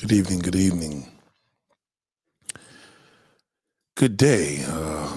[0.00, 0.38] Good evening.
[0.38, 1.08] Good evening.
[3.96, 4.64] Good day.
[4.66, 5.16] Uh,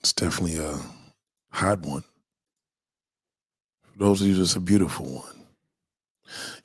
[0.00, 0.78] it's definitely a
[1.50, 2.04] hot one.
[3.84, 5.46] For those of you, it's a beautiful one.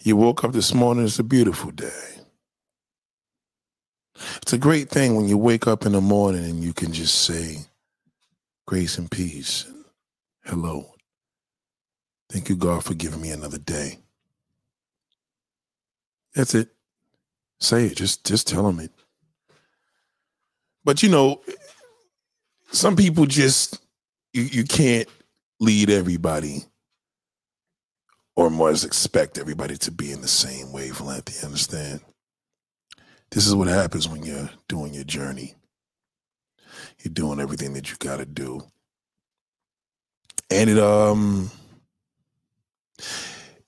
[0.03, 2.03] You woke up this morning, it's a beautiful day.
[4.41, 7.15] It's a great thing when you wake up in the morning and you can just
[7.23, 7.59] say,
[8.67, 9.65] Grace and peace.
[10.43, 10.95] Hello.
[12.29, 13.99] Thank you, God, for giving me another day.
[16.35, 16.69] That's it.
[17.59, 17.95] Say it.
[17.95, 18.91] Just just tell them it.
[20.83, 21.41] But you know,
[22.71, 23.79] some people just
[24.33, 25.07] you, you can't
[25.59, 26.65] lead everybody
[28.35, 31.41] or more must expect everybody to be in the same wavelength.
[31.41, 32.01] You understand?
[33.31, 35.55] This is what happens when you're doing your journey.
[36.99, 38.61] You're doing everything that you got to do,
[40.49, 41.49] and it um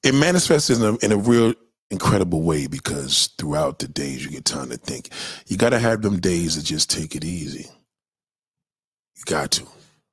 [0.04, 1.54] it manifests in a in a real
[1.90, 5.10] incredible way because throughout the days you get time to think.
[5.48, 7.68] You got to have them days to just take it easy.
[9.16, 9.68] You got to.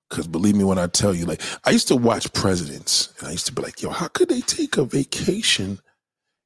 [0.08, 3.32] Because believe me when I tell you, like, I used to watch presidents and I
[3.32, 5.80] used to be like, yo, how could they take a vacation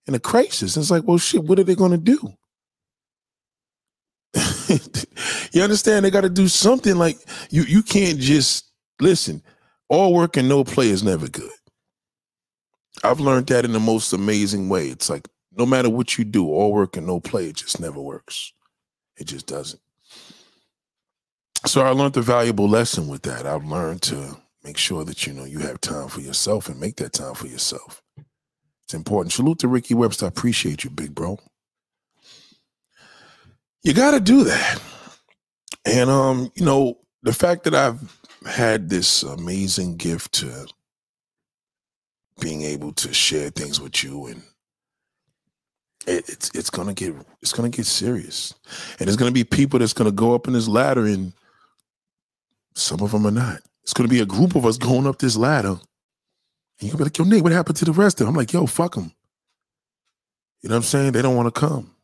[0.06, 0.76] in a crisis?
[0.76, 2.34] And it's like, well, shit, what are they going to do?
[5.52, 6.04] you understand?
[6.04, 7.18] They got to do something like
[7.50, 8.70] you, you can't just
[9.00, 9.42] listen,
[9.88, 11.50] all work and no play is never good.
[13.04, 14.88] I've learned that in the most amazing way.
[14.88, 18.00] It's like no matter what you do, all work and no play, it just never
[18.00, 18.52] works.
[19.16, 19.80] It just doesn't.
[21.66, 23.44] So I learned a valuable lesson with that.
[23.46, 26.96] I've learned to make sure that you know you have time for yourself and make
[26.96, 28.02] that time for yourself.
[28.84, 29.32] It's important.
[29.32, 30.26] Salute to Ricky Webster.
[30.26, 31.38] I appreciate you, big bro.
[33.82, 34.80] You got to do that.
[35.84, 40.66] And um, you know, the fact that I've had this amazing gift to
[42.40, 44.42] being able to share things with you and
[46.06, 48.54] it, it's it's gonna get it's gonna get serious.
[48.98, 51.32] And there's gonna be people that's gonna go up in this ladder and
[52.74, 53.60] some of them are not.
[53.82, 55.68] It's gonna be a group of us going up this ladder.
[55.70, 55.80] And
[56.80, 58.52] you're gonna be like yo nate what happened to the rest of them i'm like
[58.52, 59.12] yo fuck them
[60.62, 61.12] you know what i'm saying?
[61.12, 61.94] They don't want to come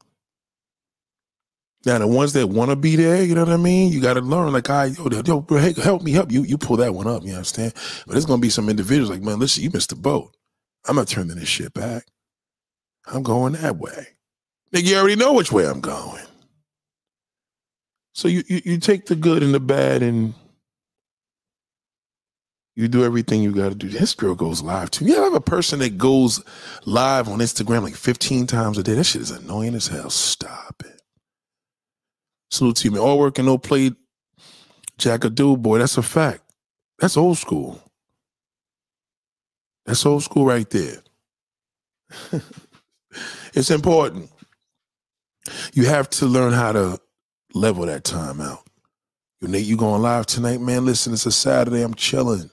[1.87, 3.93] now the ones that want to be there, you know what I mean.
[3.93, 6.43] You got to learn, like, I, yo, yo, bro, hey, help me, help you.
[6.43, 7.75] You pull that one up, you understand?
[8.06, 10.37] But there's gonna be some individuals like, man, listen, you missed the boat.
[10.87, 12.06] I'm not turning this shit back.
[13.06, 14.09] I'm going that way.
[14.72, 16.22] Nigga, you already know which way I'm going.
[18.12, 20.34] So you, you you take the good and the bad and
[22.77, 23.89] you do everything you got to do.
[23.89, 25.05] This girl goes live too.
[25.05, 26.43] You have a person that goes
[26.87, 28.95] live on Instagram like 15 times a day.
[28.95, 30.11] That shit is annoying as hell.
[30.11, 30.94] Stop it.
[32.54, 32.97] Salute to.
[32.98, 33.91] All work and no play.
[34.97, 35.78] Jack a dude, boy.
[35.78, 36.42] That's a fact.
[37.00, 37.82] That's old school.
[39.84, 41.03] That's old school right there.
[43.54, 44.31] it's important.
[45.72, 47.00] You have to learn how to
[47.54, 48.60] level that time out.
[49.41, 50.84] You Nate, you going live tonight, man?
[50.84, 51.82] Listen, it's a Saturday.
[51.82, 52.50] I'm chilling.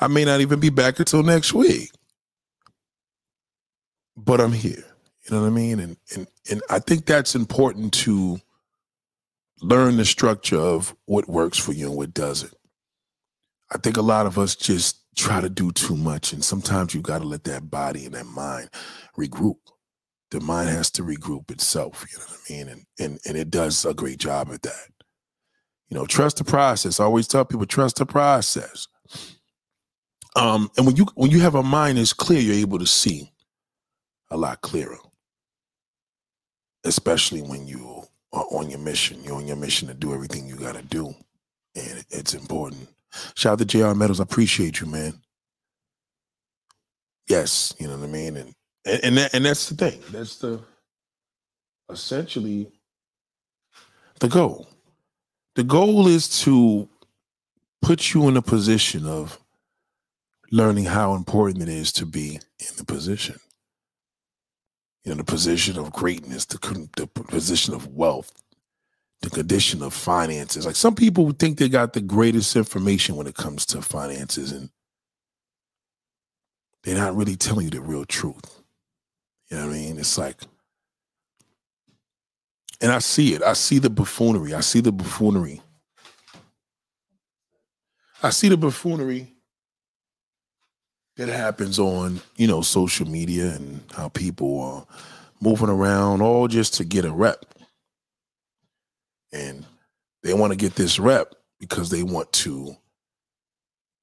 [0.00, 1.90] I may not even be back until next week,
[4.16, 4.84] but I'm here.
[5.24, 5.80] You know what I mean?
[5.80, 8.40] And and and I think that's important to
[9.62, 12.54] learn the structure of what works for you and what doesn't.
[13.72, 17.02] I think a lot of us just try to do too much, and sometimes you
[17.02, 18.70] got to let that body and that mind
[19.18, 19.56] regroup.
[20.30, 22.06] The mind has to regroup itself.
[22.12, 22.68] You know what I mean?
[22.68, 24.88] And and and it does a great job at that.
[25.90, 27.00] You know, trust the process.
[27.00, 28.88] I always tell people trust the process.
[30.36, 33.32] Um, and when you when you have a mind that's clear, you're able to see
[34.30, 34.98] a lot clearer.
[36.84, 39.22] Especially when you are on your mission.
[39.24, 41.14] You're on your mission to do everything you got to do,
[41.74, 42.88] and it's important.
[43.34, 43.94] Shout out to J.R.
[43.94, 44.20] Meadows.
[44.20, 45.14] I appreciate you, man.
[47.28, 50.00] Yes, you know what I mean, and and and, that, and that's the thing.
[50.10, 50.60] That's the
[51.90, 52.70] essentially
[54.20, 54.68] the goal.
[55.54, 56.88] The goal is to
[57.82, 59.38] put you in a position of
[60.50, 63.38] learning how important it is to be in the position
[65.10, 68.32] know, the position of greatness, the, the position of wealth,
[69.22, 70.66] the condition of finances.
[70.66, 74.70] Like some people think they got the greatest information when it comes to finances, and
[76.82, 78.62] they're not really telling you the real truth.
[79.50, 79.98] You know what I mean?
[79.98, 80.36] It's like,
[82.80, 83.42] and I see it.
[83.42, 84.54] I see the buffoonery.
[84.54, 85.62] I see the buffoonery.
[88.22, 89.32] I see the buffoonery
[91.18, 94.86] that happens on you know social media and how people are
[95.40, 97.44] moving around all just to get a rep.
[99.32, 99.66] And
[100.22, 102.74] they want to get this rep because they want to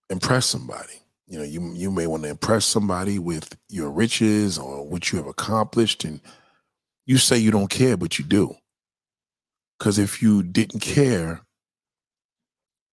[0.09, 1.01] impress somebody.
[1.27, 5.17] You know you you may want to impress somebody with your riches or what you
[5.17, 6.19] have accomplished and
[7.05, 8.55] you say you don't care but you do.
[9.79, 11.41] Because if you didn't care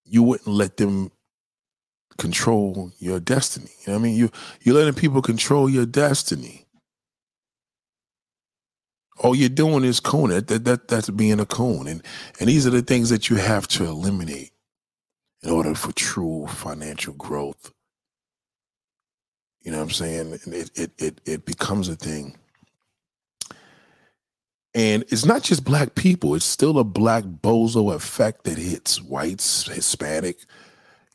[0.05, 1.11] you wouldn't let them
[2.23, 4.31] control your destiny you know what i mean you
[4.63, 6.65] you're letting people control your destiny
[9.19, 12.03] all you're doing is coon that, that, that that's being a coon and
[12.41, 14.53] and these are the things that you have to eliminate
[15.43, 17.73] in order for true financial growth
[19.63, 20.39] you know what I'm saying?
[20.45, 22.37] And it it it it becomes a thing.
[24.75, 29.67] And it's not just black people, it's still a black bozo effect that hits whites,
[29.69, 30.39] Hispanic.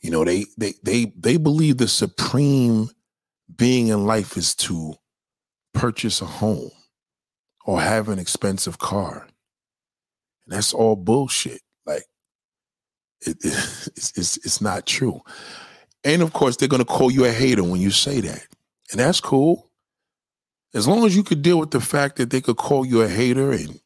[0.02, 2.90] You know, they they they they believe the supreme
[3.56, 4.96] being in life is to
[5.74, 6.72] purchase a home
[7.66, 9.28] or have an expensive car.
[10.46, 11.62] And that's all bullshit.
[11.86, 12.04] Like
[13.22, 13.44] it, it
[13.96, 15.22] it's, it's it's not true.
[16.04, 18.48] And of course, they're going to call you a hater when you say that.
[18.92, 19.70] And that's cool.
[20.74, 23.08] As long as you could deal with the fact that they could call you a
[23.08, 23.80] hater and,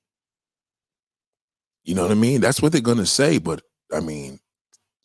[1.84, 2.42] you know what I mean?
[2.42, 3.38] That's what they're going to say.
[3.38, 4.40] But I mean,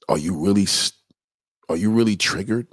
[0.08, 0.66] are you really,
[1.68, 2.68] are you really triggered?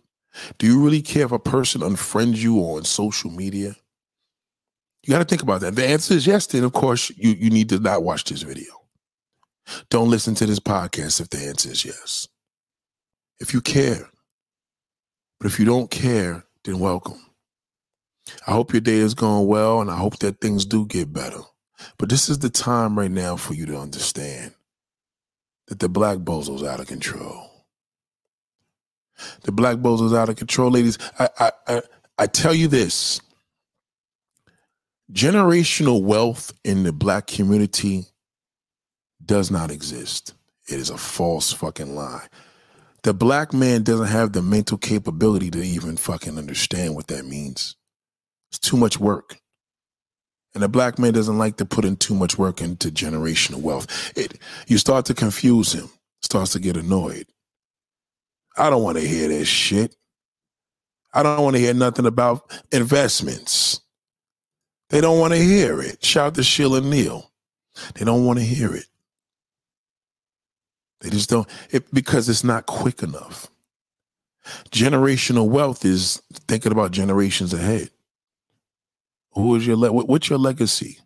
[0.58, 3.76] Do you really care if a person unfriends you on social media?
[5.04, 5.76] You got to think about that.
[5.76, 6.48] The answer is yes.
[6.48, 8.72] Then, of course, you, you need to not watch this video.
[9.90, 12.28] Don't listen to this podcast if the answer is yes.
[13.40, 14.10] If you care,
[15.40, 17.20] but if you don't care, then welcome.
[18.48, 21.42] I hope your day is going well and I hope that things do get better.
[21.98, 24.54] But this is the time right now for you to understand
[25.74, 27.50] that the black bozo's out of control.
[29.44, 31.00] The black bozo's out of control, ladies.
[31.18, 31.82] I, I, I,
[32.20, 33.22] I tell you this
[35.12, 38.06] generational wealth in the black community
[39.26, 40.36] does not exist.
[40.68, 42.28] It is a false fucking lie
[43.04, 47.76] the black man doesn't have the mental capability to even fucking understand what that means.
[48.50, 49.38] It's too much work.
[50.56, 53.88] And a black man doesn't like to put in too much work into generational wealth.
[54.16, 55.90] It you start to confuse him,
[56.22, 57.26] starts to get annoyed.
[58.58, 59.96] I don't want to hear this shit.
[61.14, 63.82] I don't want to hear nothing about investments.
[64.90, 66.04] They don't want to hear it.
[66.06, 67.32] Shout to Sheila Neal.
[67.96, 68.86] They don't want to hear it.
[71.02, 73.48] They just don't it because it's not quick enough.
[74.72, 77.90] Generational wealth is thinking about generations ahead.
[79.34, 81.00] Who is your le- what's your legacy?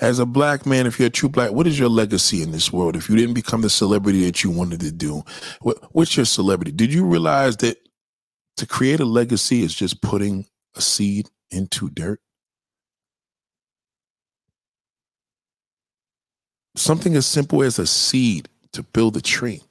[0.00, 2.72] As a black man, if you're a true black, what is your legacy in this
[2.72, 2.94] world?
[2.94, 5.24] If you didn't become the celebrity that you wanted to do,
[5.60, 6.70] what, what's your celebrity?
[6.70, 7.78] Did you realize that
[8.58, 12.20] to create a legacy is just putting a seed into dirt?
[16.76, 19.62] Something as simple as a seed to build a tree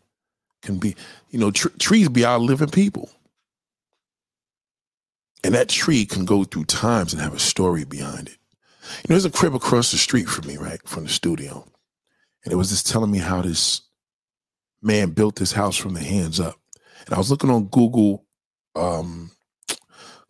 [0.62, 0.96] can be,
[1.30, 3.10] you know, tr- trees be our living people.
[5.44, 8.38] And that tree can go through times and have a story behind it.
[8.84, 11.66] You know, there's a crib across the street from me, right, from the studio.
[12.44, 13.82] And it was just telling me how this
[14.82, 16.56] man built this house from the hands up.
[17.06, 18.26] And I was looking on Google,
[18.76, 19.32] um,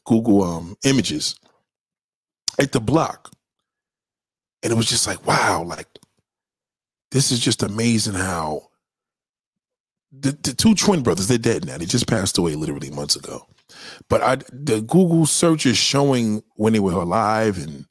[0.06, 1.40] Google um, images
[2.60, 3.32] at the block.
[4.62, 5.88] And it was just like, wow, like
[7.12, 8.70] this is just amazing how
[10.12, 11.78] the, the two twin brothers, they're dead now.
[11.78, 13.46] They just passed away literally months ago.
[14.10, 17.58] But I the Google search is showing when they were alive.
[17.58, 17.86] And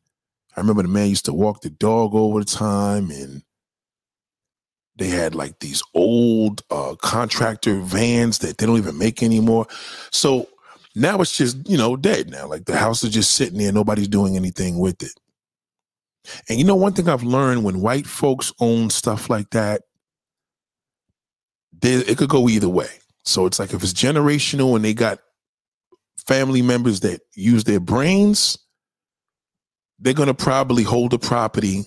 [0.57, 3.43] I remember the man used to walk the dog over the time and
[4.97, 9.67] they had like these old uh, contractor vans that they don't even make anymore.
[10.11, 10.49] So
[10.95, 12.47] now it's just, you know, dead now.
[12.47, 15.13] Like the house is just sitting there, nobody's doing anything with it.
[16.49, 19.83] And you know, one thing I've learned when white folks own stuff like that,
[21.81, 22.91] they, it could go either way.
[23.25, 25.19] So it's like if it's generational and they got
[26.27, 28.59] family members that use their brains,
[29.99, 31.85] they're going to probably hold the property.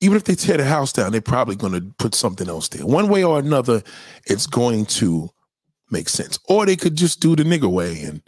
[0.00, 2.84] Even if they tear the house down, they're probably going to put something else there.
[2.84, 3.82] One way or another,
[4.26, 5.30] it's going to
[5.90, 6.38] make sense.
[6.48, 8.22] Or they could just do the nigger way and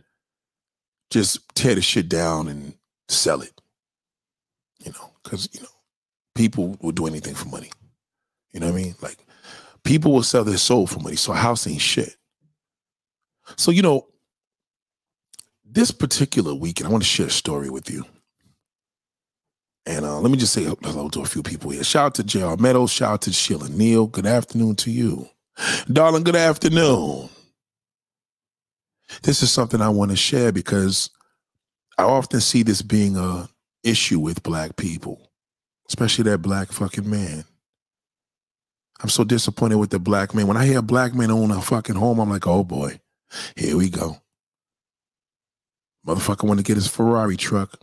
[1.11, 2.75] just tear the shit down and
[3.09, 3.61] sell it.
[4.85, 5.69] You know, because you know,
[6.35, 7.71] people will do anything for money.
[8.53, 8.95] You know what I mean?
[9.01, 9.19] Like
[9.83, 11.17] people will sell their soul for money.
[11.17, 12.17] So a house ain't shit.
[13.57, 14.07] So you know,
[15.75, 18.05] this particular weekend, I want to share a story with you.
[19.87, 21.85] And uh, let me just say hello to a few people here.
[21.85, 22.57] Shout out to J.R.
[22.57, 22.91] Meadows.
[22.91, 24.07] Shout out to Sheila Neal.
[24.07, 25.29] Good afternoon to you.
[25.93, 27.29] Darling, good afternoon.
[29.23, 31.11] This is something I want to share because
[31.99, 33.49] I often see this being a
[33.83, 35.31] issue with black people,
[35.89, 37.45] especially that black fucking man.
[39.03, 40.47] I'm so disappointed with the black man.
[40.47, 43.01] When I hear a black man own a fucking home, I'm like, oh boy,
[43.55, 44.17] here we go.
[46.07, 47.79] Motherfucker want to get his Ferrari truck.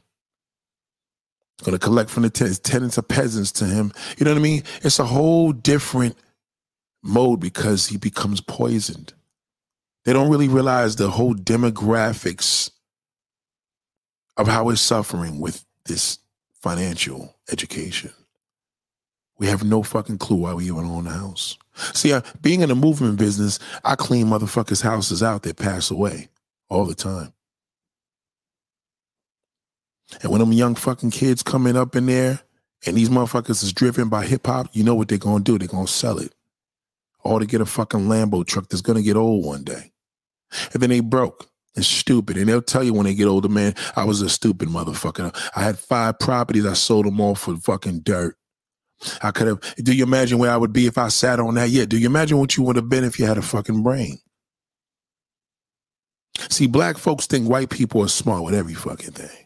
[1.63, 2.60] Going to collect from the tenants.
[2.60, 3.92] Tenants are peasants to him.
[4.18, 4.63] You know what I mean?
[4.84, 6.16] It's a whole different
[7.04, 9.13] mode because he becomes poisoned.
[10.06, 12.72] They don't really realize the whole demographics
[14.38, 16.20] of how we're suffering with this
[16.54, 18.12] financial education.
[19.38, 21.58] We have no fucking clue why we even own a house.
[21.94, 26.30] See, I, being in the movement business, I clean motherfuckers' houses out that pass away
[26.70, 27.34] all the time.
[30.22, 32.41] And when them young fucking kids coming up in there
[32.86, 35.58] and these motherfuckers is driven by hip hop, you know what they're gonna do?
[35.58, 36.34] They're gonna sell it.
[37.24, 39.91] All to get a fucking Lambo truck that's gonna get old one day.
[40.74, 41.48] And then they broke.
[41.75, 42.38] It's stupid.
[42.38, 45.34] And they'll tell you when they get older, man, I was a stupid motherfucker.
[45.56, 48.36] I had five properties, I sold them all for fucking dirt.
[49.22, 49.75] I could have.
[49.77, 51.70] Do you imagine where I would be if I sat on that?
[51.70, 51.86] Yeah.
[51.86, 54.20] Do you imagine what you would have been if you had a fucking brain?
[56.50, 59.41] See, black folks think white people are smart with every fucking thing.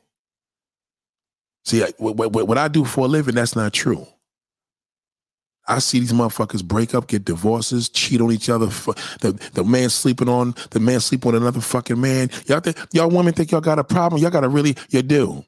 [1.66, 4.08] See, what, what, what I do for a living, that's not true.
[5.68, 8.68] I see these motherfuckers break up, get divorces, cheat on each other.
[8.68, 12.30] The, the man sleeping on the man sleep on another fucking man.
[12.46, 14.22] Y'all think y'all women think y'all got a problem?
[14.22, 15.44] Y'all gotta really you do.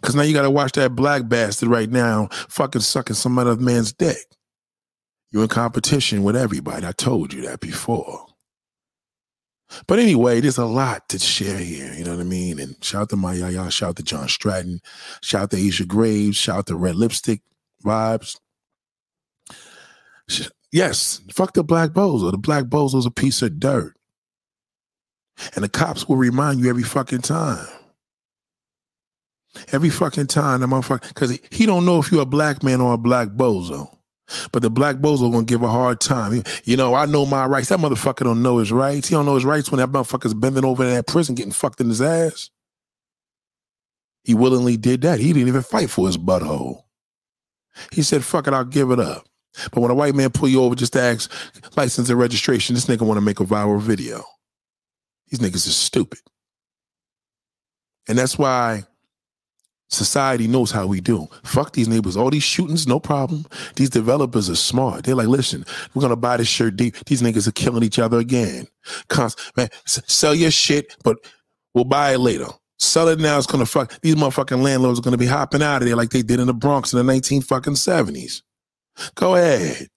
[0.00, 3.92] Cause now you gotta watch that black bastard right now fucking sucking some other man's
[3.92, 4.16] dick.
[5.30, 6.86] You're in competition with everybody.
[6.86, 8.26] I told you that before.
[9.86, 11.92] But anyway, there's a lot to share here.
[11.94, 12.58] You know what I mean?
[12.58, 14.80] And shout out to my yaya, shout out to John Stratton,
[15.22, 17.42] shout out to Asia Graves, shout out to Red Lipstick
[17.84, 18.36] Vibes.
[20.72, 22.30] Yes, fuck the black bozo.
[22.30, 23.94] The black bozo's a piece of dirt.
[25.54, 27.66] And the cops will remind you every fucking time.
[29.70, 32.94] Every fucking time, the motherfucker, because he don't know if you're a black man or
[32.94, 33.98] a black bozo.
[34.52, 36.42] But the black bozo are gonna give a hard time.
[36.64, 37.68] You know, I know my rights.
[37.68, 39.08] That motherfucker don't know his rights.
[39.08, 41.80] He don't know his rights when that motherfucker's bending over in that prison getting fucked
[41.80, 42.50] in his ass.
[44.24, 45.18] He willingly did that.
[45.18, 46.84] He didn't even fight for his butthole.
[47.90, 49.26] He said, fuck it, I'll give it up.
[49.72, 51.30] But when a white man pull you over just to ask
[51.76, 54.24] license and registration, this nigga want to make a viral video.
[55.28, 56.20] These niggas is stupid.
[58.08, 58.84] And that's why
[59.92, 61.28] Society knows how we do.
[61.44, 62.16] Fuck these neighbors.
[62.16, 63.44] All these shootings, no problem.
[63.76, 65.04] These developers are smart.
[65.04, 66.96] They're like, listen, we're gonna buy this shirt deep.
[67.04, 68.66] These niggas are killing each other again.
[69.08, 71.18] Const- man, sell your shit, but
[71.74, 72.46] we'll buy it later.
[72.78, 73.36] Sell it now.
[73.36, 74.00] It's gonna fuck.
[74.00, 76.54] These motherfucking landlords are gonna be hopping out of there like they did in the
[76.54, 78.42] Bronx in the nineteen fucking seventies.
[79.14, 79.88] Go ahead.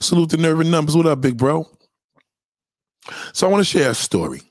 [0.00, 0.94] Salute the nerve and numbers.
[0.94, 1.66] What up, big bro?
[3.32, 4.42] So I want to share a story,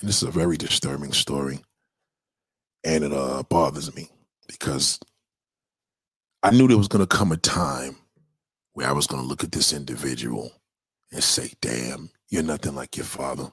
[0.00, 1.58] and this is a very disturbing story
[2.84, 4.08] and it uh, bothers me
[4.46, 5.00] because
[6.42, 7.96] I knew there was going to come a time
[8.72, 10.52] where I was going to look at this individual
[11.12, 13.50] and say, "Damn, you're nothing like your father.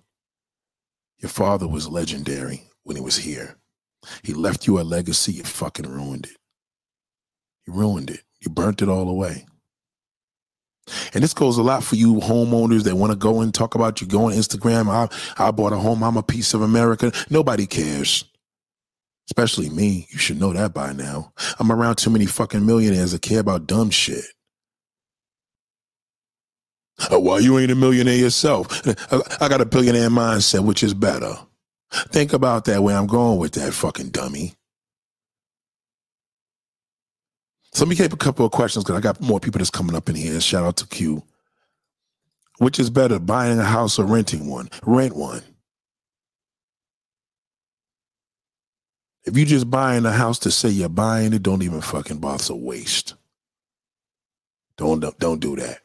[1.20, 3.56] Your father was legendary when he was here.
[4.24, 5.34] He left you a legacy.
[5.34, 6.38] You fucking ruined it.
[7.66, 8.24] You ruined it.
[8.42, 9.46] You burnt it all away."
[11.14, 14.02] And this goes a lot for you homeowners that want to go and talk about
[14.02, 14.90] you go on Instagram.
[14.90, 15.08] I,
[15.44, 16.04] I bought a home.
[16.04, 17.12] I'm a piece of America.
[17.30, 18.26] Nobody cares.
[19.28, 20.08] Especially me.
[20.12, 21.34] You should know that by now.
[21.60, 24.26] I'm around too many fucking millionaires that care about dumb shit.
[27.10, 28.68] Oh, why you ain't a millionaire yourself?
[29.42, 31.36] I got a billionaire mindset, which is better.
[31.92, 34.54] Think about that where I'm going with that fucking dummy.
[37.72, 39.96] So let me keep a couple of questions because I got more people that's coming
[39.96, 40.40] up in here.
[40.40, 41.24] Shout out to Q.
[42.60, 44.70] Which is better, buying a house or renting one?
[44.86, 45.42] Rent one.
[49.26, 52.54] If you're just buying a house to say you're buying it, don't even fucking bother.
[52.54, 53.16] A waste.
[54.78, 55.80] Don't don't do that.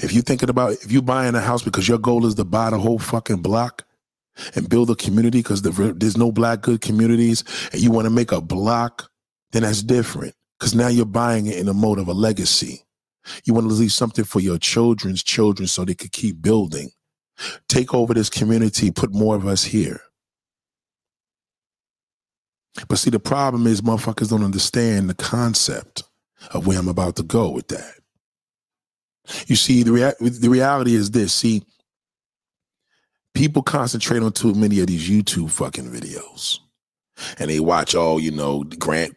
[0.00, 2.70] If you're thinking about if you're buying a house because your goal is to buy
[2.70, 3.84] the whole fucking block
[4.54, 8.32] and build a community because there's no black good communities and you want to make
[8.32, 9.10] a block,
[9.52, 10.34] then that's different.
[10.58, 12.84] Because now you're buying it in a mode of a legacy.
[13.44, 16.90] You want to leave something for your children's children so they could keep building.
[17.68, 20.00] Take over this community, put more of us here.
[22.88, 26.04] But see, the problem is motherfuckers don't understand the concept
[26.52, 27.94] of where I'm about to go with that.
[29.46, 31.32] You see, the, rea- the reality is this.
[31.32, 31.62] See,
[33.34, 36.58] people concentrate on too many of these YouTube fucking videos.
[37.38, 39.16] And they watch all, you know, Grant.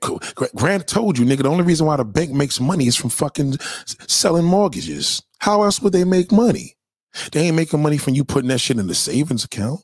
[0.55, 3.57] Grant told you, nigga, the only reason why the bank makes money is from fucking
[4.07, 5.24] selling mortgages.
[5.39, 6.75] How else would they make money?
[7.31, 9.79] They ain't making money from you putting that shit in the savings account.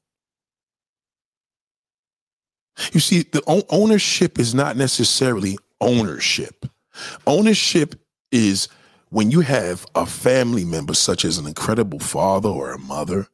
[2.94, 6.66] You see, the ownership is not necessarily ownership.
[7.28, 7.96] Ownership
[8.32, 8.68] is
[9.10, 13.28] when you have a family member, such as an incredible father or a mother,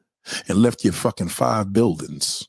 [0.47, 2.47] and left you fucking five buildings.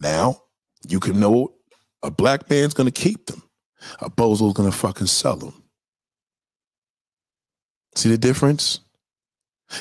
[0.00, 0.42] Now,
[0.88, 1.54] you can know
[2.02, 3.42] A black man's gonna keep them.
[4.00, 5.64] A bozo's gonna fucking sell them.
[7.94, 8.80] See the difference?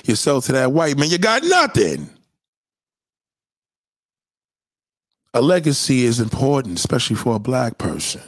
[0.05, 2.09] You sell to that white man, you got nothing.
[5.33, 8.21] A legacy is important, especially for a black person.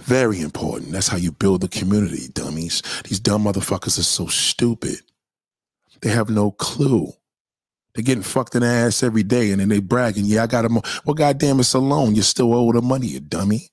[0.00, 0.92] Very important.
[0.92, 2.82] That's how you build a community, dummies.
[3.04, 5.00] These dumb motherfuckers are so stupid.
[6.02, 7.12] They have no clue.
[7.94, 10.62] They're getting fucked in the ass every day and then they bragging, yeah, I got
[10.62, 10.80] them.
[11.04, 12.14] Well, goddamn, it's a loan.
[12.14, 13.68] You still owe the money, you dummy.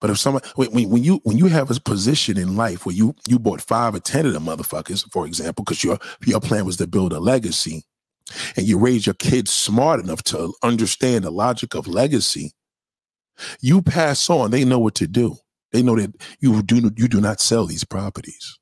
[0.00, 3.14] But if someone when, when you when you have a position in life where you
[3.26, 6.76] you bought five or ten of them motherfuckers, for example, because your your plan was
[6.76, 7.82] to build a legacy,
[8.56, 12.52] and you raise your kids smart enough to understand the logic of legacy,
[13.60, 14.50] you pass on.
[14.50, 15.36] They know what to do.
[15.72, 18.58] They know that you do you do not sell these properties.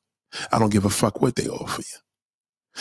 [0.53, 1.99] I don't give a fuck what they offer you.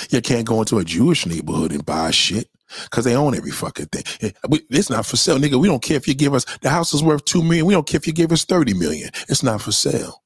[0.09, 2.49] You can't go into a Jewish neighborhood and buy shit
[2.85, 4.03] because they own every fucking thing.
[4.21, 4.31] Eh,
[4.71, 5.59] it's not for sale, nigga.
[5.59, 7.67] We don't care if you give us the house is worth two million.
[7.67, 9.09] We don't care if you give us thirty million.
[9.29, 10.23] It's not for sale.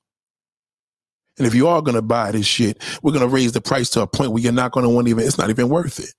[1.37, 4.07] And if you are gonna buy this shit, we're gonna raise the price to a
[4.07, 5.25] point where you're not gonna want even.
[5.25, 6.13] It's not even worth it.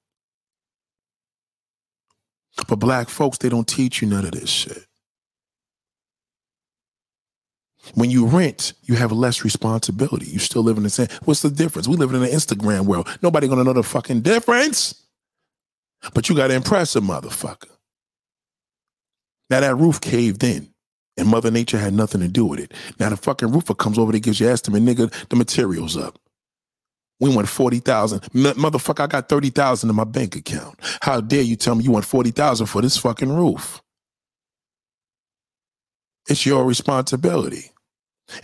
[2.67, 4.85] But black folks, they don't teach you none of this shit.
[7.95, 10.27] When you rent, you have less responsibility.
[10.27, 11.09] You still live in the same.
[11.25, 11.88] What's the difference?
[11.88, 13.09] We live in an Instagram world.
[13.23, 15.03] Nobody gonna know the fucking difference.
[16.15, 17.71] But you gotta impress a motherfucker.
[19.50, 20.69] Now that roof caved in.
[21.17, 22.73] And Mother Nature had nothing to do with it.
[23.00, 26.17] Now the fucking roofer comes over there, gives you estimate, nigga, the materials up.
[27.21, 28.21] We want 40,000.
[28.33, 30.79] Motherfucker, I got 30,000 in my bank account.
[31.03, 33.83] How dare you tell me you want 40,000 for this fucking roof?
[36.29, 37.73] It's your responsibility.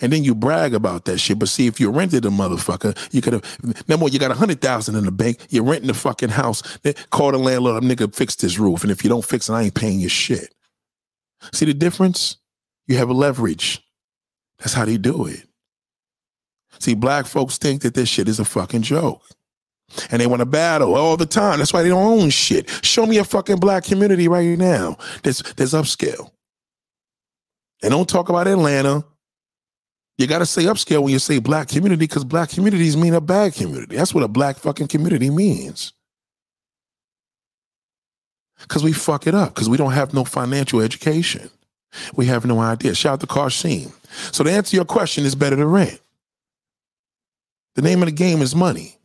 [0.00, 1.38] And then you brag about that shit.
[1.38, 4.08] But see, if you rented a motherfucker, you could have no more.
[4.08, 5.46] You got a hundred thousand in the bank.
[5.50, 6.62] You're renting the fucking house.
[6.78, 7.82] Then call the landlord.
[7.84, 8.82] Nigga, fix this roof.
[8.82, 10.54] And if you don't fix it, I ain't paying your shit.
[11.52, 12.38] See the difference?
[12.86, 13.82] You have a leverage.
[14.58, 15.42] That's how they do it.
[16.78, 19.22] See, black folks think that this shit is a fucking joke.
[20.10, 21.58] And they want to battle all the time.
[21.58, 22.68] That's why they don't own shit.
[22.84, 26.30] Show me a fucking black community right now that's that's upscale.
[27.82, 29.04] And don't talk about Atlanta.
[30.16, 33.20] You got to say upscale when you say black community because black communities mean a
[33.20, 33.96] bad community.
[33.96, 35.92] That's what a black fucking community means.
[38.60, 41.50] Because we fuck it up because we don't have no financial education.
[42.14, 42.94] We have no idea.
[42.94, 43.92] Shout out to Karsim.
[44.32, 46.00] So to answer your question, it's better to rent.
[47.74, 48.98] The name of the game is money.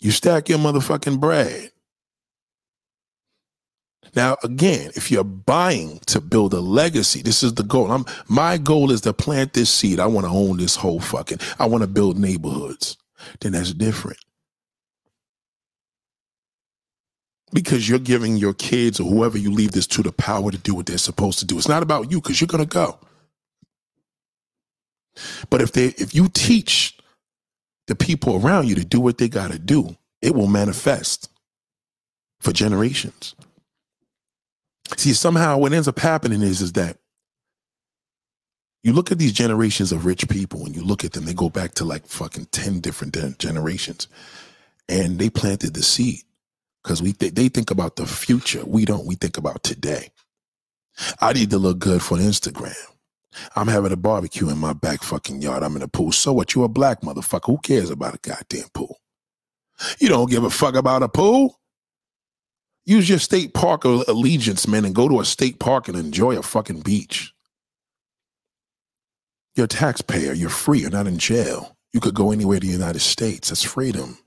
[0.00, 1.70] You stack your motherfucking bread.
[4.14, 7.90] Now, again, if you're buying to build a legacy, this is the goal.
[7.90, 10.00] I'm, my goal is to plant this seed.
[10.00, 12.96] I want to own this whole fucking, I want to build neighborhoods.
[13.40, 14.18] Then that's different.
[17.52, 20.74] Because you're giving your kids or whoever you leave this to the power to do
[20.74, 21.56] what they're supposed to do.
[21.56, 22.98] It's not about you because you're going to go.
[25.50, 26.97] But if they if you teach
[27.88, 31.30] the people around you to do what they got to do, it will manifest
[32.40, 33.36] for generations.
[34.96, 36.98] See, somehow what ends up happening is, is that
[38.84, 41.50] you look at these generations of rich people and you look at them, they go
[41.50, 44.08] back to like fucking 10 different generations
[44.88, 46.22] and they planted the seed
[46.82, 48.64] because we th- they think about the future.
[48.66, 49.06] We don't.
[49.06, 50.10] We think about today.
[51.20, 52.74] I need to look good for Instagram.
[53.56, 55.62] I'm having a barbecue in my back fucking yard.
[55.62, 56.12] I'm in a pool.
[56.12, 56.54] So what?
[56.54, 57.46] You a black motherfucker.
[57.46, 58.98] Who cares about a goddamn pool?
[59.98, 61.60] You don't give a fuck about a pool.
[62.84, 66.42] Use your state park allegiance, man, and go to a state park and enjoy a
[66.42, 67.34] fucking beach.
[69.54, 70.32] You're a taxpayer.
[70.32, 70.80] You're free.
[70.80, 71.76] You're not in jail.
[71.92, 73.50] You could go anywhere in the United States.
[73.50, 74.18] That's freedom.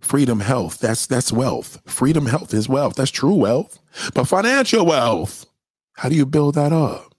[0.00, 0.78] Freedom health.
[0.78, 1.80] That's that's wealth.
[1.86, 2.96] Freedom health is wealth.
[2.96, 3.78] That's true wealth.
[4.12, 5.46] But financial wealth.
[5.94, 7.13] How do you build that up?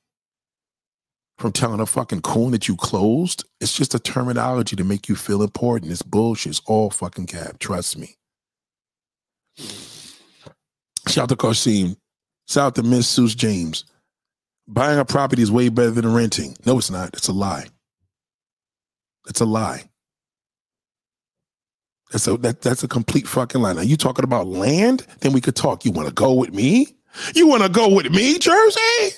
[1.38, 3.44] From telling a fucking coon that you closed?
[3.60, 5.92] It's just a terminology to make you feel important.
[5.92, 6.52] It's bullshit.
[6.52, 7.60] It's all fucking cap.
[7.60, 8.16] Trust me.
[11.08, 11.98] Shout out to Karsim.
[12.48, 13.84] Shout out to Miss Seuss James.
[14.68, 16.56] Buying a property is way better than renting.
[16.66, 17.10] No, it's not.
[17.14, 17.68] It's a lie.
[19.28, 19.84] It's a lie.
[22.12, 23.74] That's a that, that's a complete fucking lie.
[23.74, 25.06] Now you talking about land?
[25.20, 25.86] Then we could talk.
[25.86, 26.96] You want to go with me?
[27.34, 29.16] You want to go with me, Jersey?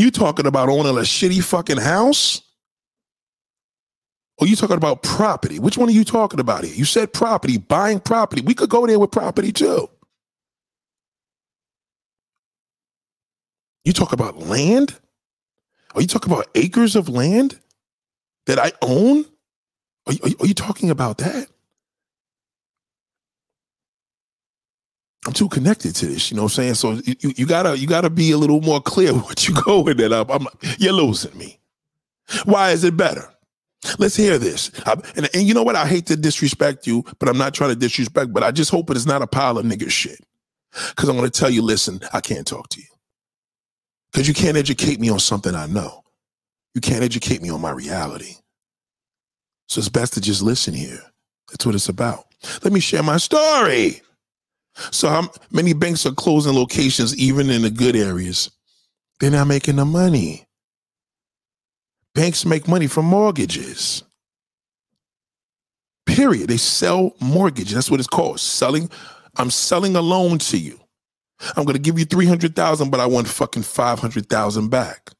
[0.00, 2.40] You talking about owning a shitty fucking house?
[4.38, 5.58] Or you talking about property?
[5.58, 6.74] Which one are you talking about here?
[6.74, 8.40] You said property, buying property.
[8.40, 9.90] We could go there with property too.
[13.84, 14.98] You talk about land?
[15.94, 17.60] Are you talking about acres of land
[18.46, 19.26] that I own?
[20.06, 21.48] Are you, are you talking about that?
[25.26, 26.30] I'm too connected to this.
[26.30, 26.74] You know what I'm saying?
[26.74, 30.00] So you, you gotta you gotta be a little more clear what you go with
[30.00, 30.30] it up.
[30.30, 30.46] I'm
[30.78, 31.58] you're losing me.
[32.44, 33.28] Why is it better?
[33.98, 34.70] Let's hear this.
[34.86, 35.76] I, and, and you know what?
[35.76, 38.90] I hate to disrespect you, but I'm not trying to disrespect, but I just hope
[38.90, 40.20] it is not a pile of nigger shit.
[40.96, 42.86] Cause I'm gonna tell you, listen, I can't talk to you.
[44.12, 46.04] Cause you can't educate me on something I know.
[46.74, 48.34] You can't educate me on my reality.
[49.68, 51.00] So it's best to just listen here.
[51.50, 52.26] That's what it's about.
[52.62, 54.02] Let me share my story.
[54.74, 58.50] So how many banks are closing locations even in the good areas?
[59.18, 60.46] They're not making the money.
[62.14, 64.02] Banks make money from mortgages.
[66.06, 66.48] Period.
[66.48, 67.74] They sell mortgages.
[67.74, 68.40] That's what it's called.
[68.40, 68.90] Selling.
[69.36, 70.80] I'm selling a loan to you.
[71.56, 75.10] I'm going to give you 300,000, but I want fucking 500,000 back.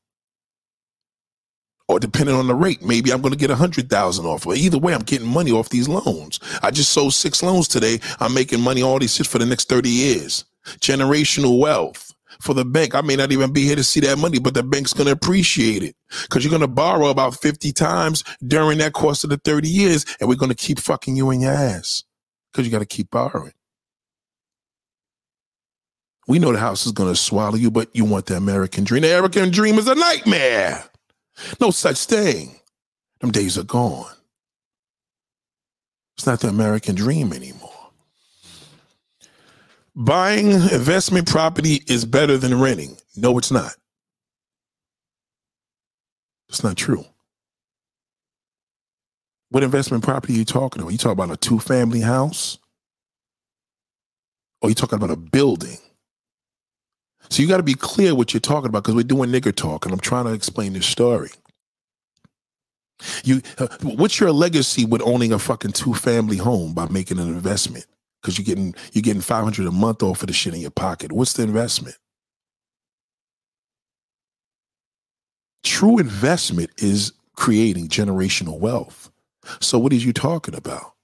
[1.91, 4.45] Or depending on the rate, maybe I'm going to get a 100,000 off.
[4.45, 6.39] But either way, I'm getting money off these loans.
[6.63, 7.99] I just sold six loans today.
[8.21, 10.45] I'm making money all these shit for the next 30 years.
[10.79, 12.95] Generational wealth for the bank.
[12.95, 15.13] I may not even be here to see that money, but the bank's going to
[15.13, 19.39] appreciate it because you're going to borrow about 50 times during that course of the
[19.39, 22.05] 30 years, and we're going to keep fucking you in your ass
[22.53, 23.53] because you got to keep borrowing.
[26.29, 29.03] We know the house is going to swallow you, but you want the American dream.
[29.03, 30.90] The American dream is a nightmare.
[31.61, 32.57] No such thing.
[33.21, 34.13] Them days are gone.
[36.17, 37.71] It's not the American dream anymore.
[39.95, 42.97] Buying investment property is better than renting.
[43.17, 43.75] No, it's not.
[46.49, 47.05] It's not true.
[49.51, 50.93] What investment property are you talking about?
[50.93, 52.59] You talking about a two family house?
[54.63, 55.79] Or you talking about a building?
[57.31, 59.85] So you got to be clear what you're talking about because we're doing nigger talk
[59.85, 61.31] and I'm trying to explain this story.
[63.25, 67.29] You, uh, what's your legacy with owning a fucking two family home by making an
[67.29, 67.87] investment?
[68.21, 71.13] because you're getting you're getting 500 a month off of the shit in your pocket.
[71.13, 71.97] What's the investment?
[75.63, 79.11] True investment is creating generational wealth.
[79.61, 80.95] So what are you talking about?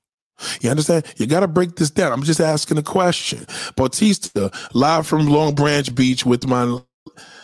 [0.60, 1.06] You understand?
[1.16, 2.12] You got to break this down.
[2.12, 3.46] I'm just asking a question.
[3.76, 6.78] Bautista, live from Long Branch Beach with my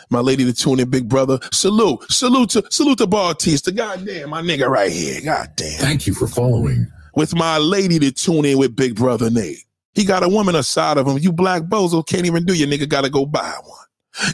[0.09, 1.39] my lady to tune in, big brother.
[1.51, 3.71] Salute, salute to salute to Bautista.
[3.71, 5.19] God damn, my nigga right here.
[5.23, 5.79] God damn.
[5.79, 9.63] Thank you for following with my lady to tune in with Big Brother Nate.
[9.93, 11.19] He got a woman aside of him.
[11.19, 13.85] You black bozo can't even do your nigga gotta go buy one.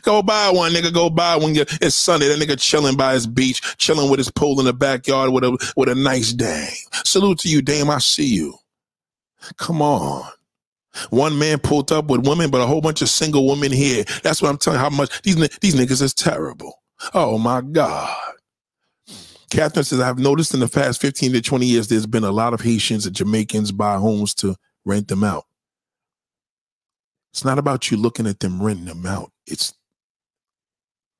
[0.01, 0.93] Go buy one, nigga.
[0.93, 1.53] Go buy one.
[1.55, 2.27] It's Sunday.
[2.27, 5.73] That nigga chilling by his beach, chilling with his pool in the backyard with a
[5.75, 6.69] with a nice dame.
[7.05, 7.89] Salute to you, dame.
[7.89, 8.55] I see you.
[9.57, 10.29] Come on.
[11.11, 14.03] One man pulled up with women, but a whole bunch of single women here.
[14.23, 16.81] That's what I'm telling you how much these these niggas is terrible.
[17.13, 18.17] Oh my God.
[19.49, 22.53] Catherine says, I've noticed in the past 15 to 20 years, there's been a lot
[22.53, 25.45] of Haitians and Jamaicans buy homes to rent them out.
[27.33, 29.31] It's not about you looking at them renting them out.
[29.49, 29.73] It's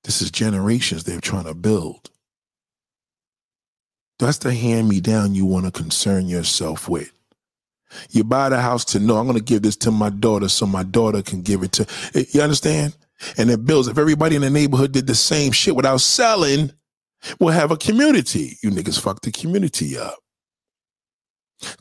[0.04, 2.10] this is generations they're trying to build.
[4.20, 7.12] That's the hand me down you want to concern yourself with.
[8.12, 10.66] You buy the house to know I'm going to give this to my daughter so
[10.66, 11.88] my daughter can give it to.
[12.32, 12.96] You understand?
[13.38, 13.88] And it builds.
[13.88, 16.72] If everybody in the neighborhood did the same shit without selling,
[17.40, 18.58] we'll have a community.
[18.62, 20.20] You niggas fuck the community up.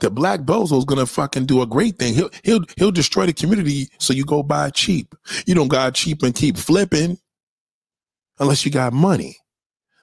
[0.01, 2.15] The black bozo's gonna fucking do a great thing.
[2.15, 5.15] He'll he'll he'll destroy the community so you go buy cheap.
[5.47, 7.19] You don't got cheap and keep flipping
[8.39, 9.37] unless you got money.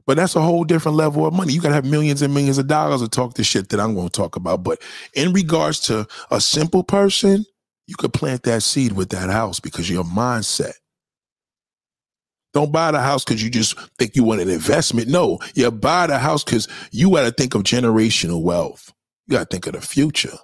[0.05, 1.53] But that's a whole different level of money.
[1.53, 4.09] You gotta have millions and millions of dollars to talk the shit that I'm gonna
[4.09, 4.63] talk about.
[4.63, 4.81] But
[5.13, 7.45] in regards to a simple person,
[7.87, 10.73] you could plant that seed with that house because your mindset.
[12.53, 15.09] Don't buy the house because you just think you want an investment.
[15.09, 18.93] No, you buy the house because you got to think of generational wealth.
[19.27, 20.37] You got to think of the future.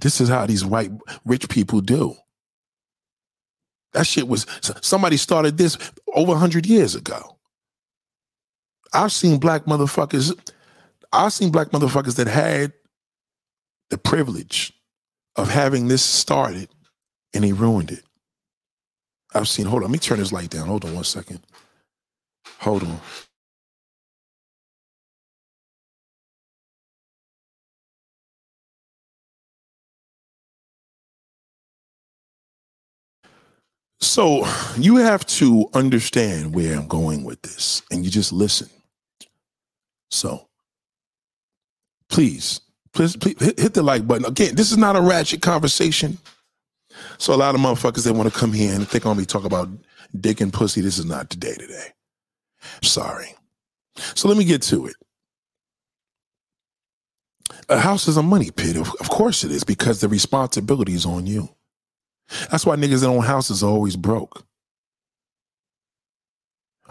[0.00, 0.90] This is how these white
[1.24, 2.16] rich people do.
[3.92, 4.46] That shit was
[4.82, 5.78] somebody started this
[6.14, 7.38] over 100 years ago.
[8.92, 10.38] I've seen black motherfuckers,
[11.12, 12.72] I've seen black motherfuckers that had
[13.90, 14.72] the privilege
[15.36, 16.68] of having this started
[17.34, 18.02] and they ruined it.
[19.34, 20.66] I've seen, hold on, let me turn this light down.
[20.66, 21.40] Hold on one second.
[22.60, 23.00] Hold on.
[34.00, 38.68] So you have to understand where I'm going with this, and you just listen.
[40.10, 40.48] So
[42.08, 42.60] please,
[42.92, 44.26] please, please hit, the like button.
[44.26, 46.18] Again, this is not a ratchet conversation.
[47.18, 49.44] So a lot of motherfuckers they want to come here and think on me talk
[49.44, 49.68] about
[50.18, 50.80] dick and pussy.
[50.80, 51.92] This is not today today.
[52.82, 53.34] Sorry.
[54.14, 54.96] So let me get to it.
[57.68, 58.76] A house is a money pit.
[58.76, 61.48] Of course it is because the responsibility is on you.
[62.50, 64.44] That's why niggas that own houses are always broke.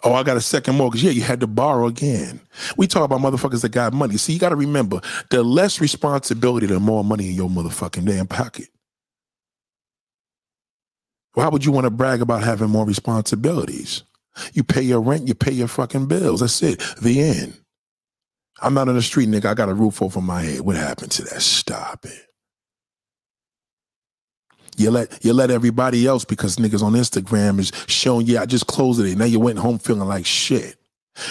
[0.04, 1.04] Oh, I got a second mortgage.
[1.04, 2.40] Yeah, you had to borrow again.
[2.78, 4.18] We talk about motherfuckers that got money.
[4.18, 8.28] See, you got to remember the less responsibility, the more money in your motherfucking damn
[8.28, 8.68] pocket.
[11.34, 14.04] Why would you want to brag about having more responsibilities?
[14.54, 16.42] You pay your rent, you pay your fucking bills.
[16.42, 16.82] That's it.
[17.02, 17.60] The end.
[18.62, 19.46] I'm not on the street, nigga.
[19.46, 20.62] I got a roof over my head.
[20.62, 21.42] What happened to that?
[21.42, 22.35] Stop it.
[24.78, 28.68] You let you let everybody else because niggas on Instagram is showing you I just
[28.68, 29.18] closed it.
[29.18, 30.78] Now you went home feeling like shit.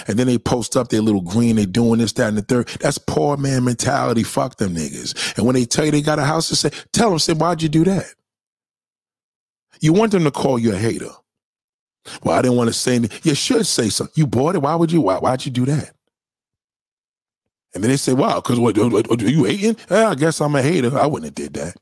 [0.09, 2.69] And then they post up their little green, they doing this, that, and the third.
[2.81, 4.23] That's poor man mentality.
[4.23, 5.37] Fuck them niggas.
[5.37, 7.61] And when they tell you they got a house to say, tell them, say, why'd
[7.61, 8.07] you do that?
[9.81, 11.11] You want them to call you a hater.
[12.23, 13.21] Well, I didn't want to say anything.
[13.25, 14.15] You should say something.
[14.17, 14.63] You bought it.
[14.63, 15.03] Why would you?
[15.03, 15.93] Why, why'd you do that?
[17.75, 19.77] And then they say, wow, because what, you hating?
[19.91, 20.97] I guess I'm a hater.
[20.97, 21.77] I wouldn't have did that.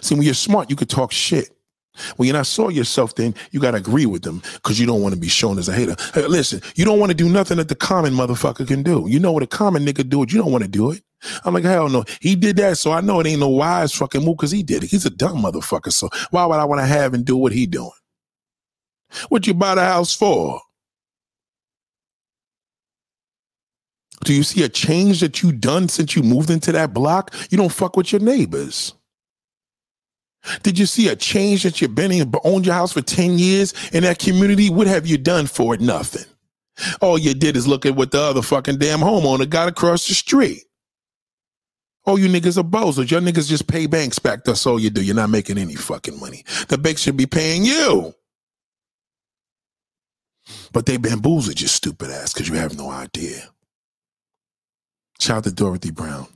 [0.00, 1.50] See, when you're smart, you could talk shit.
[2.16, 5.02] When you're not sure yourself, then you got to agree with them because you don't
[5.02, 5.96] want to be shown as a hater.
[6.14, 9.06] Hey, listen, you don't want to do nothing that the common motherfucker can do.
[9.08, 10.32] You know what a common nigga do it.
[10.32, 11.02] You don't want to do it.
[11.44, 12.04] I'm like, hell no.
[12.20, 14.84] He did that, so I know it ain't no wise fucking move because he did
[14.84, 14.90] it.
[14.90, 15.92] He's a dumb motherfucker.
[15.92, 17.90] So why would I want to have and do what he doing?
[19.28, 20.60] What you buy the house for?
[24.24, 27.34] Do you see a change that you done since you moved into that block?
[27.50, 28.92] You don't fuck with your neighbors.
[30.62, 33.74] Did you see a change that you've been in, owned your house for 10 years
[33.92, 34.70] in that community?
[34.70, 35.80] What have you done for it?
[35.80, 36.24] Nothing.
[37.00, 40.14] All you did is look at what the other fucking damn homeowner got across the
[40.14, 40.62] street.
[42.06, 43.10] Oh, you niggas are bozos.
[43.10, 44.44] Your niggas just pay banks back.
[44.44, 45.02] That's all you do.
[45.02, 46.44] You're not making any fucking money.
[46.68, 48.14] The banks should be paying you.
[50.72, 53.50] But they bamboozled your stupid ass because you have no idea.
[55.20, 56.26] Shout out to Dorothy Brown.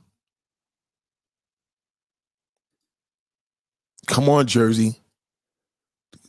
[4.07, 4.99] Come on, Jersey.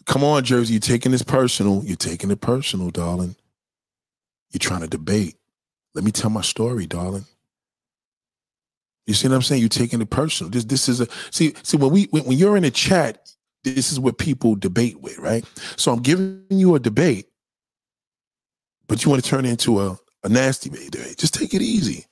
[0.05, 0.73] Come on, Jersey.
[0.73, 1.83] You're taking this personal.
[1.86, 3.36] You're taking it personal, darling.
[4.51, 5.36] You're trying to debate.
[5.95, 7.25] Let me tell my story, darling.
[9.05, 9.62] You see what I'm saying?
[9.62, 10.49] You're taking it personal.
[10.49, 13.33] This this is a see see when we when, when you're in a chat,
[13.63, 15.43] this is what people debate with, right?
[15.75, 17.27] So I'm giving you a debate,
[18.88, 21.17] but you want to turn it into a, a nasty debate.
[21.17, 22.05] Just take it easy.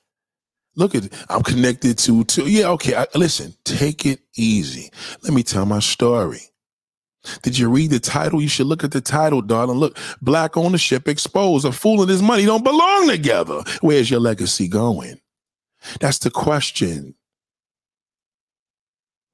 [0.74, 1.12] Look at.
[1.28, 2.94] I'm connected to to yeah, okay.
[2.94, 4.90] I, listen, take it easy.
[5.22, 6.40] Let me tell my story.
[7.42, 8.40] Did you read the title?
[8.42, 9.78] You should look at the title, darling.
[9.78, 11.64] Look, black ownership exposed.
[11.64, 13.62] A fool and his money don't belong together.
[13.80, 15.20] Where's your legacy going?
[16.00, 17.14] That's the question.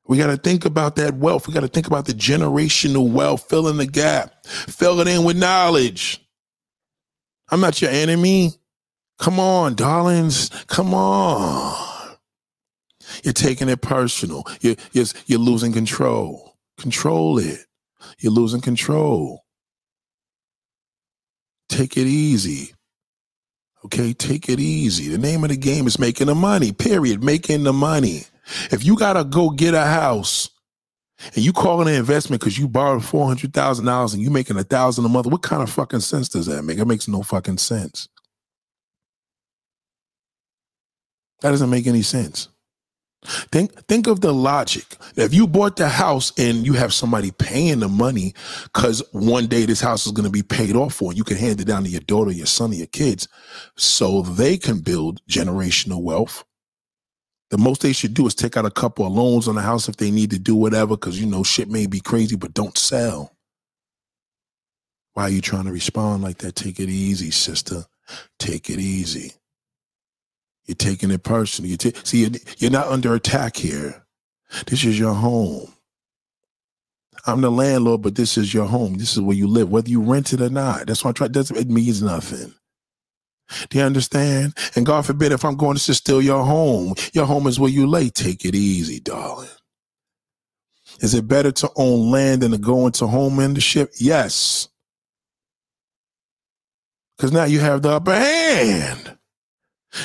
[0.07, 1.47] We got to think about that wealth.
[1.47, 5.37] We got to think about the generational wealth, filling the gap, fill it in with
[5.37, 6.25] knowledge.
[7.51, 8.53] I'm not your enemy.
[9.19, 10.51] Come on, darlings.
[10.67, 12.17] Come on.
[13.25, 14.45] You're taking it personal.
[14.61, 16.57] You're, you're, you're losing control.
[16.79, 17.61] Control it.
[18.21, 19.45] You're losing control.
[21.69, 22.75] Take it easy.
[23.85, 25.09] Okay, take it easy.
[25.09, 27.23] The name of the game is making the money, period.
[27.23, 28.25] Making the money.
[28.71, 30.51] If you got to go get a house
[31.35, 35.05] and you call it an investment because you borrowed $400,000 and you making a thousand
[35.05, 36.79] a month, what kind of fucking sense does that make?
[36.79, 38.09] It makes no fucking sense.
[41.41, 42.49] That doesn't make any sense.
[43.53, 44.85] Think think of the logic.
[45.17, 48.33] If you bought the house and you have somebody paying the money
[48.65, 51.37] because one day this house is going to be paid off for, and you can
[51.37, 53.29] hand it down to your daughter, your son, or your kids,
[53.77, 56.45] so they can build generational wealth.
[57.51, 59.89] The most they should do is take out a couple of loans on the house
[59.89, 62.79] if they need to do whatever, because you know shit may be crazy, but don't
[62.79, 63.37] sell.
[65.15, 66.55] Why are you trying to respond like that?
[66.55, 67.85] Take it easy, sister.
[68.39, 69.33] Take it easy.
[70.69, 71.71] You're taking it personally.
[71.71, 74.05] You see, you're, you're not under attack here.
[74.67, 75.73] This is your home.
[77.27, 78.95] I'm the landlord, but this is your home.
[78.99, 80.87] This is where you live, whether you rent it or not.
[80.87, 81.29] That's why I try.
[81.29, 82.55] Doesn't it means nothing.
[83.71, 84.57] Do you understand?
[84.77, 86.95] And God forbid if I'm going, to still your home.
[87.15, 88.11] Your home is where you lay.
[88.11, 89.49] Take it easy, darling.
[91.01, 93.93] Is it better to own land than to go into home ownership?
[93.99, 94.69] Yes.
[97.17, 99.18] Because now you have the upper hand.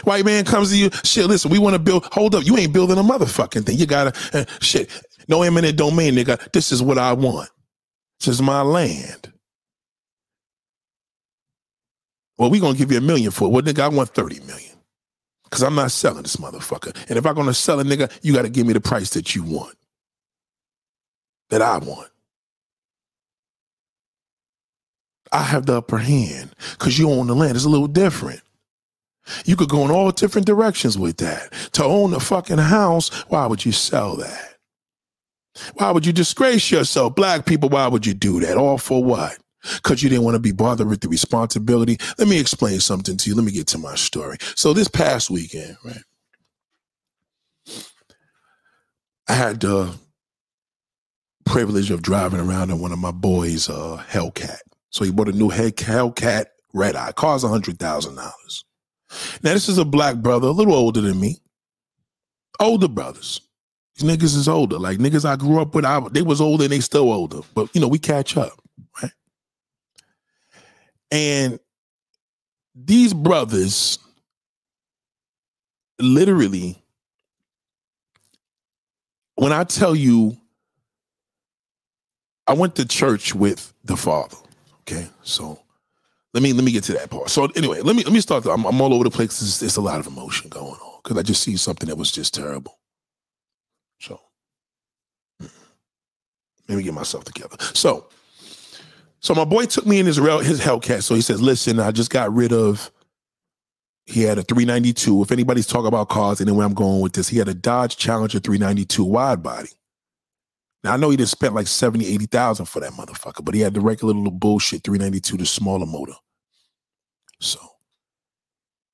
[0.04, 2.74] White man comes to you, shit, listen, we want to build, hold up, you ain't
[2.74, 3.78] building a motherfucking thing.
[3.78, 4.90] You gotta, uh, shit,
[5.28, 6.52] no eminent domain, nigga.
[6.52, 7.50] This is what I want.
[8.20, 9.32] This is my land.
[12.38, 13.52] Well, we gonna give you a million for it.
[13.52, 14.72] Well, nigga, I want 30 million.
[15.52, 16.96] Cause I'm not selling this motherfucker.
[17.10, 19.44] And if I'm gonna sell it, nigga, you gotta give me the price that you
[19.44, 19.76] want.
[21.50, 22.10] That I want.
[25.32, 27.56] I have the upper hand because you own the land.
[27.56, 28.42] It's a little different.
[29.46, 31.52] You could go in all different directions with that.
[31.74, 34.56] To own a fucking house, why would you sell that?
[35.76, 37.16] Why would you disgrace yourself?
[37.16, 38.58] Black people, why would you do that?
[38.58, 39.38] All for what?
[39.76, 41.98] Because you didn't want to be bothered with the responsibility.
[42.18, 43.36] Let me explain something to you.
[43.36, 44.38] Let me get to my story.
[44.56, 46.04] So this past weekend, right?
[49.30, 49.96] I had the
[51.46, 54.60] privilege of driving around in one of my boys' uh, Hellcat.
[54.90, 57.14] So he bought a new Hellcat red eye.
[57.14, 58.66] Car's a hundred thousand dollars.
[59.44, 61.38] Now this is a black brother, a little older than me.
[62.60, 63.42] Older brothers.
[63.96, 64.80] These niggas is older.
[64.80, 67.42] Like niggas I grew up with, I, they was older and they still older.
[67.54, 68.54] But you know, we catch up,
[69.02, 69.12] right?
[71.12, 71.60] And
[72.76, 74.00] these brothers
[76.00, 76.82] literally,
[79.36, 80.38] when I tell you,
[82.48, 84.38] I went to church with the father.
[84.82, 85.63] Okay, so
[86.34, 87.30] let me let me get to that part.
[87.30, 88.46] So anyway, let me let me start.
[88.46, 89.40] I'm, I'm all over the place.
[89.40, 92.12] There's, there's a lot of emotion going on because I just see something that was
[92.12, 92.80] just terrible.
[94.00, 94.20] So
[95.42, 95.56] mm-hmm.
[96.68, 97.56] let me get myself together.
[97.74, 98.08] So,
[99.20, 101.04] so my boy took me in his his Hellcat.
[101.04, 102.92] So he says, "Listen, I just got rid of."
[104.06, 105.22] He had a 392.
[105.22, 107.30] If anybody's talking about cars, anyway, I'm going with this.
[107.30, 109.70] He had a Dodge Challenger 392 wide body.
[110.84, 113.74] Now I know he just spent like 70, 80,000 for that motherfucker, but he had
[113.74, 116.14] the regular little bullshit 392, the smaller motor.
[117.40, 117.60] So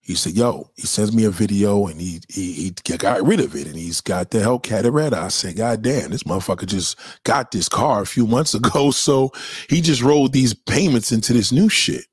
[0.01, 3.55] he said, yo, he sends me a video and he, he, he got rid of
[3.55, 5.13] it and he's got the Hellcat red.
[5.13, 8.91] I said, God damn, this motherfucker just got this car a few months ago.
[8.99, 9.31] So
[9.69, 12.05] he just rolled these payments into this new shit.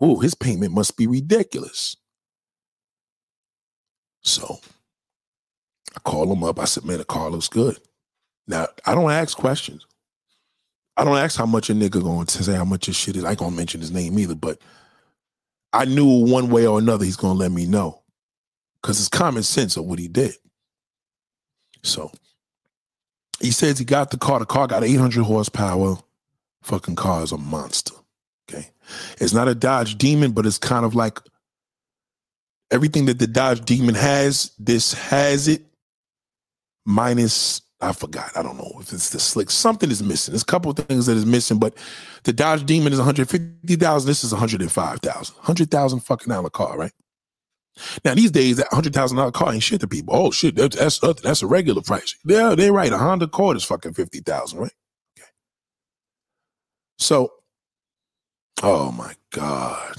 [0.00, 1.96] Oh, his payment must be ridiculous.
[4.22, 4.60] So
[5.96, 6.58] I call him up.
[6.60, 7.78] I said, man, the car looks good.
[8.48, 9.86] Now, I don't ask questions.
[10.96, 13.24] I don't ask how much a nigga going to say how much his shit is.
[13.24, 14.58] I ain't gonna mention his name either, but
[15.72, 18.02] I knew one way or another he's gonna let me know.
[18.82, 20.34] Cause it's common sense of what he did.
[21.84, 22.10] So
[23.40, 24.40] he says he got the car.
[24.40, 25.96] The car got 800 horsepower.
[26.62, 27.94] Fucking car is a monster.
[28.50, 28.70] Okay.
[29.20, 31.20] It's not a Dodge Demon, but it's kind of like
[32.70, 34.52] everything that the Dodge Demon has.
[34.58, 35.62] This has it
[36.84, 38.36] minus I forgot.
[38.36, 39.50] I don't know if it's the slick.
[39.50, 40.32] Something is missing.
[40.32, 41.76] There's a couple of things that is missing, but
[42.24, 44.08] the Dodge Demon is 150,000.
[44.08, 45.36] This is 105,000.
[45.36, 46.92] 100,000 fucking dollar car, right?
[48.04, 50.14] Now these days, that hundred thousand dollar car ain't shit to people.
[50.14, 52.16] Oh shit, that's that's, that's a regular price.
[52.24, 52.92] Yeah, they're right.
[52.92, 54.72] A Honda Accord is fucking fifty thousand, right?
[55.18, 55.28] Okay.
[56.98, 57.32] So,
[58.62, 59.96] oh my god,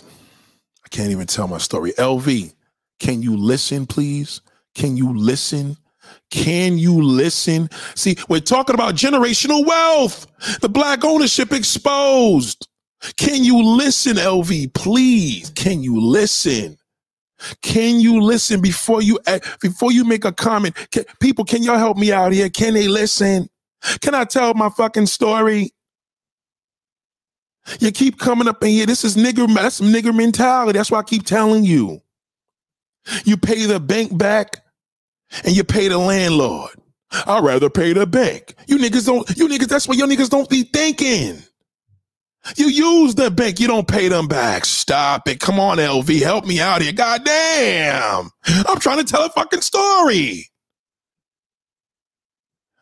[0.86, 1.94] I can't even tell my story.
[1.94, 2.54] LV,
[3.00, 4.42] can you listen, please?
[4.76, 5.78] Can you listen?
[6.30, 7.70] Can you listen?
[7.96, 10.28] See, we're talking about generational wealth,
[10.62, 12.68] the black ownership exposed.
[13.18, 14.74] Can you listen, LV?
[14.74, 16.78] Please, can you listen?
[17.62, 19.18] Can you listen before you
[19.62, 20.76] before you make a comment?
[20.92, 22.50] Can, people, can y'all help me out here?
[22.50, 23.50] Can they listen?
[24.02, 25.72] Can I tell my fucking story?
[27.80, 28.86] You keep coming up in here.
[28.86, 29.54] This is nigger.
[29.54, 30.78] That's nigger mentality.
[30.78, 32.02] That's why I keep telling you.
[33.24, 34.58] You pay the bank back
[35.44, 36.72] and you pay the landlord.
[37.12, 38.56] I'd rather pay the bank.
[38.68, 41.42] You niggas don't, you niggas, that's what your niggas don't be thinking.
[42.56, 44.66] You use the bank, you don't pay them back.
[44.66, 45.40] Stop it.
[45.40, 46.94] Come on, LV, help me out here.
[46.94, 48.30] God damn.
[48.68, 50.46] I'm trying to tell a fucking story.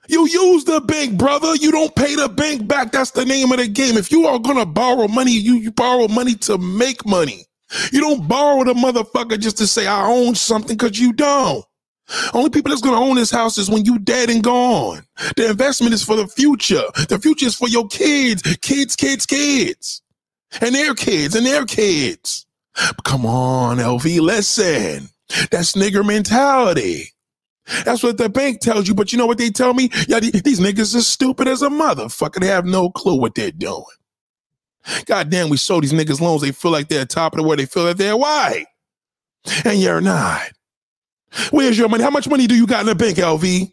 [0.09, 1.55] You use the bank, brother.
[1.55, 2.91] You don't pay the bank back.
[2.91, 3.97] That's the name of the game.
[3.97, 7.45] If you are gonna borrow money, you, you borrow money to make money.
[7.91, 11.65] You don't borrow the motherfucker just to say I own something because you don't.
[12.33, 15.03] Only people that's gonna own this house is when you dead and gone.
[15.35, 16.83] The investment is for the future.
[17.09, 20.01] The future is for your kids, kids, kids, kids,
[20.61, 22.45] and their kids and their kids.
[23.03, 25.09] Come on, LV, listen.
[25.51, 27.13] That's nigger mentality.
[27.83, 28.95] That's what the bank tells you.
[28.95, 29.89] But you know what they tell me?
[30.07, 32.39] Yeah, these niggas are stupid as a motherfucker.
[32.39, 33.83] They have no clue what they're doing.
[35.05, 36.41] God damn, we show these niggas loans.
[36.41, 37.59] They feel like they're top of the world.
[37.59, 38.67] They feel like they're white.
[39.65, 40.49] And you're not.
[41.51, 42.03] Where's your money?
[42.03, 43.71] How much money do you got in the bank, LV?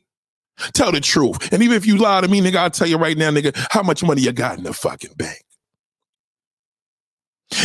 [0.72, 1.52] Tell the truth.
[1.52, 3.82] And even if you lie to me, nigga, I'll tell you right now, nigga, how
[3.82, 5.42] much money you got in the fucking bank.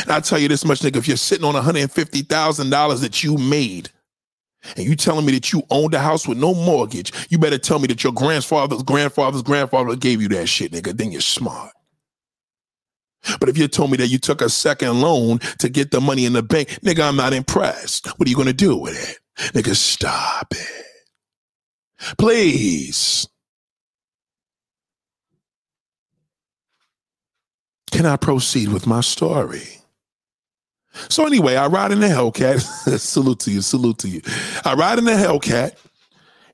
[0.01, 3.89] And I'll tell you this much, nigga, if you're sitting on $150,000 that you made,
[4.75, 7.79] and you telling me that you owned a house with no mortgage, you better tell
[7.79, 10.95] me that your grandfather's grandfather's grandfather gave you that shit, nigga.
[10.95, 11.71] Then you're smart.
[13.39, 16.25] But if you told me that you took a second loan to get the money
[16.25, 18.07] in the bank, nigga, I'm not impressed.
[18.17, 19.18] What are you gonna do with it?
[19.39, 20.85] Nigga, stop it.
[22.17, 23.27] Please.
[27.91, 29.79] Can I proceed with my story?
[31.09, 32.59] So anyway, I ride in the Hellcat.
[32.99, 34.21] salute to you, salute to you.
[34.65, 35.75] I ride in the Hellcat,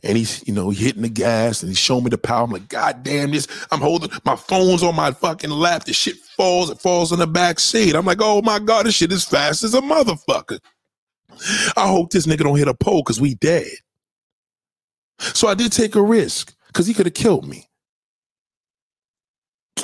[0.04, 2.44] and he's, you know, hitting the gas and he's showing me the power.
[2.44, 3.48] I'm like, God damn this.
[3.72, 5.86] I'm holding my phone's on my fucking lap.
[5.86, 7.96] The shit falls, it falls in the back seat.
[7.96, 10.60] I'm like, oh my God, this shit is fast as a motherfucker.
[11.76, 13.68] I hope this nigga don't hit a pole because we dead.
[15.20, 17.70] So I did take a risk because he could have killed me.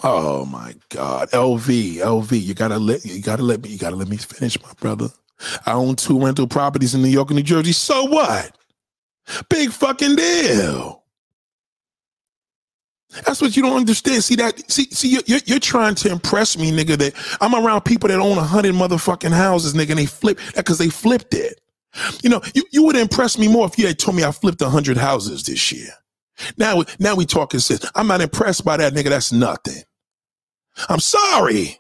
[0.04, 1.30] Oh my God.
[1.32, 4.74] LV, LV, you gotta let you gotta let me, you gotta let me finish, my
[4.80, 5.10] brother.
[5.66, 7.72] I own two rental properties in New York and New Jersey.
[7.72, 8.56] So what?
[9.50, 11.01] Big fucking deal.
[13.26, 14.24] That's what you don't understand.
[14.24, 14.72] See that?
[14.72, 16.98] See, see, you're, you're, trying to impress me, nigga.
[16.98, 20.58] That I'm around people that own a hundred motherfucking houses, nigga, and they flip that
[20.58, 21.60] because they flipped it.
[22.24, 24.62] You know, you, you would impress me more if you had told me I flipped
[24.62, 25.90] a hundred houses this year.
[26.58, 27.86] Now, now we talking sense.
[27.96, 29.10] I'm not impressed by that, nigga.
[29.10, 29.84] That's nothing.
[30.88, 31.78] I'm sorry.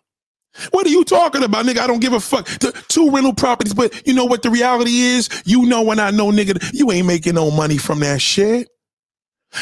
[0.72, 1.80] What are you talking about, nigga?
[1.80, 2.46] I don't give a fuck.
[2.46, 5.30] The two rental properties, but you know what the reality is?
[5.46, 8.68] You know when I know, nigga, you ain't making no money from that shit.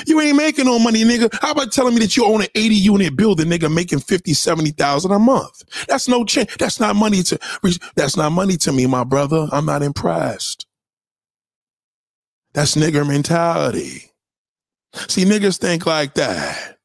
[0.06, 1.34] You ain't making no money, nigga.
[1.42, 5.12] How about telling me that you own an 80 unit building, nigga, making 50, 70,000
[5.12, 5.64] a month?
[5.88, 6.56] That's no change.
[6.58, 7.40] That's not money to,
[7.96, 9.48] that's not money to me, my brother.
[9.52, 10.68] I'm not impressed.
[12.54, 14.12] That's nigger mentality.
[14.94, 16.78] See, niggas think like that.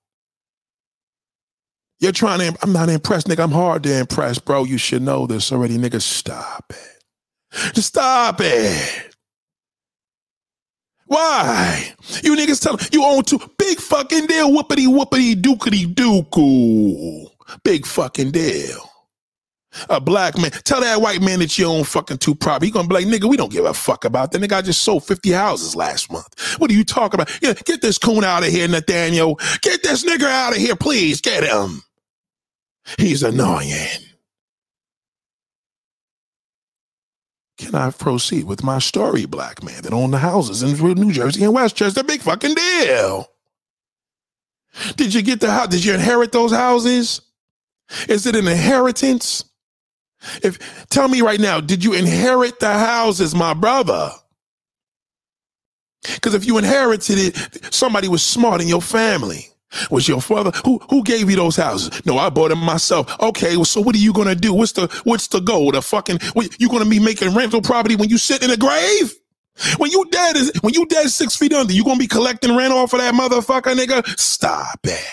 [2.00, 3.44] You're trying to, I'm not impressed, nigga.
[3.44, 4.64] I'm hard to impress, bro.
[4.64, 6.02] You should know this already, nigga.
[6.02, 7.74] Stop it.
[7.74, 9.13] Just stop it.
[11.06, 11.94] Why?
[12.22, 17.30] You niggas tell you own two big fucking deal, whoopity whoopity dookity dookoo.
[17.64, 18.90] Big fucking deal.
[19.90, 22.66] A black man, tell that white man that you own fucking two property.
[22.66, 24.40] He gonna be like, nigga, we don't give a fuck about that.
[24.40, 26.56] Nigga, I just sold 50 houses last month.
[26.58, 27.42] What are you talking about?
[27.42, 29.36] Yeah, get this coon out of here, Nathaniel.
[29.62, 31.20] Get this nigga out of here, please.
[31.20, 31.82] Get him.
[32.98, 33.88] He's annoying.
[37.58, 41.44] Can I proceed with my story, black man that owned the houses in New Jersey
[41.44, 42.02] and Westchester?
[42.02, 43.28] Big fucking deal.
[44.96, 45.68] Did you get the house?
[45.68, 47.20] Did you inherit those houses?
[48.08, 49.44] Is it an inheritance?
[50.42, 54.10] If tell me right now, did you inherit the houses, my brother?
[56.02, 59.48] Because if you inherited it, somebody was smart in your family.
[59.90, 61.90] Was your father who who gave you those houses?
[62.06, 63.14] No, I bought them myself.
[63.20, 64.54] Okay, well, so what are you gonna do?
[64.54, 65.72] What's the what's the goal?
[65.72, 69.14] The fucking what, you gonna be making rental property when you sit in a grave?
[69.78, 72.72] When you dead is when you dead six feet under, you gonna be collecting rent
[72.74, 74.06] off of that motherfucker, nigga?
[74.18, 75.06] Stop it.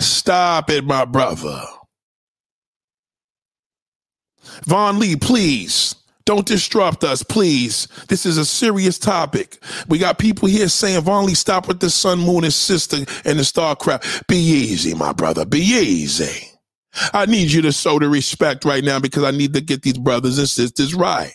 [0.00, 1.62] Stop it, my brother.
[4.66, 5.94] Vaughn Lee, please.
[6.24, 7.88] Don't disrupt us, please.
[8.08, 9.58] This is a serious topic.
[9.88, 13.42] We got people here saying, Vonley, stop with the sun, moon, and sister and the
[13.42, 14.26] starcraft.
[14.26, 15.44] Be easy, my brother.
[15.44, 16.48] Be easy.
[17.12, 19.98] I need you to show the respect right now because I need to get these
[19.98, 21.32] brothers and sisters right.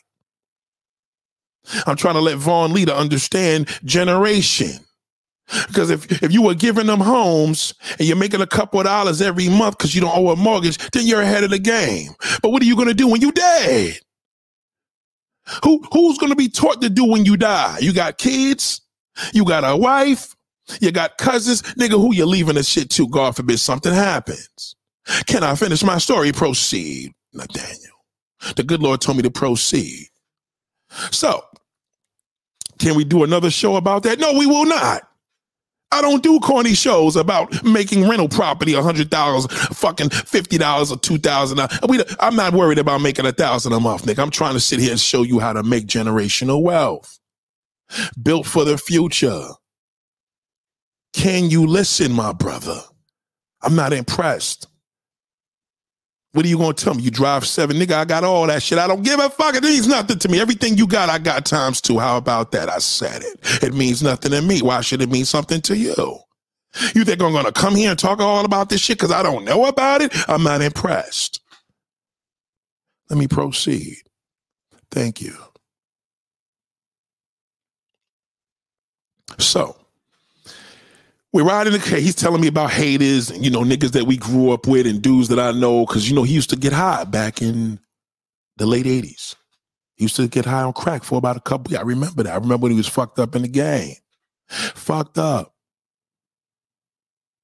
[1.88, 4.86] I'm trying to let Vaughn Lee to understand generation.
[5.68, 9.22] Because if, if you were giving them homes and you're making a couple of dollars
[9.22, 12.12] every month because you don't owe a mortgage, then you're ahead of the game.
[12.42, 14.00] But what are you going to do when you dead?
[15.64, 17.78] Who who's gonna be taught to do when you die?
[17.82, 18.82] You got kids,
[19.34, 20.36] you got a wife,
[20.82, 21.92] you got cousins, nigga.
[21.92, 23.08] Who you leaving this shit to?
[23.08, 24.76] God forbid something happens.
[25.28, 26.32] Can I finish my story?
[26.32, 27.94] Proceed, Nathaniel.
[28.56, 30.08] The good Lord told me to proceed.
[31.12, 31.44] So,
[32.80, 34.20] can we do another show about that?
[34.20, 35.04] No, we will not.
[35.96, 40.92] I don't do corny shows about making rental property a hundred dollars, fucking fifty dollars
[40.92, 41.62] or two thousand.
[42.20, 44.20] I'm not worried about making a thousand a month, Nick.
[44.20, 47.18] I'm trying to sit here and show you how to make generational wealth,
[48.22, 49.48] built for the future.
[51.14, 52.82] Can you listen, my brother?
[53.62, 54.68] I'm not impressed.
[56.36, 57.04] What are you gonna tell me?
[57.04, 57.94] You drive seven, nigga.
[57.94, 58.78] I got all that shit.
[58.78, 59.56] I don't give a fuck.
[59.56, 60.42] It means nothing to me.
[60.42, 61.98] Everything you got, I got times two.
[61.98, 62.68] How about that?
[62.70, 63.64] I said it.
[63.64, 64.62] It means nothing to me.
[64.62, 65.96] Why should it mean something to you?
[66.94, 69.46] You think I'm gonna come here and talk all about this shit because I don't
[69.46, 70.14] know about it?
[70.30, 71.40] I'm not impressed.
[73.10, 74.00] Let me proceed.
[74.92, 75.36] Thank you.
[79.40, 79.78] So,
[81.36, 81.98] we're riding the car.
[81.98, 85.28] He's telling me about haters you know, niggas that we grew up with and dudes
[85.28, 85.86] that I know.
[85.86, 87.78] Cause, you know, he used to get high back in
[88.56, 89.36] the late 80s.
[89.96, 91.78] He used to get high on crack for about a couple.
[91.78, 92.32] I remember that.
[92.32, 93.96] I remember when he was fucked up in the game.
[94.48, 95.54] Fucked up.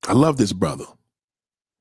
[0.07, 0.85] I love this brother.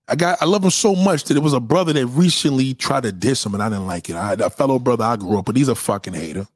[0.09, 3.05] I got I love him so much that it was a brother that recently tried
[3.05, 4.17] to diss him and I didn't like it.
[4.17, 5.57] I had a fellow brother I grew up with.
[5.57, 6.49] He's a fucking hater.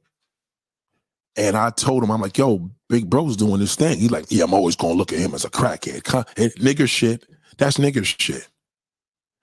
[1.37, 3.99] And I told him, I'm like, yo, Big Bro's doing this thing.
[3.99, 6.25] He's like, yeah, I'm always gonna look at him as a crackhead.
[6.37, 7.25] Eh, nigger shit.
[7.57, 8.47] That's nigger shit.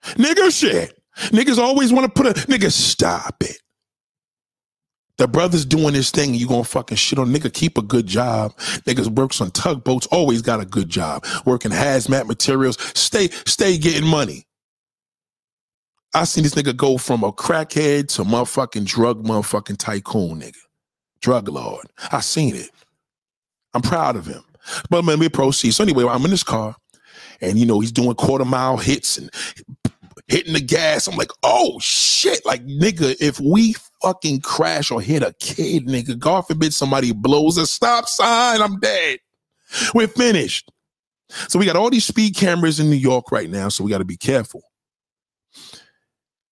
[0.03, 0.99] Nigger shit.
[1.29, 2.71] Niggas always want to put a nigga.
[2.71, 3.57] Stop it.
[5.17, 7.53] The brother's doing his thing, you gonna fucking shit on nigga.
[7.53, 8.57] Keep a good job.
[8.57, 11.23] Niggas works on tugboats, always got a good job.
[11.45, 12.77] Working hazmat materials.
[12.97, 14.45] Stay, stay getting money.
[16.15, 20.57] I seen this nigga go from a crackhead to motherfucking drug motherfucking tycoon, nigga.
[21.23, 21.87] Drug lord.
[22.11, 22.69] I seen it.
[23.73, 24.43] I'm proud of him.
[24.89, 25.71] But let me proceed.
[25.71, 26.75] So anyway, I'm in this car,
[27.41, 29.29] and you know he's doing quarter mile hits and
[30.27, 31.07] hitting the gas.
[31.07, 36.19] I'm like, oh shit, like nigga, if we fucking crash or hit a kid, nigga,
[36.19, 39.19] God forbid somebody blows a stop sign, I'm dead.
[39.95, 40.69] We're finished.
[41.47, 43.99] So we got all these speed cameras in New York right now, so we got
[43.99, 44.61] to be careful.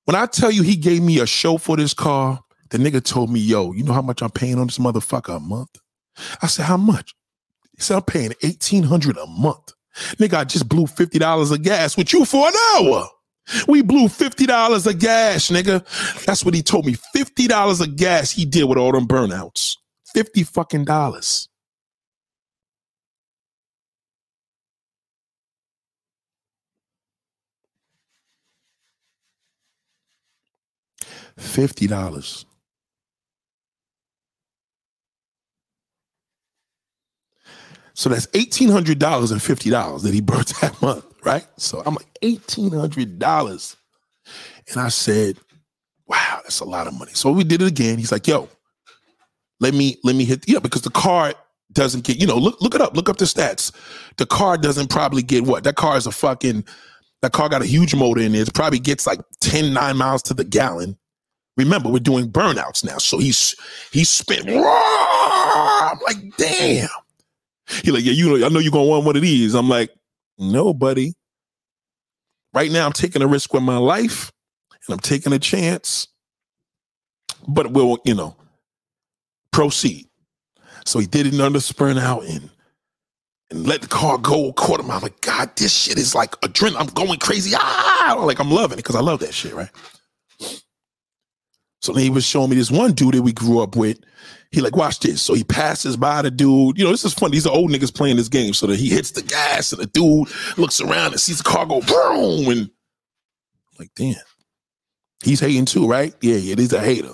[0.05, 2.41] When I tell you he gave me a show for this car,
[2.71, 5.41] the nigga told me, yo, you know how much I'm paying on this motherfucker a
[5.41, 5.79] month?
[6.41, 7.15] I said, how much?
[7.75, 9.73] He said, I'm paying 1800 a month.
[10.17, 13.07] Nigga, I just blew $50 of gas with you for an hour.
[13.67, 15.85] We blew $50 of gas, nigga.
[16.25, 16.95] That's what he told me.
[17.15, 19.77] $50 of gas he did with all them burnouts.
[20.13, 21.49] 50 fucking dollars.
[31.37, 32.45] Fifty dollars.
[38.01, 41.45] So that's eighteen hundred dollars and fifty dollars that he burnt that month, right?
[41.57, 43.77] So I'm like eighteen hundred dollars,
[44.71, 45.37] and I said,
[46.07, 47.99] "Wow, that's a lot of money." So we did it again.
[47.99, 48.49] He's like, "Yo,
[49.59, 51.35] let me let me hit yeah," because the car
[51.73, 53.71] doesn't get you know look look it up, look up the stats.
[54.17, 56.65] The car doesn't probably get what that car is a fucking
[57.21, 58.47] that car got a huge motor in it.
[58.47, 60.97] It probably gets like 10, 9 miles to the gallon.
[61.55, 62.97] Remember, we're doing burnouts now.
[62.97, 63.55] So he's
[63.91, 64.49] he's spent.
[64.49, 66.89] I'm like, damn.
[67.83, 69.53] He like, yeah, you know, I know you're gonna want one of these.
[69.53, 69.91] I'm like,
[70.37, 71.13] no, buddy.
[72.53, 74.31] Right now, I'm taking a risk with my life,
[74.71, 76.07] and I'm taking a chance.
[77.47, 78.35] But we'll, you know,
[79.51, 80.07] proceed.
[80.85, 82.49] So he did it under sprint out and
[83.51, 84.97] and let the car go quarter mile.
[84.97, 86.79] I'm like, God, this shit is like adrenaline.
[86.79, 87.51] I'm going crazy.
[87.55, 89.69] Ah, like I'm loving it because I love that shit, right?
[91.81, 93.99] So he was showing me this one dude that we grew up with.
[94.51, 95.21] He like, watch this.
[95.21, 96.77] So he passes by the dude.
[96.77, 97.31] You know, this is funny.
[97.31, 98.53] These are old niggas playing this game.
[98.53, 101.65] So that he hits the gas and the dude looks around and sees the car
[101.65, 102.51] go boom.
[102.51, 102.69] And
[103.79, 104.15] like, damn.
[105.23, 106.13] He's hating too, right?
[106.21, 107.13] Yeah, yeah, he's a hater.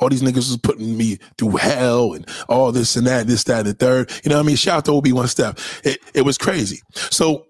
[0.00, 3.60] All these niggas was putting me through hell and all this and that, this, that,
[3.60, 4.10] and the third.
[4.24, 4.56] You know what I mean?
[4.56, 5.58] Shout out to Obi One Step.
[5.84, 6.80] It, it was crazy.
[6.94, 7.46] So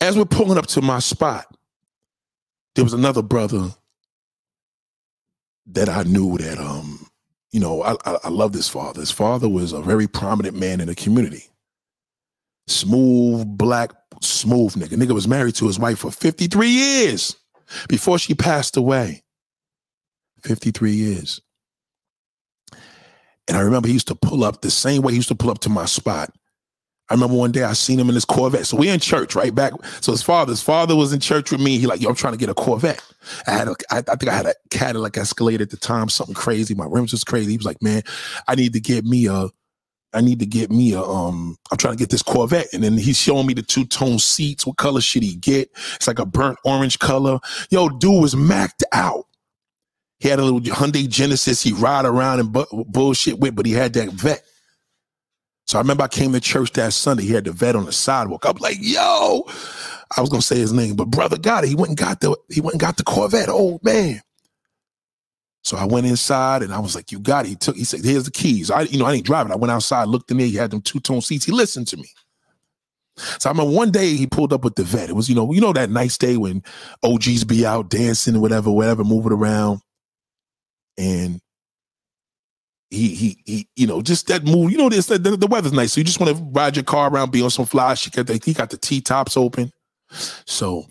[0.00, 1.46] as we're pulling up to my spot,
[2.74, 3.70] there was another brother
[5.68, 7.08] that I knew that um,
[7.52, 9.00] you know, I, I, I love this father.
[9.00, 11.44] His father was a very prominent man in the community.
[12.66, 14.96] Smooth, black, smooth nigga.
[14.96, 17.36] Nigga was married to his wife for 53 years
[17.88, 19.22] before she passed away.
[20.42, 21.40] 53 years.
[23.48, 25.50] And I remember he used to pull up the same way he used to pull
[25.50, 26.30] up to my spot
[27.10, 28.66] I remember one day I seen him in his Corvette.
[28.66, 29.72] So we in church, right back.
[30.00, 31.78] So his father, his father was in church with me.
[31.78, 33.02] He like, yo, I'm trying to get a Corvette.
[33.46, 36.34] I had a, I, I think I had a Cadillac Escalade at the time, something
[36.34, 36.74] crazy.
[36.74, 37.52] My rims was crazy.
[37.52, 38.02] He was like, man,
[38.46, 39.48] I need to get me a,
[40.12, 42.68] I need to get me a, um, I'm trying to get this Corvette.
[42.72, 44.66] And then he's showing me the two tone seats.
[44.66, 45.70] What color should he get?
[45.96, 47.38] It's like a burnt orange color.
[47.70, 49.24] Yo, dude was macked out.
[50.18, 53.72] He had a little Hyundai Genesis he ride around and bu- bullshit with, but he
[53.72, 54.42] had that vet.
[55.68, 57.24] So I remember I came to church that Sunday.
[57.24, 58.46] He had the vet on the sidewalk.
[58.46, 59.44] I'm like, yo,
[60.16, 61.68] I was gonna say his name, but brother got it.
[61.68, 63.50] He went and got the he went and got the Corvette.
[63.50, 64.22] Old man.
[65.62, 67.50] So I went inside and I was like, you got it.
[67.50, 68.70] He took, he said, here's the keys.
[68.70, 69.52] I, you know, I didn't drive it.
[69.52, 71.44] I went outside, looked in there, he had them two-tone seats.
[71.44, 72.08] He listened to me.
[73.38, 75.10] So I remember one day he pulled up with the vet.
[75.10, 76.62] It was, you know, you know that nice day when
[77.02, 79.80] OGs be out dancing or whatever, whatever, moving around.
[80.96, 81.40] And
[82.90, 85.92] he he he you know just that move you know this the, the weather's nice
[85.92, 88.26] so you just want to ride your car around be on some fly shit got
[88.26, 89.70] the, he got the t-tops open.
[90.46, 90.86] So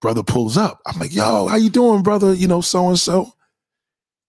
[0.00, 2.34] brother pulls up i'm like yo how you doing brother?
[2.34, 3.32] You know so and so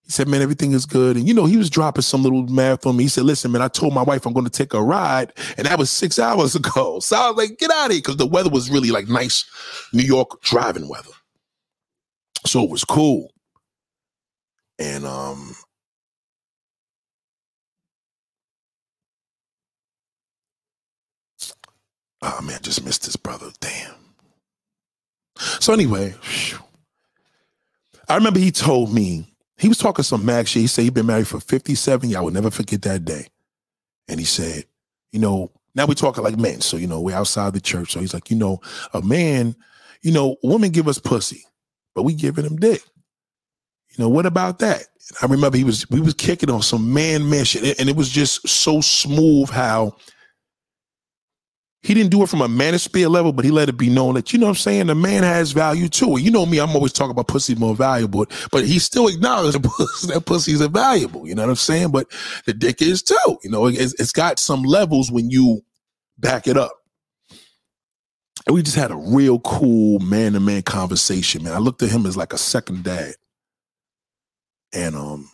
[0.03, 1.17] he said man everything is good.
[1.17, 3.03] And you know he was dropping some little math on me.
[3.03, 5.65] He said listen man i told my wife i'm going to take a ride and
[5.65, 6.99] that was six hours ago.
[6.99, 9.45] So i was like get out of here because the weather was really like nice
[9.93, 11.09] new york driving weather.
[12.45, 13.33] So it was cool.
[14.77, 15.55] And um
[22.21, 23.51] Oh man, just missed his brother.
[23.59, 23.95] Damn.
[25.59, 26.15] So anyway,
[28.07, 29.25] I remember he told me
[29.57, 30.61] he was talking some mag shit.
[30.61, 32.17] He said he'd been married for 57 years.
[32.17, 33.27] I will never forget that day.
[34.07, 34.65] And he said,
[35.11, 36.61] you know, now we're talking like men.
[36.61, 37.91] So, you know, we're outside the church.
[37.91, 38.59] So he's like, you know,
[38.93, 39.55] a man,
[40.01, 41.45] you know, women give us pussy,
[41.93, 42.81] but we giving him dick.
[43.91, 44.85] You know, what about that?
[45.21, 48.09] I remember he was we was kicking on some man man shit, and it was
[48.09, 49.95] just so smooth how
[51.81, 54.33] he didn't do it from a manosphere level, but he let it be known that,
[54.33, 56.19] you know what I'm saying, the man has value too.
[56.19, 59.69] You know me, I'm always talking about pussy more valuable, but he still acknowledged that,
[59.69, 61.25] pussy, that pussy's valuable.
[61.25, 61.91] You know what I'm saying?
[61.91, 62.07] But
[62.45, 63.37] the dick is too.
[63.43, 65.61] You know, it's, it's got some levels when you
[66.17, 66.73] back it up.
[68.45, 71.53] And we just had a real cool man to man conversation, man.
[71.53, 73.13] I looked at him as like a second dad.
[74.73, 75.29] And um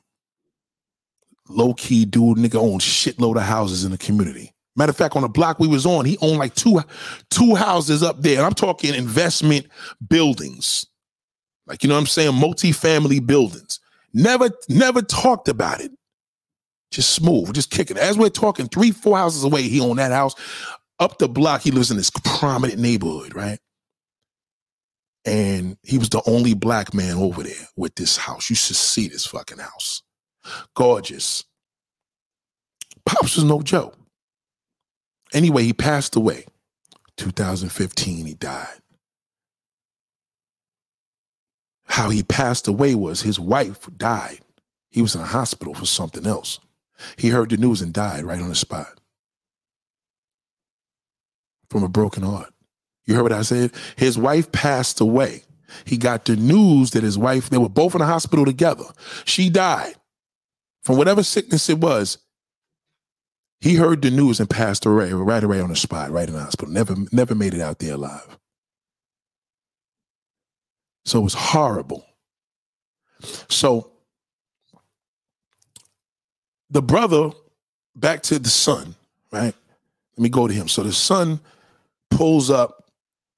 [1.50, 4.55] low key dude, nigga owns shitload of houses in the community.
[4.76, 6.82] Matter of fact, on the block we was on, he owned like two
[7.30, 8.38] two houses up there.
[8.38, 9.68] And I'm talking investment
[10.08, 10.86] buildings.
[11.66, 12.36] Like, you know what I'm saying?
[12.36, 13.80] Multi-family buildings.
[14.14, 15.92] Never, never talked about it.
[16.92, 17.98] Just smooth, just kicking.
[17.98, 20.36] As we're talking, three, four houses away, he owned that house.
[21.00, 23.60] Up the block, he lives in this prominent neighborhood, right?
[25.26, 28.50] And he was the only black man over there with this house.
[28.50, 30.04] You should see this fucking house.
[30.76, 31.44] Gorgeous.
[33.06, 33.98] Pops was no joke.
[35.36, 36.46] Anyway, he passed away.
[37.18, 38.80] 2015, he died.
[41.88, 44.40] How he passed away was his wife died.
[44.90, 46.60] He was in a hospital for something else.
[47.18, 49.00] He heard the news and died right on the spot
[51.70, 52.54] from a broken heart.
[53.06, 53.72] You heard what I said?
[53.98, 55.44] His wife passed away.
[55.84, 58.86] He got the news that his wife, they were both in the hospital together.
[59.26, 59.96] She died
[60.82, 62.20] from whatever sickness it was.
[63.62, 66.42] He heard the news and passed away right away on the spot, right in the
[66.42, 66.74] hospital.
[66.74, 68.38] Never, never made it out there alive.
[71.06, 72.06] So it was horrible.
[73.50, 73.92] So
[76.70, 77.32] the brother,
[77.96, 78.96] back to the son,
[79.32, 79.54] right?
[80.18, 80.68] Let me go to him.
[80.68, 81.40] So the son
[82.10, 82.90] pulls up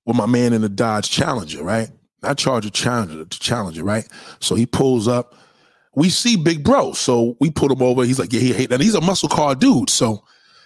[0.06, 1.90] with my man in the Dodge Challenger, right?
[2.24, 4.08] Not Charger Challenger, Challenger, right?
[4.40, 5.36] So he pulls up
[5.98, 6.94] we see Big Bro.
[6.94, 8.06] So we put him over.
[8.06, 8.80] He's like, yeah, he hate that.
[8.80, 9.90] He's a muscle car dude.
[9.90, 10.24] So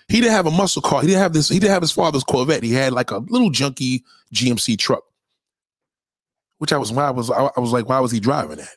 [0.09, 0.99] he didn't have a muscle car.
[0.99, 1.47] He didn't have this.
[1.47, 2.63] He didn't have his father's Corvette.
[2.63, 4.03] He had like a little junky
[4.35, 5.03] GMC truck,
[6.57, 8.75] which I was why I was I was like, why was he driving that?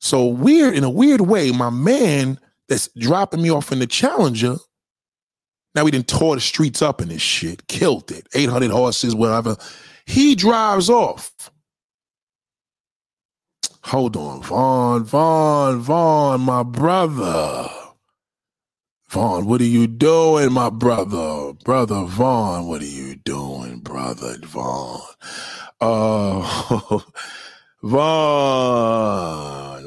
[0.00, 4.56] So weird in a weird way, my man that's dropping me off in the Challenger.
[5.76, 9.56] Now we didn't tore the streets up in this shit, killed it, 800 horses, whatever.
[10.04, 11.52] He drives off.
[13.88, 17.68] Hold on, Vaughn, Vaughn, Vaughn, my brother.
[19.08, 21.54] Vaughn, what are you doing, my brother?
[21.64, 25.00] Brother Vaughn, what are you doing, brother Vaughn?
[25.80, 27.00] Uh,
[27.82, 29.12] Vaughn,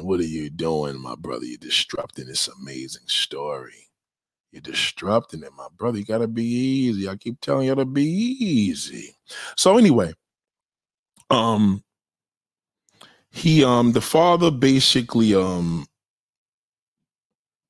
[0.06, 1.46] what are you doing, my brother?
[1.46, 3.90] You're disrupting this amazing story.
[4.52, 5.98] You're disrupting it, my brother.
[5.98, 7.08] You gotta be easy.
[7.08, 9.16] I keep telling you to be easy.
[9.56, 10.14] So anyway,
[11.30, 11.84] um,
[13.32, 15.86] he um the father basically um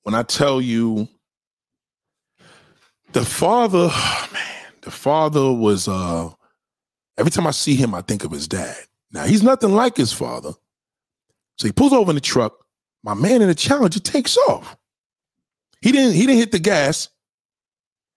[0.03, 1.09] when I tell you
[3.13, 3.89] the father
[4.33, 6.29] man the father was uh
[7.17, 8.77] every time I see him I think of his dad.
[9.13, 10.53] Now he's nothing like his father.
[11.59, 12.55] So he pulls over in the truck.
[13.05, 14.77] My man in the Challenger takes off.
[15.81, 17.09] He didn't he didn't hit the gas.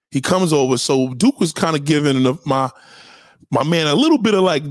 [0.10, 0.78] He comes over.
[0.78, 2.72] So Duke was kind of giving my
[3.52, 4.64] my man a little bit of like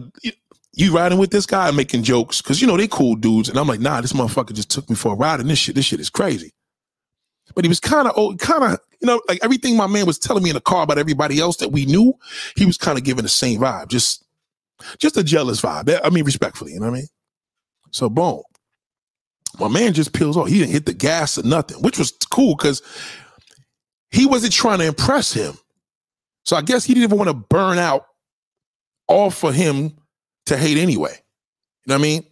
[0.77, 3.69] you riding with this guy making jokes because you know they cool dudes, and I'm
[3.69, 6.01] like, nah, this motherfucker just took me for a ride, and this shit, this shit
[6.01, 6.53] is crazy.
[7.55, 10.19] But he was kind of, oh, kind of, you know, like everything my man was
[10.19, 12.15] telling me in the car about everybody else that we knew,
[12.57, 14.25] he was kind of giving the same vibe, just,
[14.99, 16.01] just a jealous vibe.
[16.03, 17.09] I mean, respectfully, you know what I mean?
[17.91, 18.43] So boom,
[19.61, 20.49] my man just peels off.
[20.49, 22.83] He didn't hit the gas or nothing, which was cool because
[24.11, 25.55] he wasn't trying to impress him.
[26.45, 28.07] So I guess he didn't even want to burn out
[29.07, 29.97] all for him
[30.47, 31.13] to hate anyway.
[31.13, 32.25] You know what I mean?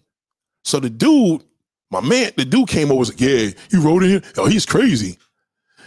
[0.64, 1.42] So the dude,
[1.90, 4.22] my man, the dude came over was like, yeah, you rode in?
[4.36, 5.18] Oh, he's crazy.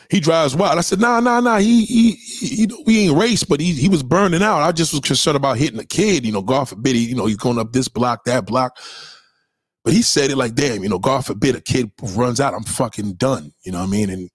[0.09, 0.77] He drives wild.
[0.77, 1.57] I said, nah, nah, nah.
[1.57, 4.61] He he he, he ain't race, but he he was burning out.
[4.61, 6.25] I just was concerned about hitting a kid.
[6.25, 8.77] You know, God forbid, he, you know, he's going up this block, that block.
[9.83, 12.63] But he said it like, damn, you know, God forbid a kid runs out, I'm
[12.63, 13.53] fucking done.
[13.63, 14.09] You know what I mean?
[14.09, 14.29] And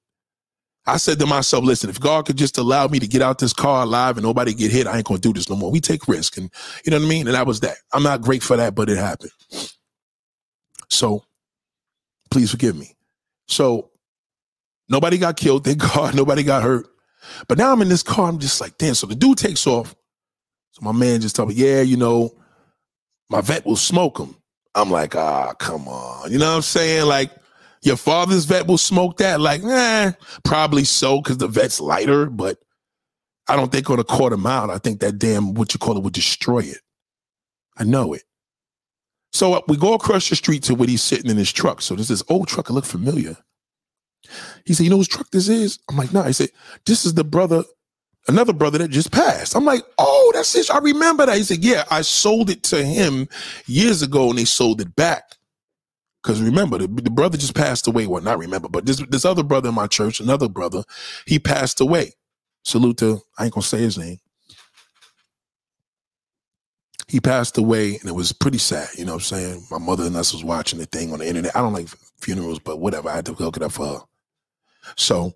[0.86, 3.52] I said to myself, listen, if God could just allow me to get out this
[3.52, 5.70] car alive and nobody get hit, I ain't gonna do this no more.
[5.70, 6.36] We take risk.
[6.36, 6.50] And
[6.84, 7.26] you know what I mean?
[7.26, 7.76] And that was that.
[7.92, 9.32] I'm not great for that, but it happened.
[10.88, 11.24] So
[12.30, 12.96] please forgive me.
[13.46, 13.90] So
[14.88, 16.86] nobody got killed, thank God, nobody got hurt.
[17.48, 18.94] But now I'm in this car, I'm just like, damn.
[18.94, 19.94] So the dude takes off.
[20.72, 22.34] So my man just told me, yeah, you know,
[23.28, 24.34] my vet will smoke him.
[24.74, 26.30] I'm like, ah, come on.
[26.32, 27.06] You know what I'm saying?
[27.06, 27.30] Like,
[27.82, 29.40] your father's vet will smoke that?
[29.40, 30.12] Like, eh,
[30.44, 32.58] probably so because the vet's lighter, but
[33.48, 36.02] I don't think on a quarter mile, I think that damn what you call it
[36.02, 36.80] would destroy it.
[37.76, 38.22] I know it.
[39.32, 41.80] So uh, we go across the street to where he's sitting in his truck.
[41.80, 42.68] So there's this old truck.
[42.68, 43.36] It looked familiar.
[44.64, 46.26] He said, "You know whose truck this is?" I'm like, "No." Nah.
[46.26, 46.50] He said,
[46.84, 47.64] "This is the brother,
[48.28, 50.70] another brother that just passed." I'm like, "Oh, that's it.
[50.70, 53.28] I remember that." He said, "Yeah, I sold it to him
[53.66, 55.36] years ago, and they sold it back."
[56.22, 58.06] Because remember, the, the, brother just passed away.
[58.06, 60.84] Well, not remember, but this this other brother in my church, another brother,
[61.26, 62.12] he passed away.
[62.62, 64.18] Salute to I ain't gonna say his name.
[67.08, 68.88] He passed away, and it was pretty sad.
[68.96, 69.66] You know what I'm saying?
[69.70, 71.56] My mother and us was watching the thing on the internet.
[71.56, 71.88] I don't like
[72.20, 73.08] funerals, but whatever.
[73.08, 74.00] I had to look it up for her.
[74.96, 75.32] So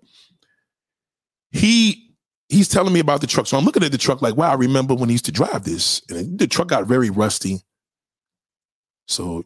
[1.51, 2.13] he
[2.49, 3.47] he's telling me about the truck.
[3.47, 5.63] So I'm looking at the truck like, wow, I remember when he used to drive
[5.63, 6.01] this.
[6.09, 7.61] And the truck got very rusty.
[9.07, 9.45] So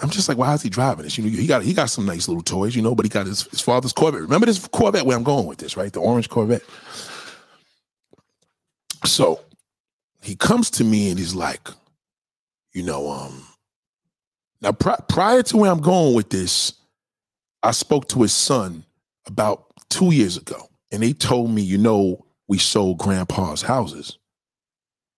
[0.00, 1.16] I'm just like, why is he driving this?
[1.16, 3.26] You know, he got he got some nice little toys, you know, but he got
[3.26, 4.22] his, his father's Corvette.
[4.22, 5.92] Remember this Corvette where I'm going with this, right?
[5.92, 6.62] The orange Corvette.
[9.04, 9.40] So
[10.22, 11.68] he comes to me and he's like,
[12.72, 13.46] you know, um,
[14.60, 16.72] now pri- prior to where I'm going with this,
[17.62, 18.84] I spoke to his son
[19.26, 24.18] about two years ago, and they told me, you know, we sold grandpa's houses.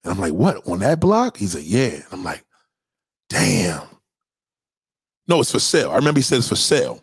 [0.05, 1.39] And I'm like, what, on that block?
[1.39, 1.95] He's like, yeah.
[1.95, 2.45] And I'm like,
[3.29, 3.83] damn.
[5.29, 5.91] No, it's for sale.
[5.91, 7.03] I remember he said it's for sale.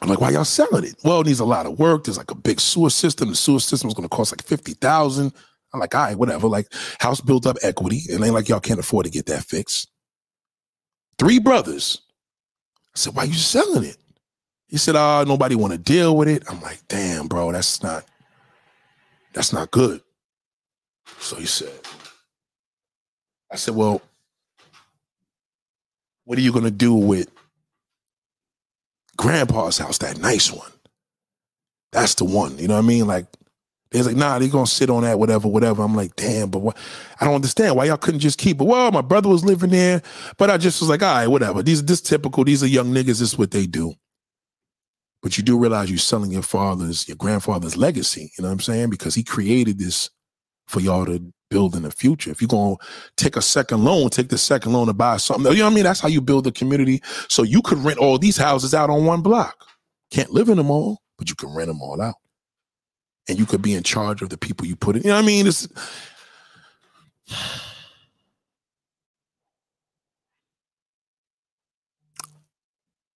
[0.00, 0.96] I'm like, why y'all selling it?
[1.04, 2.04] Well, it needs a lot of work.
[2.04, 3.28] There's like a big sewer system.
[3.28, 5.32] The sewer system is going to cost like 50,000.
[5.72, 6.46] I'm like, all right, whatever.
[6.46, 8.02] Like, house built up equity.
[8.10, 9.88] And ain't like y'all can't afford to get that fixed.
[11.18, 12.02] Three brothers.
[12.94, 13.96] I said, why you selling it?
[14.68, 16.44] He said, oh, nobody want to deal with it.
[16.50, 18.04] I'm like, damn, bro, that's not,
[19.32, 20.00] that's not good.
[21.18, 21.80] So he said,
[23.52, 24.02] I said, well,
[26.24, 27.28] what are you going to do with
[29.16, 30.70] grandpa's house, that nice one?
[31.92, 32.58] That's the one.
[32.58, 33.06] You know what I mean?
[33.06, 33.26] Like,
[33.90, 35.82] they're like, nah, they're to sit on that, whatever, whatever.
[35.82, 36.76] I'm like, damn, but what?
[37.20, 38.64] I don't understand why y'all couldn't just keep it.
[38.64, 40.02] Well, my brother was living there,
[40.36, 41.62] but I just was like, all right, whatever.
[41.62, 42.42] These, are this typical.
[42.42, 43.04] These are young niggas.
[43.04, 43.94] This is what they do.
[45.22, 48.32] But you do realize you're selling your father's, your grandfather's legacy.
[48.36, 48.90] You know what I'm saying?
[48.90, 50.10] Because he created this
[50.66, 52.32] for y'all to build in the future.
[52.32, 52.84] If you're going to
[53.14, 55.52] take a second loan, take the second loan to buy something.
[55.52, 55.84] You know what I mean?
[55.84, 57.00] That's how you build a community.
[57.28, 59.64] So you could rent all these houses out on one block.
[60.10, 62.16] Can't live in them all, but you can rent them all out.
[63.28, 65.02] And you could be in charge of the people you put in.
[65.02, 65.46] You know what I mean?
[65.46, 65.68] It's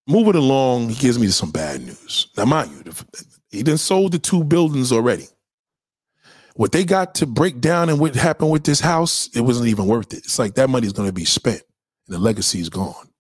[0.07, 2.29] moving along, he gives me some bad news.
[2.37, 2.93] Now, mind you,
[3.51, 5.27] he didn't sold the two buildings already
[6.59, 9.87] what they got to break down and what happened with this house, it wasn't even
[9.87, 10.25] worth it.
[10.25, 11.63] It's like that money is going to be spent
[12.09, 13.11] and the legacy is gone.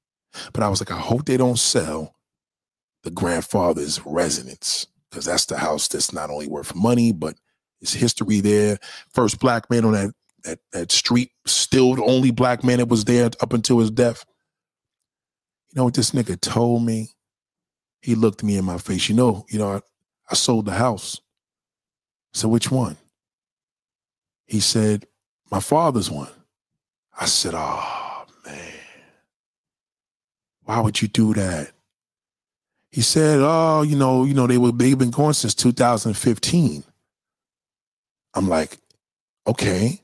[0.53, 2.17] But I was like, I hope they don't sell
[3.05, 7.37] the grandfather's residence because that's the house that's not only worth money, but
[7.81, 8.81] it's history there.
[9.15, 13.05] First black man on that, that, that street, still the only black man that was
[13.05, 14.25] there up until his death.
[15.71, 17.11] You know what this nigga told me?
[18.03, 19.09] He looked me in my face.
[19.09, 19.81] You know, you know, I,
[20.29, 21.21] I sold the house.
[22.33, 22.97] So which one?
[24.49, 25.07] He said,
[25.51, 26.31] My father's one.
[27.21, 28.73] I said, Oh, man.
[30.65, 31.71] Why would you do that?
[32.91, 36.83] He said, Oh, you know, you know, they were they've been going since 2015.
[38.35, 38.79] I'm like,
[39.47, 40.01] okay.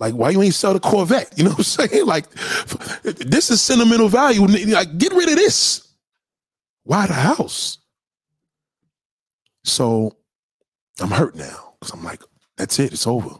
[0.00, 1.32] Like, why you ain't sell the Corvette?
[1.36, 2.06] You know what I'm saying?
[2.06, 2.28] Like,
[3.02, 4.44] this is sentimental value.
[4.46, 5.88] Like, get rid of this.
[6.82, 7.78] Why the house?
[9.62, 10.16] So
[11.00, 12.22] I'm hurt now because I'm like,
[12.56, 12.92] that's it.
[12.92, 13.36] It's over.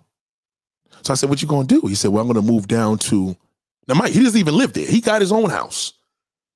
[1.02, 3.36] So I said, "What you gonna do?" He said, "Well, I'm gonna move down to."
[3.86, 4.86] Now, Mike, he doesn't even live there.
[4.86, 5.92] He got his own house.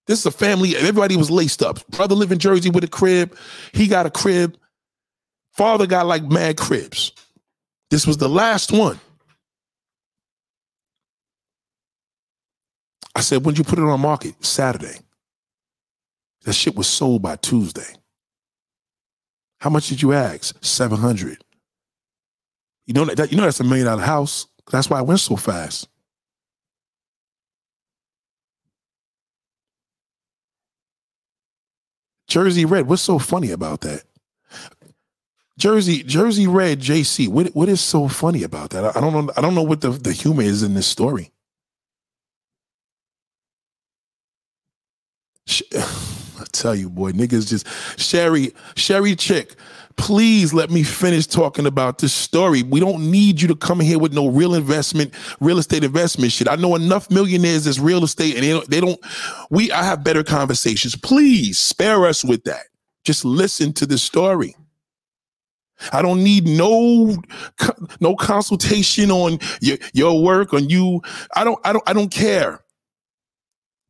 [0.07, 0.75] This is a family.
[0.75, 1.87] Everybody was laced up.
[1.89, 3.37] Brother lived in Jersey with a crib.
[3.73, 4.57] He got a crib.
[5.53, 7.13] Father got like mad cribs.
[7.91, 8.99] This was the last one.
[13.15, 15.01] I said, "When you put it on market?" Saturday.
[16.45, 17.97] That shit was sold by Tuesday.
[19.61, 20.57] How much did you ask?
[20.65, 21.45] Seven hundred.
[22.89, 24.47] You know that you know that's a million dollar house.
[24.73, 25.89] That's why it went so fast.
[32.29, 32.89] Jersey Red.
[32.89, 34.05] What's so funny about that?
[35.59, 37.29] Jersey Jersey Red JC.
[37.29, 38.97] What what is so funny about that?
[38.97, 39.33] I don't know.
[39.37, 41.31] I don't know what the, the humor is in this story.
[45.77, 47.67] I tell you, boy, niggas just
[48.01, 49.57] Sherry Sherry Chick
[49.99, 52.63] please let me finish talking about this story.
[52.63, 56.49] We don't need you to come here with no real investment, real estate investment shit.
[56.49, 59.01] I know enough millionaires as real estate and they don't, they don't,
[59.51, 60.97] we, I have better conversations.
[60.97, 62.67] Please spare us with that.
[63.05, 64.55] Just listen to the story.
[65.93, 67.17] I don't need no
[68.01, 71.01] no consultation on your, your work on you.
[71.37, 72.61] I don't I don't I don't care.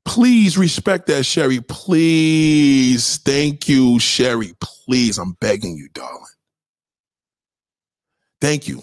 [0.05, 1.61] Please respect that, Sherry.
[1.61, 3.19] Please.
[3.19, 4.55] Thank you, Sherry.
[4.61, 5.19] Please.
[5.19, 6.25] I'm begging you, darling.
[8.41, 8.83] Thank you.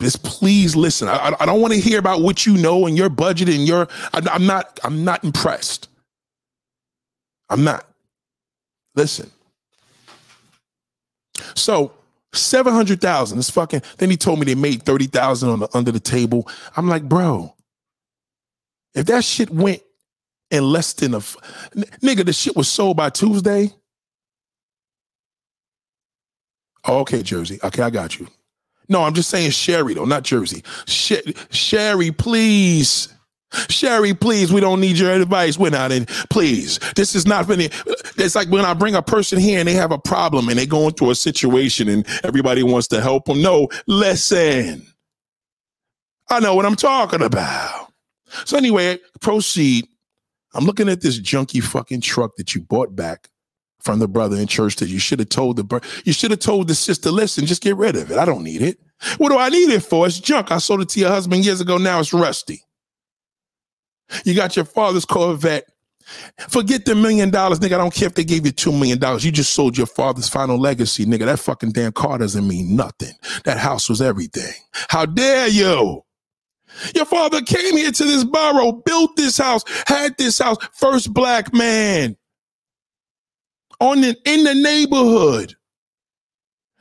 [0.00, 1.08] Just please listen.
[1.08, 3.88] I, I don't want to hear about what you know and your budget and your.
[4.14, 4.80] I, I'm not.
[4.84, 5.88] I'm not impressed.
[7.50, 7.86] I'm not.
[8.94, 9.30] Listen.
[11.54, 11.92] So
[12.32, 13.38] seven hundred thousand.
[13.38, 13.82] It's fucking.
[13.98, 16.48] Then he told me they made thirty thousand on the under the table.
[16.76, 17.54] I'm like, bro,
[18.94, 19.82] if that shit went
[20.50, 21.36] in less than a f-
[22.02, 23.72] nigga, the shit was sold by Tuesday.
[26.88, 27.58] Okay, Jersey.
[27.62, 28.26] Okay, I got you.
[28.88, 30.64] No, I'm just saying Sherry though, not Jersey.
[30.86, 31.12] Sh-
[31.50, 33.08] Sherry, please.
[33.68, 35.58] Sherry, please, we don't need your advice.
[35.58, 36.06] We're not in.
[36.30, 37.68] Please, this is not funny.
[38.16, 40.66] It's like when I bring a person here and they have a problem and they
[40.66, 43.42] go into a situation and everybody wants to help them.
[43.42, 44.86] No, listen.
[46.30, 47.92] I know what I'm talking about.
[48.44, 49.86] So anyway, proceed.
[50.54, 53.28] I'm looking at this junky fucking truck that you bought back
[53.80, 56.68] from the brother in church that you should have told the you should have told
[56.68, 58.18] the sister, listen, just get rid of it.
[58.18, 58.78] I don't need it.
[59.16, 60.06] What do I need it for?
[60.06, 60.52] It's junk.
[60.52, 61.78] I sold it to your husband years ago.
[61.78, 62.62] Now it's rusty.
[64.24, 65.64] You got your father's Corvette.
[66.48, 67.74] Forget the million dollars, nigga.
[67.74, 69.24] I don't care if they gave you two million dollars.
[69.24, 71.24] You just sold your father's final legacy, nigga.
[71.26, 73.12] That fucking damn car doesn't mean nothing.
[73.44, 74.52] That house was everything.
[74.72, 76.02] How dare you?
[76.94, 81.52] Your father came here to this borough, built this house, had this house, first black
[81.54, 82.16] man
[83.80, 85.54] on the, in the neighborhood.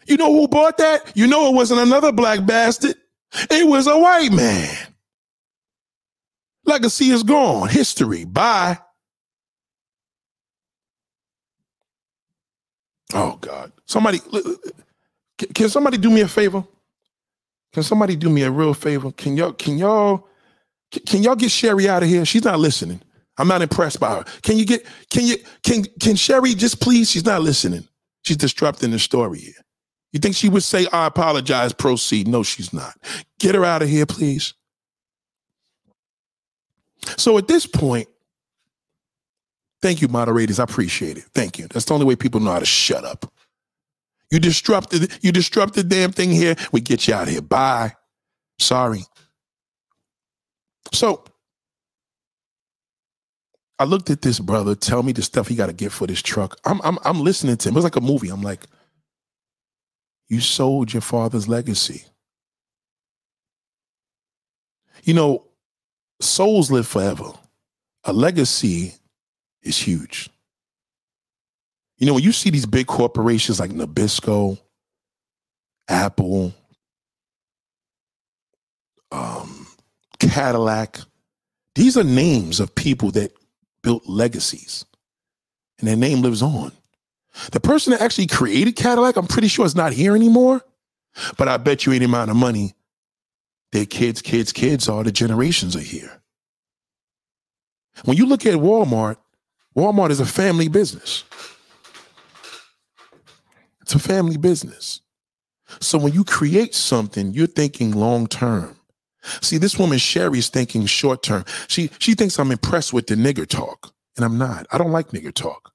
[0.08, 1.12] You know who bought that?
[1.16, 2.95] You know it wasn't another black bastard.
[3.52, 4.76] It was a white man.
[6.66, 7.70] Legacy is gone.
[7.70, 8.26] History.
[8.26, 8.80] Bye.
[13.14, 13.72] Oh God.
[13.86, 14.20] Somebody
[15.54, 16.64] can somebody do me a favor?
[17.74, 19.11] Can somebody do me a real favor?
[19.11, 20.28] Can y'all can y'all
[21.05, 22.26] can y'all get Sherry out of here?
[22.26, 23.01] She's not listening.
[23.38, 24.24] I'm not impressed by her.
[24.41, 27.09] Can you get can you can can Sherry just please?
[27.09, 27.88] She's not listening.
[28.24, 29.53] She's disrupting the story here.
[30.11, 32.28] You think she would say, I apologize, proceed?
[32.28, 32.95] No, she's not.
[33.39, 34.53] Get her out of here, please.
[37.17, 38.07] So at this point,
[39.82, 40.59] thank you, moderators.
[40.59, 41.26] I appreciate it.
[41.36, 41.67] Thank you.
[41.67, 43.32] That's the only way people know how to shut up.
[44.32, 46.55] You disrupted, you disrupted the damn thing here.
[46.71, 47.41] We get you out of here.
[47.41, 47.93] Bye.
[48.59, 49.03] Sorry.
[50.93, 51.23] So
[53.80, 56.21] I looked at this brother tell me the stuff he got to get for this
[56.21, 56.57] truck.
[56.65, 57.73] I'm, I'm I'm listening to him.
[57.73, 58.30] It was like a movie.
[58.30, 58.65] I'm like,
[60.27, 62.03] you sold your father's legacy.
[65.03, 65.45] You know,
[66.19, 67.32] souls live forever.
[68.03, 68.93] A legacy
[69.61, 70.30] is huge.
[72.00, 74.58] You know, when you see these big corporations like Nabisco,
[75.89, 76.54] Apple,
[79.12, 79.68] um,
[80.20, 81.00] Cadillac,
[81.76, 83.34] these are names of people that
[83.84, 84.86] built legacies
[85.80, 86.72] and their name lives on.
[87.52, 90.62] The person that actually created Cadillac, I'm pretty sure is not here anymore.
[91.38, 92.76] But I bet you any amount of money
[93.72, 96.22] their kids, kids, kids all the generations are here.
[98.06, 99.18] When you look at Walmart,
[99.76, 101.24] Walmart is a family business.
[103.89, 105.01] It's a family business.
[105.79, 108.77] So when you create something, you're thinking long term.
[109.41, 111.43] See, this woman Sherry's thinking short term.
[111.67, 114.67] She she thinks I'm impressed with the nigger talk, and I'm not.
[114.71, 115.73] I don't like nigger talk.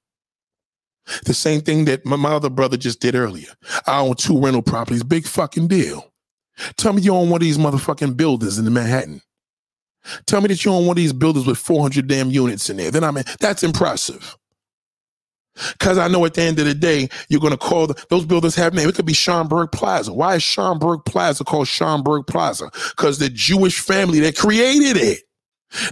[1.25, 3.49] The same thing that my, my other brother just did earlier.
[3.85, 6.13] I own two rental properties, big fucking deal.
[6.77, 9.23] Tell me you own one of these motherfucking buildings in Manhattan.
[10.25, 12.91] Tell me that you own one of these buildings with 400 damn units in there.
[12.91, 14.37] Then I mean, that's impressive.
[15.73, 18.25] Because I know at the end of the day, you're going to call the, those
[18.25, 18.89] buildings have name.
[18.89, 20.13] It could be Schomburg Plaza.
[20.13, 22.69] Why is Schomburg Plaza called Schomburg Plaza?
[22.89, 25.19] Because the Jewish family that created it,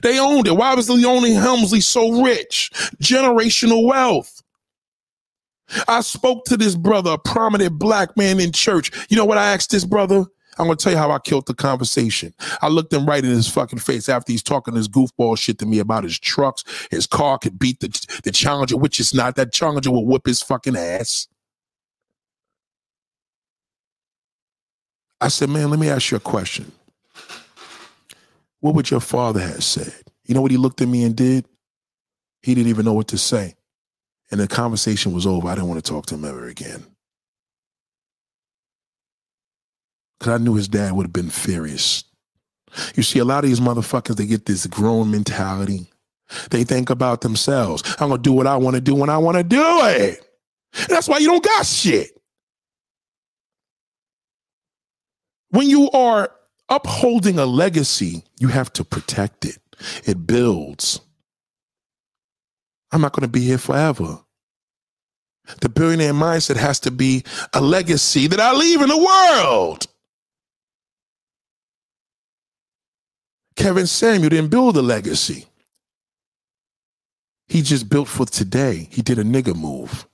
[0.01, 0.55] they owned it.
[0.55, 2.71] Why was Leona Helmsley so rich?
[3.01, 4.41] Generational wealth.
[5.87, 8.91] I spoke to this brother, a prominent black man in church.
[9.09, 10.25] You know what I asked this brother?
[10.57, 12.33] I'm gonna tell you how I killed the conversation.
[12.61, 15.65] I looked him right in his fucking face after he's talking this goofball shit to
[15.65, 16.63] me about his trucks.
[16.91, 17.89] His car could beat the
[18.23, 19.35] the Challenger, which is not.
[19.35, 21.27] That Challenger will whip his fucking ass.
[25.21, 26.71] I said, man, let me ask you a question.
[28.59, 29.93] What would your father have said?
[30.25, 31.45] You know what he looked at me and did?
[32.41, 33.55] He didn't even know what to say.
[34.31, 35.47] And the conversation was over.
[35.47, 36.85] I didn't want to talk to him ever again.
[40.23, 42.05] Because I knew his dad would have been furious.
[42.95, 45.91] You see, a lot of these motherfuckers, they get this grown mentality.
[46.49, 47.83] They think about themselves.
[47.99, 50.25] I'm going to do what I want to do when I want to do it.
[50.77, 52.17] And that's why you don't got shit.
[55.49, 56.31] When you are
[56.69, 59.57] upholding a legacy, you have to protect it.
[60.05, 61.01] It builds.
[62.93, 64.19] I'm not going to be here forever.
[65.59, 69.87] The billionaire mindset has to be a legacy that I leave in the world.
[73.55, 75.45] Kevin Samuels didn't build a legacy.
[77.47, 78.87] He just built for today.
[78.91, 80.07] He did a nigga move.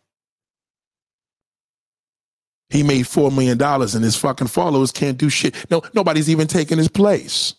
[2.70, 5.56] He made $4 million and his fucking followers can't do shit.
[5.72, 7.56] No, nobody's even taking his place.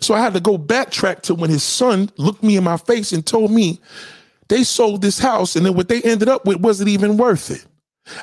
[0.00, 3.12] So I had to go backtrack to when his son looked me in my face
[3.12, 3.80] and told me
[4.48, 7.64] they sold this house and then what they ended up with wasn't even worth it.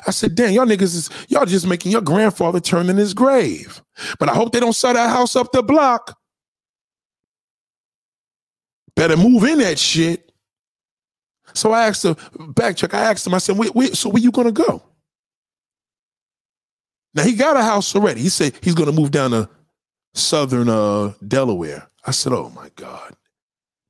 [0.06, 3.82] I said, damn, y'all niggas is y'all just making your grandfather turn in his grave.
[4.18, 6.18] But I hope they don't sell that house up the block.
[8.94, 10.30] Better move in that shit.
[11.54, 14.30] So I asked him, backtrack, I asked him, I said, wait, wait, so where you
[14.30, 14.82] gonna go?
[17.14, 18.22] Now he got a house already.
[18.22, 19.48] He said he's gonna move down to
[20.14, 21.88] southern uh, Delaware.
[22.06, 23.14] I said, oh my God.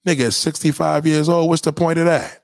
[0.07, 2.42] Nigga at 65 years old, what's the point of that?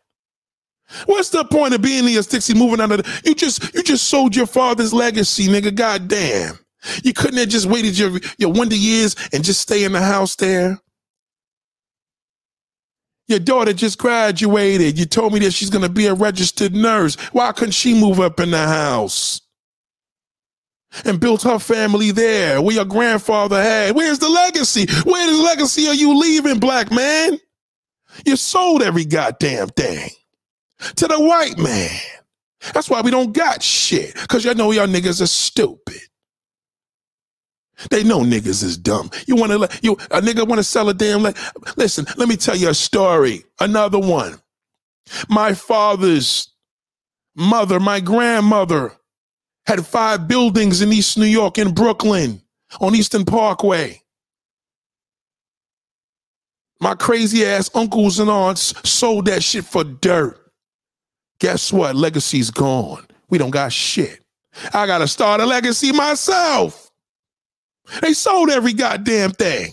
[1.06, 4.34] What's the point of being here 60 moving under the you just you just sold
[4.34, 5.74] your father's legacy, nigga.
[5.74, 6.58] God damn.
[7.02, 10.36] You couldn't have just waited your your wonder years and just stay in the house
[10.36, 10.80] there.
[13.28, 14.98] Your daughter just graduated.
[14.98, 17.16] You told me that she's gonna be a registered nurse.
[17.32, 19.42] Why couldn't she move up in the house?
[21.04, 23.94] And built her family there where your grandfather had.
[23.94, 24.86] Where's the legacy?
[25.04, 27.38] Where's the legacy are you leaving, black man?
[28.24, 30.10] You sold every goddamn thing
[30.96, 31.90] to the white man.
[32.74, 34.14] That's why we don't got shit.
[34.28, 36.00] Cause y'all know y'all niggas are stupid.
[37.90, 39.10] They know niggas is dumb.
[39.26, 41.36] You want to let you a nigga want to sell a damn like
[41.76, 43.44] listen, let me tell you a story.
[43.60, 44.40] Another one.
[45.28, 46.52] My father's
[47.36, 48.92] mother, my grandmother
[49.66, 52.42] had five buildings in East New York in Brooklyn
[52.80, 54.02] on Eastern Parkway.
[56.80, 60.40] My crazy ass uncles and aunts sold that shit for dirt.
[61.40, 61.94] Guess what?
[61.96, 63.06] Legacy's gone.
[63.28, 64.20] We don't got shit.
[64.72, 66.90] I got to start a legacy myself.
[68.02, 69.72] They sold every goddamn thing.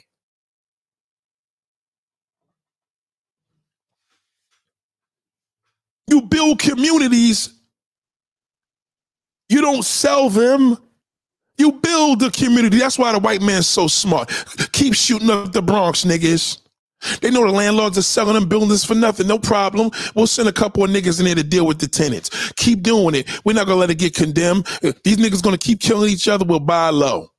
[6.08, 7.50] You build communities,
[9.50, 10.78] you don't sell them.
[11.58, 12.80] You build the community.
[12.80, 14.30] That's why the white man's so smart.
[14.74, 16.60] Keep shooting up the Bronx, niggas.
[17.22, 19.28] They know the landlords are selling them buildings for nothing.
[19.28, 19.92] No problem.
[20.16, 22.52] We'll send a couple of niggas in there to deal with the tenants.
[22.54, 23.28] Keep doing it.
[23.46, 24.68] We're not gonna let it get condemned.
[24.84, 26.46] Uh, these niggas gonna keep killing each other.
[26.46, 27.30] We'll buy low.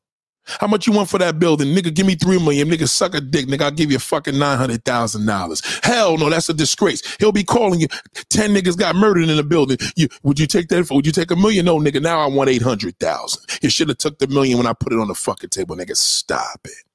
[0.60, 1.74] How much you want for that building?
[1.74, 2.68] Nigga, give me three million.
[2.68, 3.46] Nigga, suck a dick.
[3.46, 5.62] Nigga, I'll give you fucking nine hundred thousand dollars.
[5.82, 7.02] Hell no, that's a disgrace.
[7.18, 7.88] He'll be calling you.
[8.30, 9.78] Ten niggas got murdered in the building.
[9.96, 10.94] You would you take that for?
[10.94, 11.66] Would you take a million?
[11.66, 12.00] No, nigga.
[12.00, 13.44] Now I want eight hundred thousand.
[13.62, 15.76] You should have took the million when I put it on the fucking table.
[15.76, 16.85] Nigga, stop it.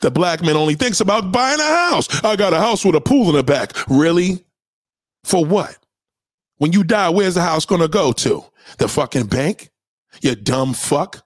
[0.00, 2.24] The black man only thinks about buying a house.
[2.24, 3.72] I got a house with a pool in the back.
[3.88, 4.44] Really?
[5.24, 5.76] For what?
[6.58, 8.44] When you die, where's the house gonna go to?
[8.78, 9.70] The fucking bank?
[10.22, 11.22] You dumb fuck.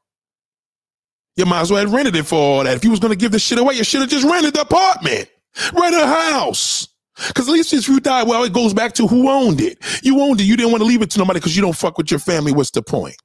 [1.36, 2.76] You might as well have rented it for all that.
[2.76, 5.28] If you was gonna give the shit away, you should have just rented the apartment.
[5.72, 6.88] Rent a house.
[7.34, 9.78] Cause at least if you die, well, it goes back to who owned it.
[10.02, 10.44] You owned it.
[10.44, 12.52] You didn't want to leave it to nobody because you don't fuck with your family.
[12.52, 13.16] What's the point?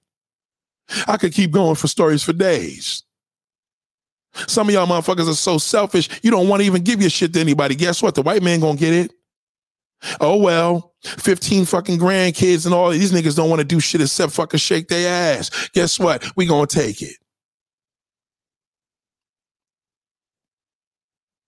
[1.08, 3.04] I could keep going for stories for days.
[4.48, 7.34] Some of y'all motherfuckers are so selfish, you don't want to even give your shit
[7.34, 7.76] to anybody.
[7.76, 8.16] Guess what?
[8.16, 9.14] The white man gonna get it.
[10.20, 14.34] Oh well, 15 fucking grandkids and all these niggas don't want to do shit except
[14.34, 15.70] fucking shake their ass.
[15.70, 16.26] Guess what?
[16.36, 17.16] We gonna take it.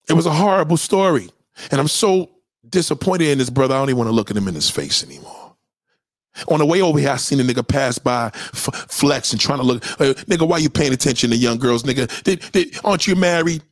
[0.09, 1.29] It was a horrible story.
[1.71, 2.29] And I'm so
[2.69, 3.75] disappointed in this brother.
[3.75, 5.46] I don't even want to look at him in his face anymore.
[6.47, 8.69] On the way over here, I seen a nigga pass by f-
[9.31, 9.83] and trying to look.
[9.83, 12.23] Nigga, why you paying attention to young girls, nigga?
[12.23, 13.63] Did, did, aren't you married?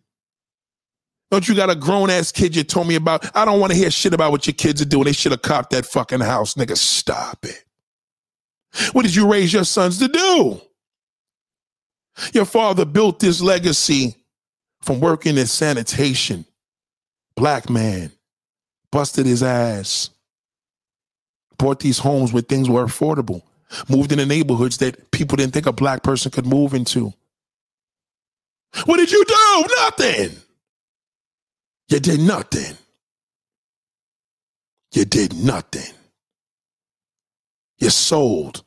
[1.32, 3.36] Don't you got a grown ass kid you told me about?
[3.36, 5.06] I don't want to hear shit about what your kids are doing.
[5.06, 6.54] They should have copped that fucking house.
[6.56, 7.64] Nigga, stop it.
[8.94, 10.62] What did you raise your sons to do?
[12.34, 14.16] Your father built this legacy
[14.82, 16.46] from working in sanitation.
[17.36, 18.12] Black man,
[18.92, 20.10] busted his ass
[21.58, 23.42] bought these homes where things were affordable,
[23.90, 27.14] moved into neighborhoods that people didn't think a black person could move into.
[28.86, 29.66] What did you do?
[29.82, 30.38] Nothing.
[31.90, 32.78] You did nothing.
[34.94, 35.94] You did nothing.
[37.78, 38.64] You sold.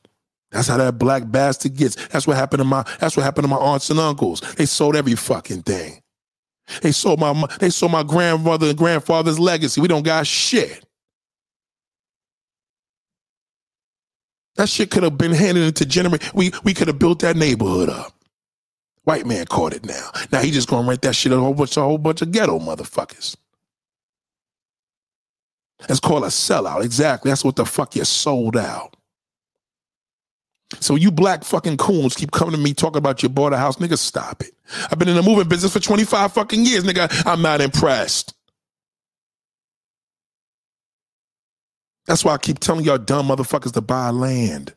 [0.51, 1.97] That's how that black bastard gets.
[2.09, 2.85] That's what happened to my.
[3.01, 4.41] That's what happened to my aunts and uncles.
[4.57, 6.01] They sold every fucking thing.
[6.83, 7.47] They sold my.
[7.61, 9.81] They sold my grandmother and grandfather's legacy.
[9.81, 10.85] We don't got shit.
[14.59, 16.35] That shit could have been handed into generate.
[16.35, 18.15] We we could have built that neighborhood up.
[19.05, 20.11] White man caught it now.
[20.33, 22.61] Now he just gonna rent that shit a whole bunch, a whole bunch of ghetto
[22.61, 23.37] motherfuckers.
[25.89, 26.85] That's called a sellout.
[26.85, 27.31] Exactly.
[27.31, 28.97] That's what the fuck you sold out.
[30.81, 33.77] So you black fucking coons keep coming to me talking about you bought a house.
[33.77, 34.53] Nigga, stop it.
[34.91, 37.27] I've been in the moving business for 25 fucking years, nigga.
[37.27, 38.35] I'm not impressed.
[42.09, 44.75] That's why I keep telling y'all dumb motherfuckers to buy land.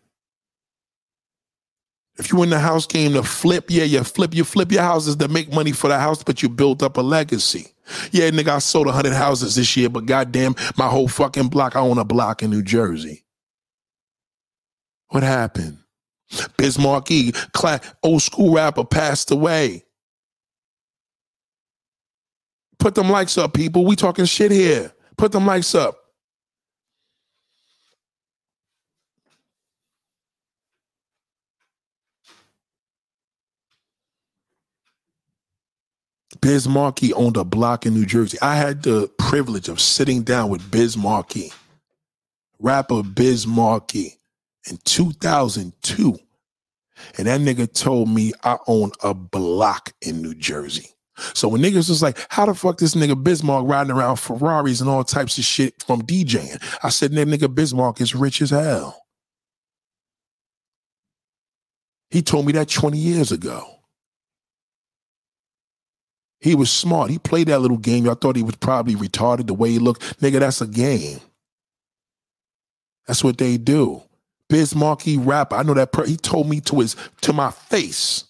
[2.19, 5.15] If you in the house game to flip, yeah, you flip, you flip your houses
[5.15, 7.67] to make money for the house, but you build up a legacy.
[8.11, 11.79] Yeah, nigga, I sold 100 houses this year, but goddamn, my whole fucking block, I
[11.79, 13.23] own a block in New Jersey.
[15.07, 15.77] What happened?
[16.57, 17.34] Biz Markie,
[18.03, 19.86] old school rapper, passed away.
[22.77, 23.86] Put them likes up, people.
[23.86, 24.91] We talking shit here.
[25.17, 26.01] Put them likes up.
[36.39, 38.38] Biz Markie owned a block in New Jersey.
[38.41, 41.51] I had the privilege of sitting down with Biz Markie,
[42.59, 44.17] rapper Biz Markie,
[44.69, 46.17] in 2002.
[47.17, 50.89] And that nigga told me I own a block in New Jersey.
[51.34, 54.82] So when niggas was like, how the fuck this nigga Biz Markie riding around Ferraris
[54.82, 56.61] and all types of shit from DJing?
[56.84, 59.01] I said, that nigga Biz Markie is rich as hell.
[62.09, 63.80] He told me that 20 years ago.
[66.42, 67.12] He was smart.
[67.12, 68.10] He played that little game.
[68.10, 70.20] I thought he was probably retarded the way he looked.
[70.22, 71.20] Nigga, that's a game.
[73.08, 74.02] That's what they do.
[74.50, 75.56] Biz Markie rapper.
[75.56, 78.26] I know that per- he told me to his to my face.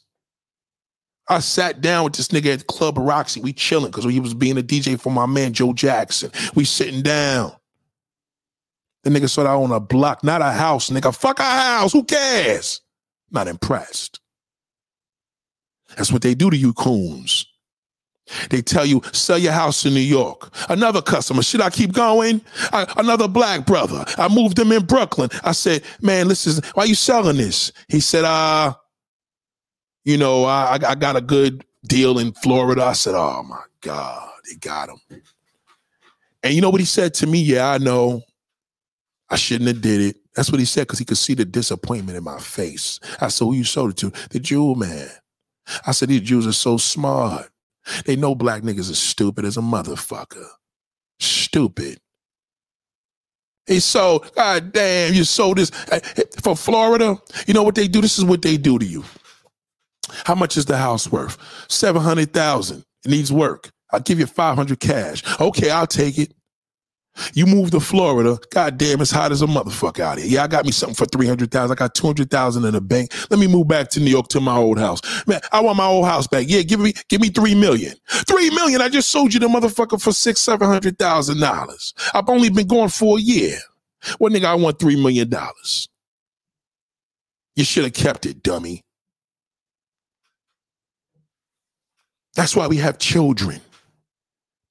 [1.30, 3.40] I sat down with this nigga at Club Roxy.
[3.40, 6.32] We chilling because he was being a DJ for my man Joe Jackson.
[6.54, 7.54] We sitting down.
[9.04, 11.16] The nigga said I own a block, not a house, nigga.
[11.16, 11.94] Fuck a house.
[11.94, 12.82] Who cares?
[13.32, 14.20] Not impressed.
[15.96, 17.46] That's what they do to you coons.
[18.50, 20.54] They tell you, sell your house in New York.
[20.70, 22.42] Another customer, should I keep going?
[22.72, 24.06] I, another black brother.
[24.18, 25.30] I moved him in Brooklyn.
[25.44, 27.72] I said, man, listen, why you selling this?
[27.88, 28.74] He said, uh,
[30.04, 32.84] you know, I, I got a good deal in Florida.
[32.84, 35.22] I said, oh my God, they got him.
[36.44, 37.42] And you know what he said to me?
[37.42, 38.24] Yeah, I know.
[39.30, 40.18] I shouldn't have did it.
[40.36, 43.00] That's what he said because he could see the disappointment in my face.
[43.20, 44.12] I said, who you sold it to?
[44.30, 45.10] The Jew man.
[45.86, 47.51] I said, these Jews are so smart.
[48.06, 50.48] They know black niggas are stupid as a motherfucker.
[51.20, 52.00] Stupid.
[53.68, 57.18] He sold, God damn, you sold this eh, eh, for Florida.
[57.48, 58.02] You know what they do?
[58.02, 59.04] This is what they do to you.
[60.26, 61.38] How much is the house worth?
[61.70, 62.84] 700,000.
[63.06, 63.70] It needs work.
[63.92, 65.24] I'll give you 500 cash.
[65.40, 66.34] Okay, I'll take it.
[67.34, 70.28] You move to Florida, god damn, it's hot as a motherfucker out here.
[70.28, 71.72] Yeah, I got me something for 300,000.
[71.72, 73.12] I got 200,000 in the bank.
[73.30, 75.02] Let me move back to New York to my old house.
[75.28, 76.46] Man, I want my old house back.
[76.50, 77.96] Yeah, give me give me 3 million.
[78.10, 78.82] 3 million.
[78.82, 81.94] I just sold you the motherfucker for 6 700,000 dollars.
[82.14, 83.58] I've only been going for a year.
[84.20, 85.90] What nigga I want 3 million dollars.
[87.56, 88.84] You should have kept it, dummy.
[92.36, 93.62] That's why we have children.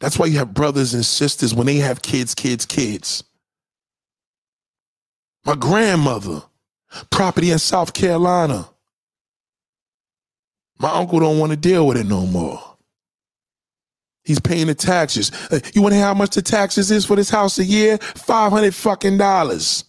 [0.00, 3.22] That's why you have brothers and sisters when they have kids, kids, kids.
[5.44, 6.42] My grandmother,
[7.10, 8.68] property in South Carolina.
[10.78, 12.62] My uncle don't want to deal with it no more.
[14.24, 15.30] He's paying the taxes.
[15.50, 17.98] Uh, you want to hear how much the taxes is for this house a year?
[17.98, 19.84] Five hundred fucking dollars.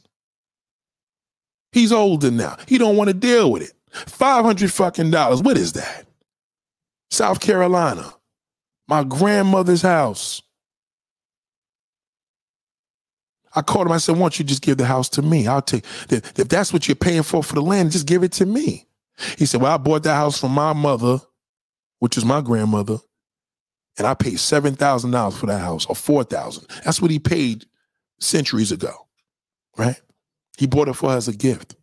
[1.71, 2.57] He's older now.
[2.67, 3.73] He don't want to deal with it.
[3.91, 5.41] Five hundred fucking dollars.
[5.41, 6.05] What is that?
[7.09, 8.13] South Carolina
[8.91, 10.41] my grandmother's house.
[13.55, 13.93] I called him.
[13.93, 15.47] I said, "Why don't you just give the house to me?
[15.47, 15.85] I'll take.
[16.09, 18.85] If that's what you're paying for for the land, just give it to me."
[19.37, 21.21] He said, "Well, I bought that house from my mother,
[21.99, 22.97] which is my grandmother,
[23.97, 26.67] and I paid seven thousand dollars for that house, or four thousand.
[26.83, 27.65] That's what he paid
[28.19, 29.07] centuries ago,
[29.77, 30.01] right?
[30.57, 31.75] He bought it for her as a gift.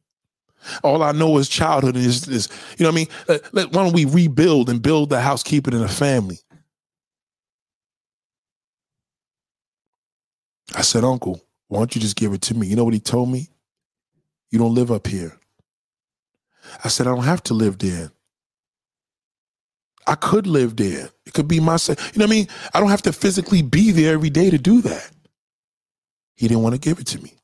[0.82, 3.08] All I know is childhood is, is you know what I mean.
[3.28, 6.38] Let, let, why don't we rebuild and build the house, keep it in a family?
[10.74, 12.66] I said, Uncle, why don't you just give it to me?
[12.66, 13.48] You know what he told me?
[14.50, 15.38] You don't live up here.
[16.84, 18.10] I said, I don't have to live there.
[20.06, 21.10] I could live there.
[21.26, 22.48] It could be my, you know what I mean?
[22.72, 25.10] I don't have to physically be there every day to do that.
[26.36, 27.34] He didn't want to give it to me.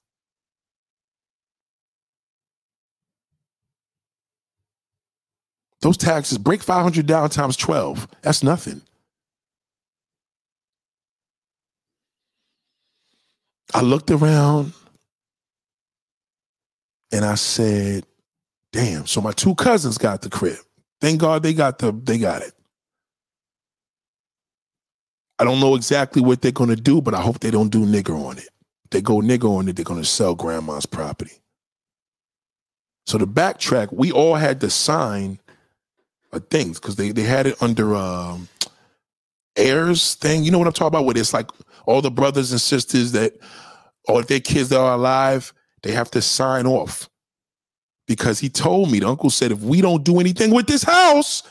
[5.82, 8.08] Those taxes, break 500 down times 12.
[8.22, 8.82] That's nothing.
[13.74, 14.72] I looked around
[17.12, 18.04] And I said,
[18.72, 19.06] damn.
[19.06, 20.58] So my two cousins got the crib.
[21.00, 22.52] Thank God they got the they got it.
[25.38, 28.18] I don't know exactly what they're gonna do, but I hope they don't do nigger
[28.24, 28.48] on it.
[28.84, 31.32] If they go nigger on it, they're gonna sell grandma's property.
[33.06, 35.40] So to backtrack, we all had to sign
[36.32, 38.48] a things because they, they had it under um
[39.56, 40.44] heirs thing.
[40.44, 41.06] You know what I'm talking about?
[41.06, 41.50] Where it's like
[41.86, 43.34] all the brothers and sisters that
[44.08, 45.52] or if their kids are alive,
[45.82, 47.08] they have to sign off.
[48.06, 51.42] Because he told me, the uncle said, if we don't do anything with this house,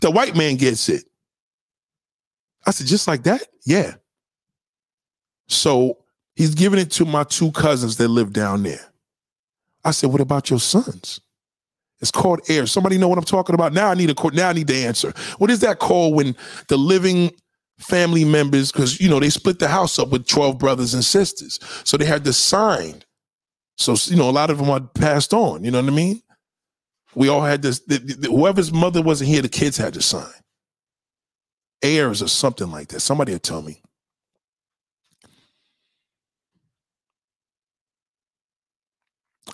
[0.00, 1.04] the white man gets it.
[2.64, 3.42] I said, just like that?
[3.64, 3.94] Yeah.
[5.48, 5.98] So
[6.34, 8.92] he's giving it to my two cousins that live down there.
[9.84, 11.20] I said, what about your sons?
[12.00, 12.72] It's called heirs.
[12.72, 13.72] Somebody know what I'm talking about?
[13.72, 15.14] Now I need a now I need the answer.
[15.38, 16.36] What is that called when
[16.68, 17.30] the living
[17.78, 21.58] family members, because you know, they split the house up with 12 brothers and sisters.
[21.84, 23.02] So they had to sign.
[23.76, 25.64] So you know, a lot of them are passed on.
[25.64, 26.22] You know what I mean?
[27.14, 27.80] We all had this.
[27.80, 30.32] The, the, whoever's mother wasn't here, the kids had to sign.
[31.82, 33.00] Heirs or something like that.
[33.00, 33.82] Somebody will tell me.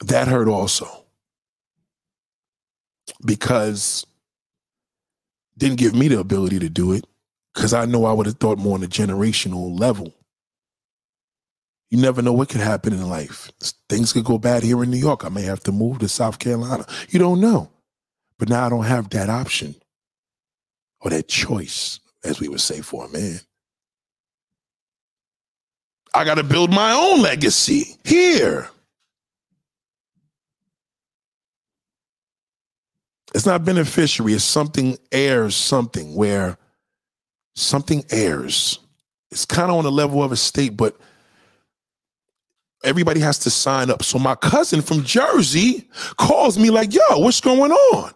[0.03, 1.03] That hurt also
[3.25, 4.07] because
[5.57, 7.05] didn't give me the ability to do it
[7.55, 10.13] because I know I would have thought more on a generational level.
[11.91, 13.51] You never know what could happen in life.
[13.89, 15.25] Things could go bad here in New York.
[15.25, 16.87] I may have to move to South Carolina.
[17.11, 17.71] You don't know.
[18.39, 19.75] But now I don't have that option
[21.01, 23.41] or that choice, as we would say for a man.
[26.15, 28.69] I got to build my own legacy here.
[33.35, 36.59] It's not beneficiary, it's something heirs something where
[37.55, 38.79] something airs.
[39.31, 40.97] It's kind of on the level of a state, but
[42.85, 44.03] everybody has to sign up.
[44.03, 45.89] So my cousin from Jersey
[46.19, 48.13] calls me like, yo, what's going on?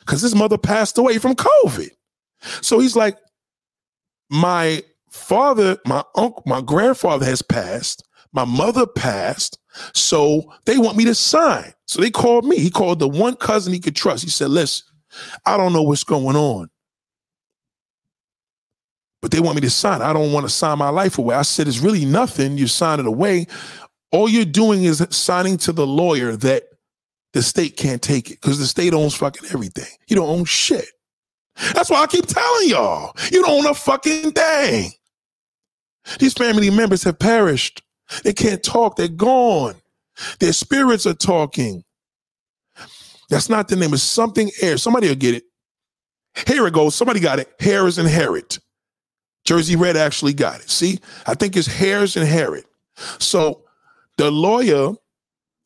[0.00, 1.90] Because his mother passed away from COVID.
[2.62, 3.18] So he's like,
[4.30, 8.06] my father, my uncle, my grandfather has passed.
[8.32, 9.58] My mother passed.
[9.92, 11.72] So they want me to sign.
[11.86, 12.58] So they called me.
[12.58, 14.22] He called the one cousin he could trust.
[14.22, 14.86] He said, listen,
[15.46, 16.70] I don't know what's going on
[19.22, 20.02] but they want me to sign.
[20.02, 21.34] I don't want to sign my life away.
[21.34, 22.56] I said, it's really nothing.
[22.56, 23.46] You sign it away.
[24.12, 26.64] All you're doing is signing to the lawyer that
[27.32, 29.90] the state can't take it because the state owns fucking everything.
[30.08, 30.86] You don't own shit.
[31.74, 34.92] That's why I keep telling y'all, you don't own a fucking thing.
[36.18, 37.82] These family members have perished.
[38.24, 38.96] They can't talk.
[38.96, 39.74] They're gone.
[40.40, 41.84] Their spirits are talking.
[43.28, 43.94] That's not the name.
[43.94, 44.76] It's something air.
[44.76, 45.44] Somebody will get it.
[46.46, 46.94] Here it goes.
[46.94, 47.48] Somebody got it.
[47.60, 48.58] Harris and Herod.
[49.50, 50.70] Jersey Red actually got it.
[50.70, 52.64] See, I think it's Harris and.
[53.18, 53.64] So
[54.16, 54.92] the lawyer,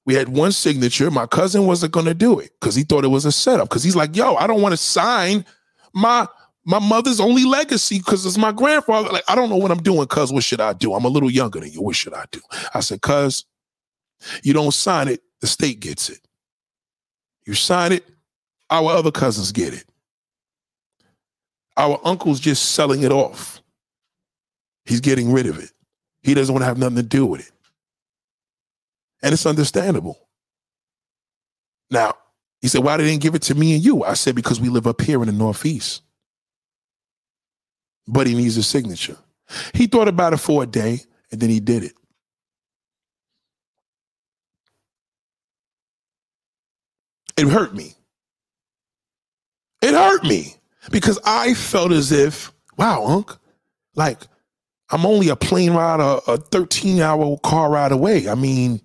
[0.06, 1.10] we had one signature.
[1.10, 3.68] My cousin wasn't going to do it because he thought it was a setup.
[3.68, 5.44] Because he's like, yo, I don't want to sign
[5.92, 6.26] my
[6.64, 9.10] my mother's only legacy because it's my grandfather.
[9.10, 10.94] Like, I don't know what I'm doing, cuz what should I do?
[10.94, 11.82] I'm a little younger than you.
[11.82, 12.40] What should I do?
[12.72, 13.44] I said, cuz
[14.42, 16.20] you don't sign it, the state gets it.
[17.44, 18.06] You sign it,
[18.70, 19.84] our other cousins get it.
[21.76, 23.53] Our uncle's just selling it off.
[24.84, 25.70] He's getting rid of it.
[26.22, 27.52] He doesn't want to have nothing to do with it.
[29.22, 30.18] And it's understandable.
[31.90, 32.14] Now,
[32.60, 34.04] he said, Why they didn't give it to me and you?
[34.04, 36.02] I said, Because we live up here in the Northeast.
[38.06, 39.16] But he needs a signature.
[39.72, 41.00] He thought about it for a day
[41.30, 41.92] and then he did it.
[47.36, 47.94] It hurt me.
[49.82, 50.54] It hurt me
[50.90, 53.36] because I felt as if, wow, Unc,
[53.94, 54.20] like
[54.94, 58.28] I'm only a plane ride, a, a 13 hour car ride away.
[58.28, 58.80] I mean,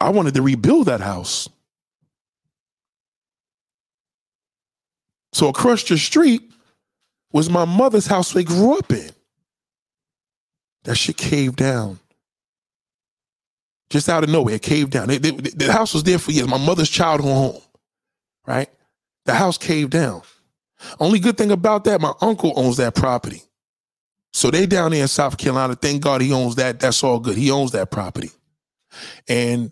[0.00, 1.48] I wanted to rebuild that house.
[5.32, 6.48] So across the street
[7.32, 9.10] was my mother's house they grew up in.
[10.84, 11.98] That shit caved down.
[13.90, 15.10] Just out of nowhere, it caved down.
[15.10, 16.46] It, it, the house was there for years.
[16.46, 17.62] My mother's childhood home,
[18.46, 18.70] right?
[19.24, 20.22] The house caved down.
[21.00, 23.42] Only good thing about that, my uncle owns that property.
[24.32, 25.76] So they down there in South Carolina.
[25.76, 26.80] Thank God he owns that.
[26.80, 27.36] That's all good.
[27.36, 28.30] He owns that property.
[29.28, 29.70] And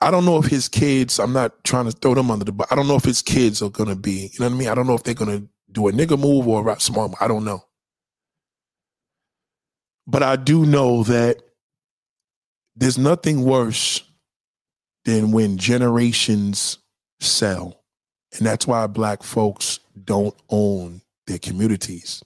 [0.00, 2.70] I don't know if his kids, I'm not trying to throw them under the but
[2.70, 4.68] I don't know if his kids are gonna be, you know what I mean?
[4.68, 5.42] I don't know if they're gonna
[5.72, 7.14] do a nigga move or a rap small.
[7.20, 7.64] I don't know.
[10.06, 11.42] But I do know that
[12.76, 14.02] there's nothing worse
[15.04, 16.78] than when generations
[17.20, 17.77] sell
[18.36, 22.22] and that's why black folks don't own their communities.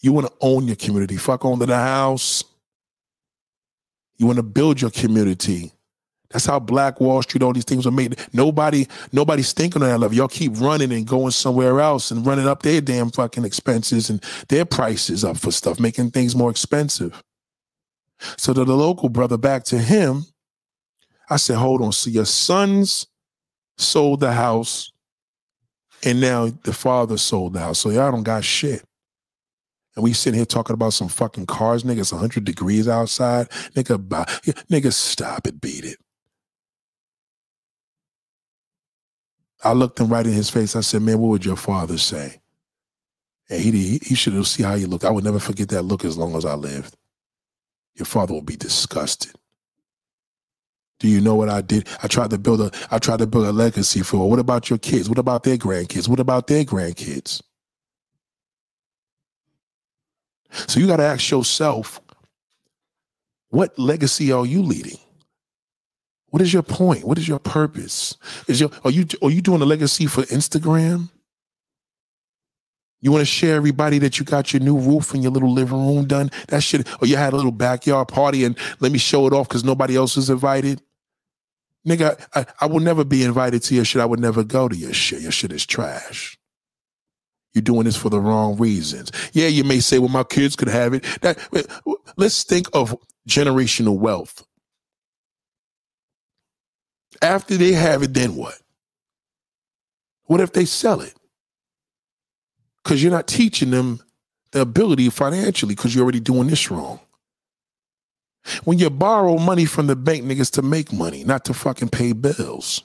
[0.00, 1.16] You want to own your community.
[1.16, 2.44] Fuck onto the house.
[4.18, 5.72] You want to build your community.
[6.30, 8.18] That's how Black Wall Street, all these things are made.
[8.32, 10.16] Nobody, nobody's thinking on that level.
[10.16, 14.22] Y'all keep running and going somewhere else and running up their damn fucking expenses and
[14.48, 17.22] their prices up for stuff, making things more expensive.
[18.36, 20.24] So to the local brother, back to him,
[21.30, 21.92] I said, hold on.
[21.92, 23.06] So your sons
[23.78, 24.92] sold the house,
[26.04, 27.78] and now the father sold the house.
[27.78, 28.84] So y'all don't got shit.
[29.94, 31.96] And we sitting here talking about some fucking cars, nigga.
[32.00, 33.48] niggas, 100 degrees outside.
[33.74, 33.98] Nigga,
[34.68, 35.96] nigga, stop it, beat it.
[39.64, 40.76] I looked him right in his face.
[40.76, 42.40] I said, man, what would your father say?
[43.48, 45.04] And he, he, should have seen how you look.
[45.04, 46.94] I would never forget that look as long as I lived.
[47.94, 49.32] Your father will be disgusted.
[50.98, 51.88] Do you know what I did?
[52.02, 54.28] I tried to build a I tried to build a legacy for.
[54.28, 55.08] What about your kids?
[55.08, 56.08] What about their grandkids?
[56.08, 57.42] What about their grandkids?
[60.68, 62.00] So you got to ask yourself,
[63.50, 64.98] what legacy are you leading?
[66.30, 67.04] What is your point?
[67.04, 68.16] What is your purpose?
[68.48, 71.10] Is your are you are you doing a legacy for Instagram?
[73.00, 75.78] You want to share everybody that you got your new roof and your little living
[75.78, 76.30] room done?
[76.48, 79.48] That shit, or you had a little backyard party and let me show it off
[79.48, 80.82] because nobody else is invited.
[81.86, 84.02] Nigga, I, I will never be invited to your shit.
[84.02, 85.22] I would never go to your shit.
[85.22, 86.38] Your shit is trash.
[87.54, 89.12] You're doing this for the wrong reasons.
[89.32, 91.04] Yeah, you may say, well, my kids could have it.
[91.22, 91.38] That
[92.16, 92.96] let's think of
[93.28, 94.44] generational wealth.
[97.22, 98.56] After they have it, then what?
[100.24, 101.14] What if they sell it?
[102.84, 104.00] because you're not teaching them
[104.52, 107.00] the ability financially because you're already doing this wrong.
[108.64, 112.12] When you borrow money from the bank, niggas, to make money, not to fucking pay
[112.12, 112.82] bills.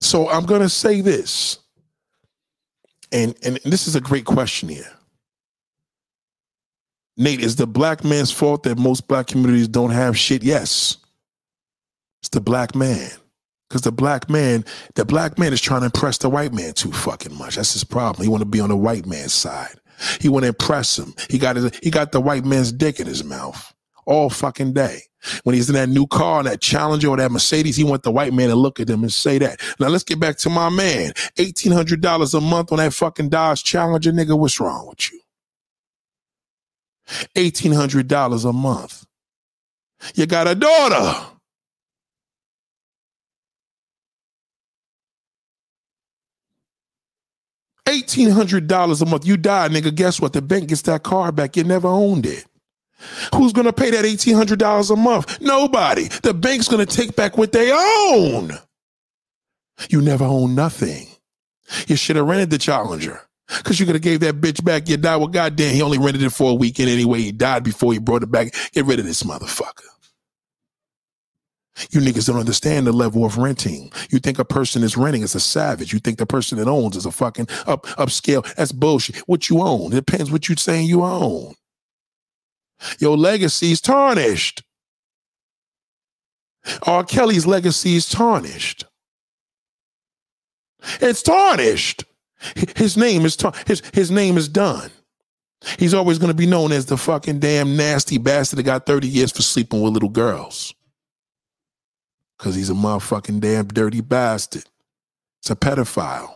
[0.00, 1.58] So I'm going to say this,
[3.12, 4.90] and, and this is a great question here.
[7.16, 10.44] Nate, is the black man's fault that most black communities don't have shit?
[10.44, 10.98] Yes.
[12.20, 13.10] It's the black man.
[13.68, 14.64] Because the black man,
[14.94, 17.56] the black man is trying to impress the white man too fucking much.
[17.56, 18.22] That's his problem.
[18.24, 19.74] He want to be on the white man's side.
[20.20, 21.14] He want to impress him.
[21.30, 23.74] He got his, he got the white man's dick in his mouth
[24.06, 25.02] all fucking day.
[25.42, 28.32] When he's in that new car, that Challenger or that Mercedes, he want the white
[28.32, 29.60] man to look at him and say that.
[29.80, 31.12] Now let's get back to my man.
[31.38, 34.38] Eighteen hundred dollars a month on that fucking Dodge Challenger, nigga.
[34.38, 35.20] What's wrong with you?
[37.34, 39.04] Eighteen hundred dollars a month.
[40.14, 41.26] You got a daughter.
[47.88, 49.26] $1,800 a month.
[49.26, 49.94] You die, nigga.
[49.94, 50.32] Guess what?
[50.32, 51.56] The bank gets that car back.
[51.56, 52.44] You never owned it.
[53.34, 55.40] Who's to pay that $1,800 a month?
[55.40, 56.08] Nobody.
[56.08, 58.52] The bank's to take back what they own.
[59.88, 61.06] You never owned nothing.
[61.86, 63.20] You should have rented the Challenger.
[63.48, 64.88] Cause you could have gave that bitch back.
[64.88, 65.16] You died.
[65.16, 67.20] Well, goddamn, he only rented it for a weekend anyway.
[67.20, 68.52] He died before he brought it back.
[68.72, 69.86] Get rid of this motherfucker.
[71.90, 73.92] You niggas don't understand the level of renting.
[74.10, 75.92] You think a person is renting is a savage.
[75.92, 78.44] You think the person that owns is a fucking up upscale.
[78.56, 79.16] That's bullshit.
[79.28, 79.92] What you own.
[79.92, 81.54] It depends what you're saying you own.
[82.98, 84.62] Your legacy is tarnished.
[86.82, 87.04] R.
[87.04, 88.84] Kelly's legacy is tarnished.
[91.00, 92.04] It's tarnished.
[92.76, 94.90] His name is tar- his his name is done.
[95.78, 99.08] He's always going to be known as the fucking damn nasty bastard that got 30
[99.08, 100.72] years for sleeping with little girls.
[102.38, 104.64] Because he's a motherfucking damn dirty bastard.
[105.40, 106.34] It's a pedophile.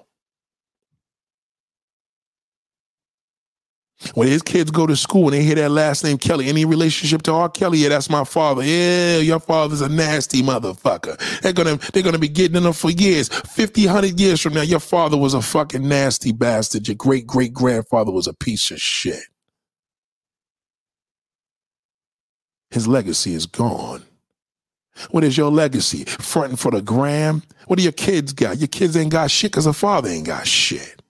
[4.15, 7.23] When his kids go to school and they hear that last name Kelly, any relationship
[7.23, 7.49] to R.
[7.49, 8.63] Kelly, yeah, that's my father.
[8.65, 11.19] Yeah, your father's a nasty motherfucker.
[11.41, 13.29] They're gonna they're gonna be getting in them for years.
[13.29, 16.89] 50, 100 years from now, your father was a fucking nasty bastard.
[16.89, 19.23] Your great great grandfather was a piece of shit.
[22.71, 24.05] His legacy is gone.
[25.11, 26.05] What is your legacy?
[26.05, 27.43] Fronting for the gram?
[27.67, 28.59] What do your kids got?
[28.59, 31.03] Your kids ain't got shit because the father ain't got shit.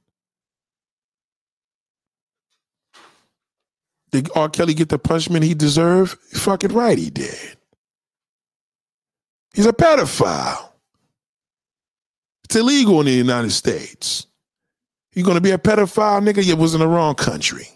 [4.10, 4.48] Did R.
[4.48, 6.18] Kelly get the punishment he deserved?
[6.32, 7.56] Fucking right he did.
[9.54, 10.70] He's a pedophile.
[12.44, 14.26] It's illegal in the United States.
[15.14, 16.44] You're gonna be a pedophile, nigga?
[16.44, 17.68] You was in the wrong country.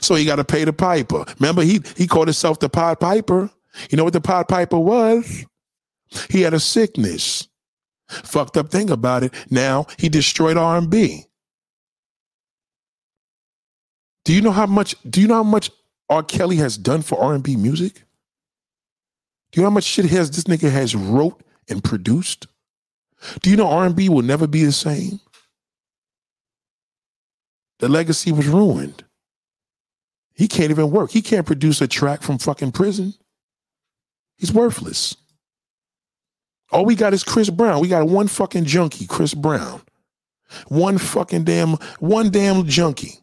[0.00, 1.24] So he got to pay the piper.
[1.38, 3.50] Remember, he he called himself the Pied Piper.
[3.90, 5.44] You know what the Pied Piper was?
[6.30, 7.48] He had a sickness.
[8.08, 9.32] Fucked up thing about it.
[9.50, 11.24] Now he destroyed R&B.
[14.24, 14.94] Do you know how much?
[15.08, 15.70] Do you know how much
[16.08, 16.22] R.
[16.22, 17.94] Kelly has done for R&B music?
[19.52, 22.46] Do you know how much shit has this nigga has wrote and produced?
[23.40, 25.20] Do you know R&B will never be the same?
[27.78, 29.04] The legacy was ruined.
[30.34, 31.10] He can't even work.
[31.10, 33.14] He can't produce a track from fucking prison.
[34.36, 35.16] He's worthless.
[36.74, 37.80] All we got is Chris Brown.
[37.80, 39.80] We got one fucking junkie, Chris Brown.
[40.68, 43.20] One fucking damn, one damn junkie.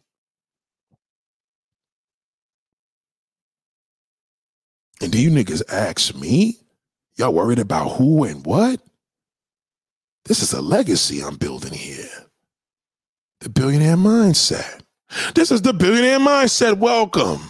[5.02, 6.60] And do you niggas ask me?
[7.16, 8.80] Y'all worried about who and what?
[10.24, 12.08] This is a legacy I'm building here.
[13.40, 14.80] The billionaire mindset.
[15.34, 16.78] This is the billionaire mindset.
[16.78, 17.42] Welcome.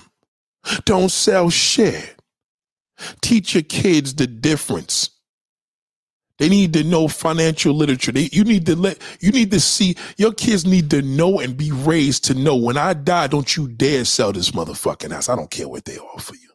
[0.87, 2.17] Don't sell shit.
[3.23, 5.12] Teach your kids the difference.
[6.43, 8.11] They need to know financial literature.
[8.11, 11.57] They, you need to let you need to see your kids need to know and
[11.57, 15.29] be raised to know when I die, don't you dare sell this motherfucking house.
[15.29, 16.49] I don't care what they offer you.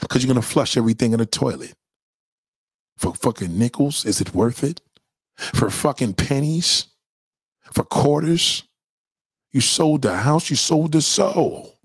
[0.00, 1.74] Because you're gonna flush everything in the toilet.
[2.96, 4.80] For fucking nickels, is it worth it?
[5.36, 6.86] For fucking pennies?
[7.74, 8.62] For quarters?
[9.52, 11.78] You sold the house, you sold the soul.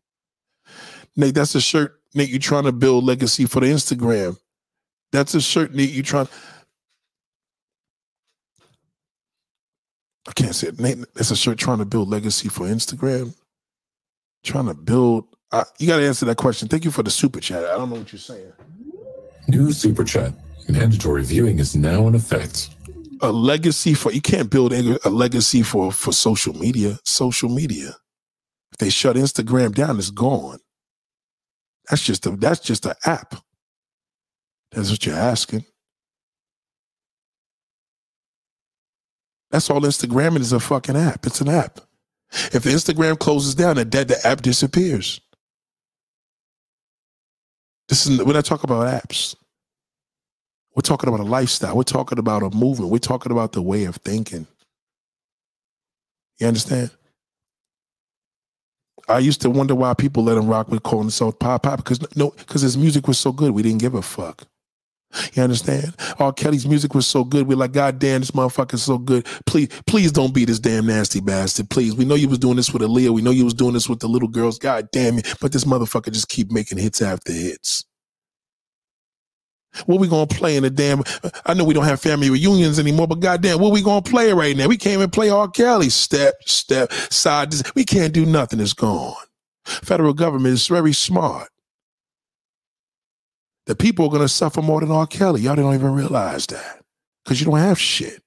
[1.17, 4.37] Nate, that's a shirt, Nate, you trying to build legacy for the Instagram.
[5.11, 6.27] That's a shirt, Nate, you trying.
[10.27, 10.79] I can't say it.
[10.79, 13.35] Nate, that's a shirt trying to build legacy for Instagram.
[14.43, 15.25] Trying to build.
[15.51, 16.67] I, you got to answer that question.
[16.67, 17.65] Thank you for the super chat.
[17.65, 18.53] I don't know what you're saying.
[19.47, 20.33] New super chat.
[20.67, 22.69] Mandatory viewing is now in effect
[23.21, 26.97] a legacy for you can't build a legacy for for social media.
[27.05, 27.95] Social media.
[28.71, 30.59] If they shut Instagram down, it's gone.
[31.89, 33.35] That's just a that's just an app.
[34.71, 35.65] That's what you're asking.
[39.51, 41.25] That's all Instagram is a fucking app.
[41.25, 41.79] It's an app.
[42.53, 45.21] If Instagram closes down, that the app disappears.
[47.89, 49.35] This is when I talk about apps.
[50.75, 51.75] We're talking about a lifestyle.
[51.75, 52.91] We're talking about a movement.
[52.91, 54.47] We're talking about the way of thinking.
[56.39, 56.91] You understand?
[59.09, 61.99] I used to wonder why people let him rock with calling himself pop pop because
[62.15, 63.51] no, because his music was so good.
[63.51, 64.45] We didn't give a fuck.
[65.33, 65.95] You understand?
[66.19, 66.31] R.
[66.31, 67.47] Kelly's music was so good.
[67.47, 69.25] We're like, God damn, this motherfucker's so good.
[69.45, 71.69] Please, please don't be this damn nasty bastard.
[71.69, 71.95] Please.
[71.95, 73.09] We know you was doing this with Aaliyah.
[73.09, 74.59] We know you was doing this with the little girls.
[74.59, 75.33] God damn it.
[75.41, 77.85] But this motherfucker just keep making hits after hits.
[79.85, 81.03] What we gonna play in the damn?
[81.45, 84.57] I know we don't have family reunions anymore, but goddamn, what we gonna play right
[84.57, 84.67] now?
[84.67, 85.47] We can't even play R.
[85.47, 85.89] Kelly.
[85.89, 87.53] Step, step, side.
[87.75, 88.59] We can't do nothing.
[88.59, 89.15] It's gone.
[89.65, 91.49] Federal government is very smart.
[93.69, 95.05] The people are gonna suffer more than R.
[95.05, 95.41] Kelly.
[95.41, 96.81] Y'all don't even realize that
[97.23, 98.23] because you don't have shit.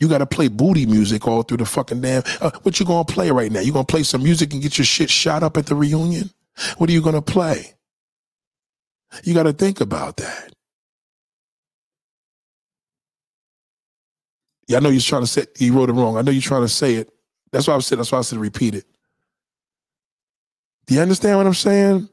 [0.00, 2.22] You got to play booty music all through the fucking damn.
[2.40, 3.58] Uh, what you gonna play right now?
[3.58, 6.30] You gonna play some music and get your shit shot up at the reunion?
[6.76, 7.74] What are you going to play?
[9.24, 10.52] You got to think about that.
[14.66, 16.16] Yeah, I know you're trying to say you wrote it wrong.
[16.16, 17.10] I know you're trying to say it.
[17.52, 17.98] That's why I said.
[17.98, 18.84] That's why I said repeat it.
[20.88, 22.08] Do you understand what I'm saying?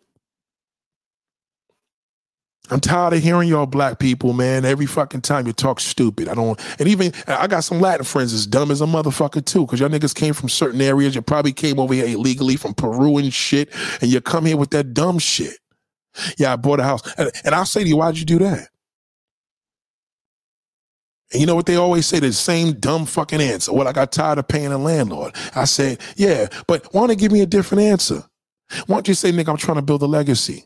[2.72, 4.66] I'm tired of hearing y'all black people, man.
[4.66, 6.28] Every fucking time you talk stupid.
[6.28, 9.66] I don't, and even I got some Latin friends as dumb as a motherfucker too,
[9.66, 11.16] because y'all niggas came from certain areas.
[11.16, 13.70] You probably came over here illegally from Peru and shit,
[14.02, 15.60] and you come here with that dumb shit.
[16.38, 18.70] Yeah, I bought a house, and, and I'll say to you, why'd you do that?
[21.32, 22.20] And you know what they always say?
[22.20, 23.74] The same dumb fucking answer.
[23.74, 25.36] Well, I got tired of paying a landlord.
[25.56, 28.24] I said, yeah, but why don't you give me a different answer?
[28.88, 30.66] Why don't you say, nigga, I'm trying to build a legacy?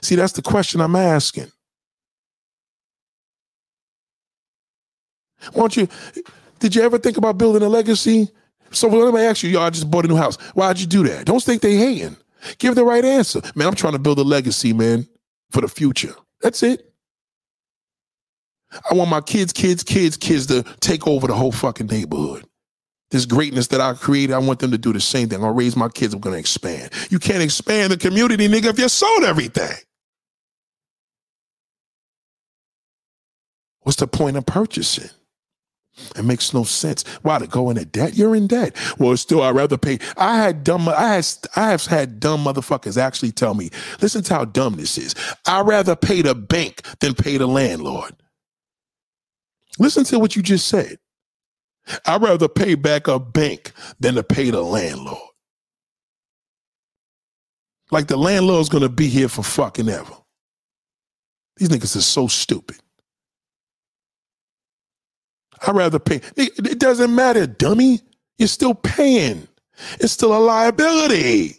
[0.00, 1.50] See, that's the question I'm asking.
[5.52, 5.88] Why don't you?
[6.60, 8.28] Did you ever think about building a legacy?
[8.70, 10.36] So let me ask you, y'all just bought a new house.
[10.54, 11.26] Why'd you do that?
[11.26, 12.16] Don't think they hating.
[12.58, 13.42] Give the right answer.
[13.54, 15.06] Man, I'm trying to build a legacy, man,
[15.50, 16.14] for the future.
[16.40, 16.92] That's it.
[18.90, 22.46] I want my kids, kids, kids, kids to take over the whole fucking neighborhood
[23.12, 25.44] this greatness that I created, I want them to do the same thing.
[25.44, 26.90] I'll raise my kids, I'm gonna expand.
[27.10, 29.76] You can't expand the community, nigga, if you sold everything.
[33.82, 35.10] What's the point of purchasing?
[36.16, 37.04] It makes no sense.
[37.22, 38.16] Why to go into debt?
[38.16, 38.76] You're in debt.
[38.98, 39.98] Well, still, I'd rather pay.
[40.16, 40.88] I had dumb.
[40.88, 41.26] I had.
[41.54, 43.70] I have had dumb motherfuckers actually tell me,
[44.00, 45.14] "Listen to how dumb this is.
[45.46, 48.14] I'd rather pay the bank than pay the landlord."
[49.78, 50.98] Listen to what you just said.
[52.06, 55.18] I'd rather pay back a bank than to pay the landlord.
[57.90, 60.14] Like the landlord's gonna be here for fucking ever.
[61.56, 62.78] These niggas are so stupid.
[65.66, 66.20] I'd rather pay.
[66.36, 68.00] It doesn't matter, dummy.
[68.38, 69.46] You're still paying.
[70.00, 71.58] It's still a liability.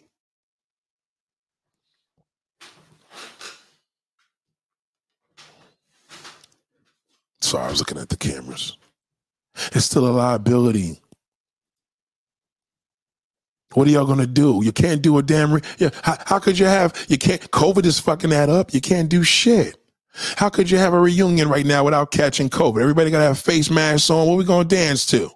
[7.41, 8.77] Sorry, I was looking at the cameras.
[9.73, 10.99] It's still a liability.
[13.73, 14.61] What are y'all gonna do?
[14.63, 15.53] You can't do a damn.
[15.53, 17.05] Re- yeah, how, how could you have?
[17.09, 17.41] You can't.
[17.51, 18.73] COVID is fucking that up.
[18.73, 19.77] You can't do shit.
[20.37, 22.81] How could you have a reunion right now without catching COVID?
[22.81, 24.27] Everybody gotta have face masks on.
[24.27, 25.31] What we gonna dance to?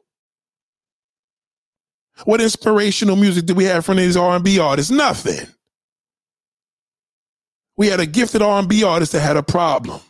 [2.25, 4.91] What inspirational music do we have from these R&B artists?
[4.91, 5.47] Nothing.
[7.75, 10.01] We had a gifted R&B artist that had a problem.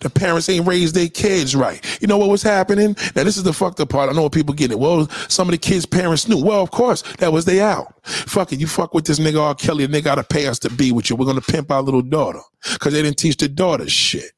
[0.00, 1.84] The parents ain't raised their kids right.
[2.00, 2.96] You know what was happening?
[3.14, 4.10] Now this is the fucked up part.
[4.10, 4.78] I know what people get it.
[4.78, 6.42] Well, some of the kids' parents knew.
[6.42, 7.94] Well, of course, that was they out.
[8.06, 9.54] Fuck it, you fuck with this nigga R.
[9.54, 11.16] Kelly, and they gotta pay us to be with you.
[11.16, 12.40] We're gonna pimp our little daughter.
[12.80, 14.32] Cause they didn't teach the daughter shit.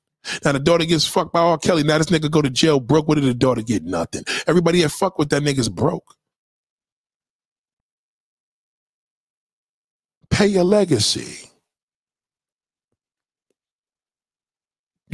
[0.45, 1.59] Now the daughter gets fucked by R.
[1.59, 1.85] Kelly.
[1.85, 3.09] Now this nigga go to jail broke.
[3.09, 3.85] What did the daughter get?
[3.85, 4.25] Nothing.
[4.47, 6.17] Everybody that fuck with that nigga's broke.
[10.31, 11.46] Pay your legacy.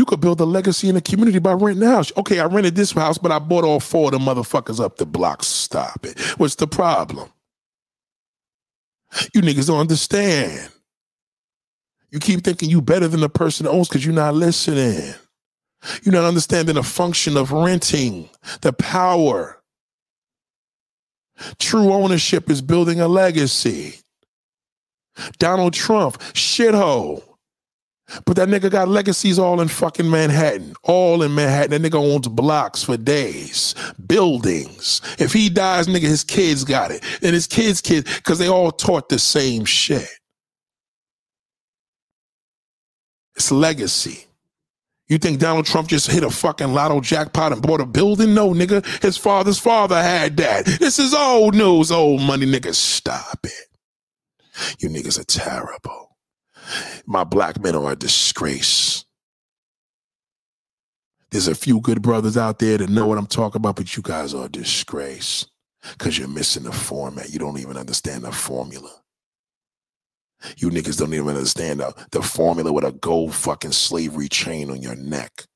[0.03, 2.11] You could build a legacy in the community by renting a house.
[2.17, 5.07] Okay, I rented this house, but I bought all four of the motherfuckers up the
[5.07, 5.45] block.
[5.45, 6.19] Stop it.
[6.41, 7.31] What's the problem?
[9.33, 10.73] You niggas don't understand.
[12.11, 15.15] You keep thinking you better than the person that owns because you're not listening.
[16.03, 18.29] You're not understanding the function of renting,
[18.63, 19.63] the power.
[21.61, 24.01] True ownership is building a legacy.
[25.39, 27.23] Donald Trump, shithole.
[28.27, 30.75] But that nigga got legacies all in fucking Manhattan.
[30.83, 31.71] All in Manhattan.
[31.71, 33.75] That nigga owns blocks for days,
[34.07, 35.01] buildings.
[35.19, 37.03] If he dies, nigga, his kids got it.
[37.23, 40.09] And his kids' kids, because they all taught the same shit.
[43.35, 44.27] It's legacy.
[45.09, 48.35] You think Donald Trump just hit a fucking lotto jackpot and bought a building?
[48.35, 48.85] No, nigga.
[49.03, 50.65] His father's father had that.
[50.65, 52.75] This is old news, old money, nigga.
[52.75, 53.69] Stop it.
[54.81, 56.12] You niggas are terrible.
[57.07, 59.05] My black men are a disgrace.
[61.31, 64.03] There's a few good brothers out there that know what I'm talking about, but you
[64.03, 65.47] guys are a disgrace
[65.99, 67.31] because you're missing the format.
[67.31, 68.91] You don't even understand the formula.
[70.57, 74.83] You niggas don't even understand the, the formula with a gold fucking slavery chain on
[74.83, 75.47] your neck.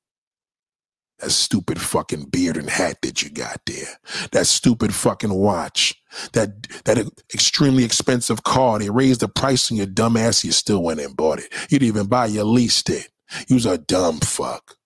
[1.21, 3.99] That stupid fucking beard and hat that you got there.
[4.33, 5.95] That stupid fucking watch.
[6.33, 6.99] That that
[7.33, 8.79] extremely expensive car.
[8.79, 10.45] They raised the price on your dumb ass.
[10.45, 11.53] You still went and bought it.
[11.71, 12.27] You didn't even buy.
[12.27, 13.09] You leased it.
[13.49, 14.77] You was a dumb fuck.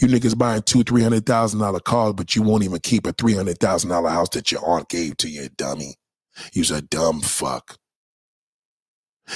[0.00, 3.12] You niggas buying two, three hundred thousand dollar cars, but you won't even keep a
[3.12, 5.96] three hundred thousand dollar house that your aunt gave to you, dummy.
[6.52, 7.78] You's a dumb fuck.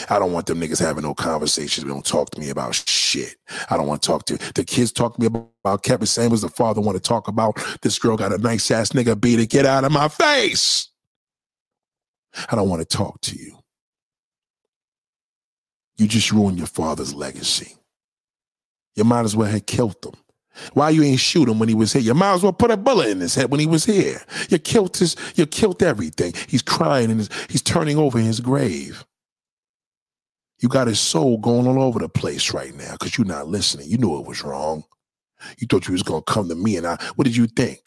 [0.08, 1.84] I don't want them niggas having no conversations.
[1.84, 3.36] They don't talk to me about shit.
[3.70, 4.92] I don't want to talk to the kids.
[4.92, 6.42] Talk to me about, Kevin Samuels.
[6.42, 9.50] The father want to talk about this girl got a nice ass nigga beat it.
[9.50, 10.88] Get out of my face.
[12.50, 13.58] I don't want to talk to you.
[15.96, 17.76] You just ruined your father's legacy.
[18.94, 20.14] You might as well have killed him.
[20.72, 22.02] Why you ain't shoot him when he was here?
[22.02, 24.20] You might as well put a bullet in his head when he was here.
[24.48, 26.34] You killed his, you killed everything.
[26.48, 29.04] He's crying and he's turning over in his grave.
[30.60, 33.88] You got his soul going all over the place right now because you're not listening.
[33.88, 34.84] You knew it was wrong.
[35.58, 36.96] You thought you was gonna come to me and I.
[37.16, 37.80] What did you think?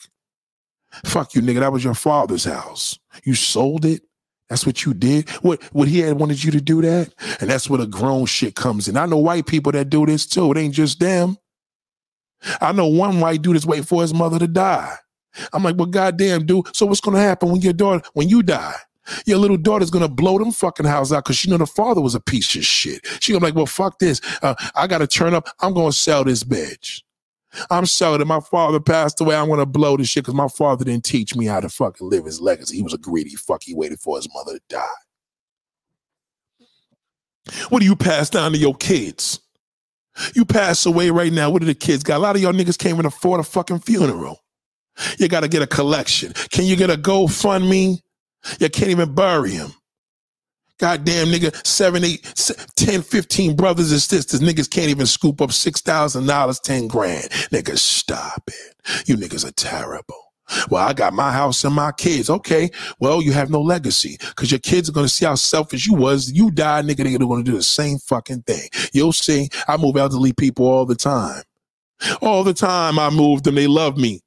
[1.05, 1.59] Fuck you, nigga.
[1.59, 2.99] That was your father's house.
[3.23, 4.01] You sold it.
[4.49, 5.29] That's what you did.
[5.41, 8.55] What what he had wanted you to do that, and that's where the grown shit
[8.55, 8.97] comes in.
[8.97, 10.51] I know white people that do this too.
[10.51, 11.37] It ain't just them.
[12.59, 14.95] I know one white dude is waiting for his mother to die.
[15.53, 16.75] I'm like, well, goddamn, dude.
[16.75, 18.75] So what's gonna happen when your daughter, when you die?
[19.25, 22.15] Your little daughter's gonna blow them fucking house out because she know the father was
[22.15, 23.05] a piece of shit.
[23.19, 24.21] She gonna be like, well, fuck this.
[24.41, 25.47] Uh, I gotta turn up.
[25.59, 27.01] I'm gonna sell this bitch.
[27.69, 28.25] I'm selling.
[28.27, 29.35] My father passed away.
[29.35, 32.25] I'm gonna blow this shit because my father didn't teach me how to fucking live
[32.25, 32.77] his legacy.
[32.77, 33.63] He was a greedy fuck.
[33.63, 34.87] He waited for his mother to die.
[37.69, 39.39] What do you pass down to your kids?
[40.35, 41.49] You pass away right now.
[41.49, 42.17] What do the kids got?
[42.17, 44.39] A lot of y'all niggas can't even afford a fucking funeral.
[45.17, 46.33] You got to get a collection.
[46.51, 47.99] Can you get a GoFundMe?
[48.59, 49.73] You can't even bury him.
[50.79, 52.23] Goddamn nigga, seven, eight,
[52.75, 54.41] 10, 15 brothers and sisters.
[54.41, 57.29] Niggas can't even scoop up $6,000, 10 grand.
[57.51, 59.07] Niggas, stop it.
[59.07, 60.15] You niggas are terrible.
[60.69, 62.29] Well, I got my house and my kids.
[62.29, 62.69] Okay.
[62.99, 65.93] Well, you have no legacy because your kids are going to see how selfish you
[65.93, 66.31] was.
[66.31, 68.67] You die, nigga, they're going to do the same fucking thing.
[68.93, 69.49] You'll see.
[69.67, 71.43] I move elderly people all the time.
[72.21, 73.55] All the time I move them.
[73.55, 74.19] They love me.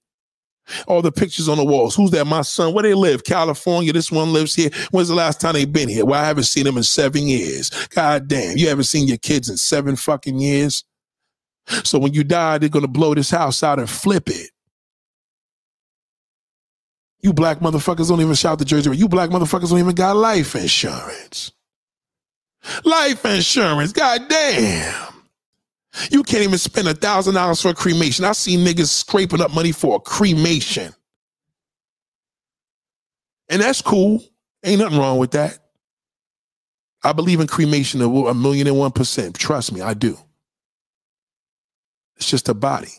[0.86, 1.94] All the pictures on the walls.
[1.94, 2.26] Who's that?
[2.26, 2.74] My son.
[2.74, 3.24] Where they live?
[3.24, 3.92] California.
[3.92, 4.70] This one lives here.
[4.90, 6.04] When's the last time they been here?
[6.04, 7.70] Well, I haven't seen them in seven years.
[7.88, 8.56] God damn.
[8.56, 10.84] You haven't seen your kids in seven fucking years.
[11.84, 14.50] So when you die, they're gonna blow this house out and flip it.
[17.20, 18.96] You black motherfuckers don't even shout the Jersey.
[18.96, 21.52] You black motherfuckers don't even got life insurance.
[22.84, 23.92] Life insurance.
[23.92, 25.15] God damn.
[26.10, 28.24] You can't even spend a thousand dollars for a cremation.
[28.24, 30.94] I see niggas scraping up money for a cremation.
[33.48, 34.22] And that's cool.
[34.64, 35.58] Ain't nothing wrong with that.
[37.04, 39.38] I believe in cremation a million and one percent.
[39.38, 40.18] Trust me, I do.
[42.16, 42.92] It's just a body.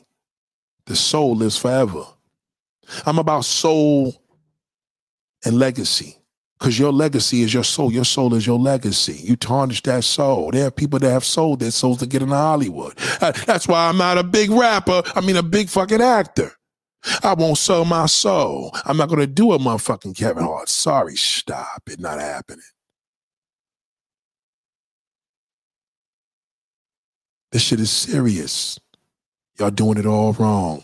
[0.85, 2.05] The soul lives forever.
[3.05, 4.15] I'm about soul
[5.45, 6.17] and legacy.
[6.57, 7.91] Because your legacy is your soul.
[7.91, 9.19] Your soul is your legacy.
[9.23, 10.51] You tarnish that soul.
[10.51, 12.95] There are people that have sold their souls to get into Hollywood.
[13.19, 15.03] That's why I'm not a big rapper.
[15.15, 16.51] I mean, a big fucking actor.
[17.23, 18.71] I won't sell my soul.
[18.85, 20.67] I'm not going to do a motherfucking Kevin Hart.
[20.67, 21.83] Sorry, stop.
[21.87, 22.63] It not happening.
[27.51, 28.79] This shit is serious.
[29.59, 30.83] Y'all doing it all wrong.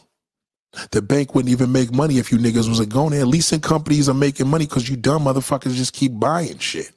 [0.91, 3.25] The bank wouldn't even make money if you niggas wasn't going there.
[3.25, 6.91] Leasing companies are making money because you dumb motherfuckers just keep buying shit.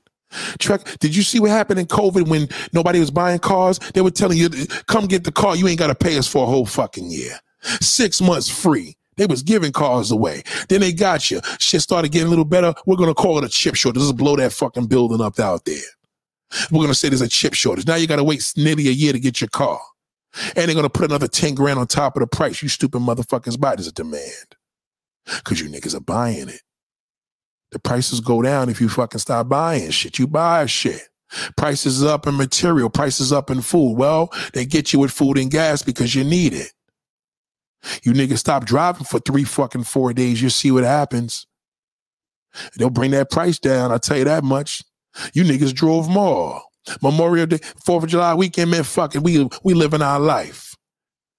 [0.59, 3.79] Truck, did you see what happened in COVID when nobody was buying cars?
[3.95, 4.49] They were telling you,
[4.87, 5.57] come get the car.
[5.57, 7.39] You ain't got to pay us for a whole fucking year.
[7.81, 8.97] Six months free.
[9.17, 10.43] They was giving cars away.
[10.69, 11.41] Then they got you.
[11.59, 12.75] Shit started getting a little better.
[12.85, 14.03] We're going to call it a chip shortage.
[14.03, 15.77] Just blow that fucking building up out there.
[16.71, 17.87] We're going to say there's a chip shortage.
[17.87, 19.81] Now you got to wait nearly a year to get your car.
[20.55, 22.63] And they're gonna put another 10 grand on top of the price.
[22.63, 23.77] You stupid motherfuckers buy.
[23.77, 24.57] There's a demand.
[25.45, 26.63] Cause you niggas are buying it.
[27.73, 30.19] The prices go down if you fucking stop buying shit.
[30.19, 31.03] You buy shit.
[31.57, 33.97] Prices up in material, prices up in food.
[33.97, 36.73] Well, they get you with food and gas because you need it.
[38.03, 41.47] You niggas stop driving for three fucking four days, you see what happens.
[42.77, 44.83] They'll bring that price down, I'll tell you that much.
[45.33, 46.63] You niggas drove more.
[47.03, 50.75] Memorial Day, Fourth of July weekend, man, fucking, we we living our life.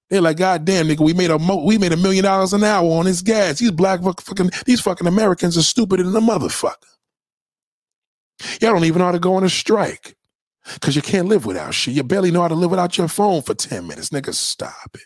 [0.10, 2.64] They're like, God damn, nigga, we made a mo- we made a million dollars an
[2.64, 3.60] hour on this gas.
[3.60, 6.76] These black fucking these fucking Americans are stupider than a motherfucker.
[8.62, 10.16] Y'all don't even know how to go on a strike.
[10.82, 11.94] Cause you can't live without shit.
[11.94, 14.10] You barely know how to live without your phone for 10 minutes.
[14.10, 15.04] Niggas, stop it.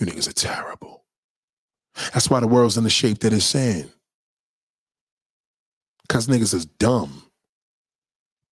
[0.00, 1.04] You niggas are terrible.
[2.14, 3.90] That's why the world's in the shape that it's in.
[6.08, 7.23] Cause niggas is dumb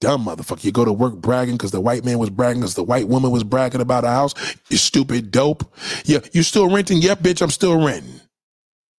[0.02, 0.64] dumb motherfucker.
[0.64, 3.30] You go to work bragging because the white man was bragging because the white woman
[3.30, 4.34] was bragging about a house.
[4.68, 5.64] You stupid dope.
[6.04, 7.00] Yeah, you still renting?
[7.00, 8.20] Yep, bitch, I'm still renting.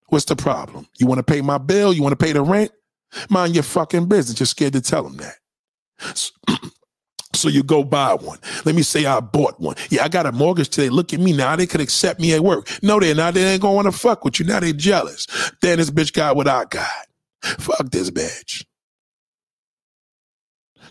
[0.08, 0.88] What's the problem?
[0.98, 1.92] You want to pay my bill?
[1.92, 2.72] You want to pay the rent?
[3.30, 4.40] Mind your fucking business.
[4.40, 5.36] You're scared to tell them that.
[6.16, 6.32] So,
[7.34, 8.40] so you go buy one.
[8.64, 9.76] Let me say I bought one.
[9.90, 10.90] Yeah, I got a mortgage today.
[10.90, 11.58] Look at me now.
[11.58, 12.70] They could accept me at work.
[12.82, 13.34] No, they're not.
[13.34, 14.46] They ain't gonna want to fuck with you.
[14.46, 15.28] Now they jealous.
[15.62, 17.08] Then this bitch got what I got.
[17.42, 18.64] Fuck this bitch.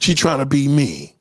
[0.03, 1.15] She trying to be me.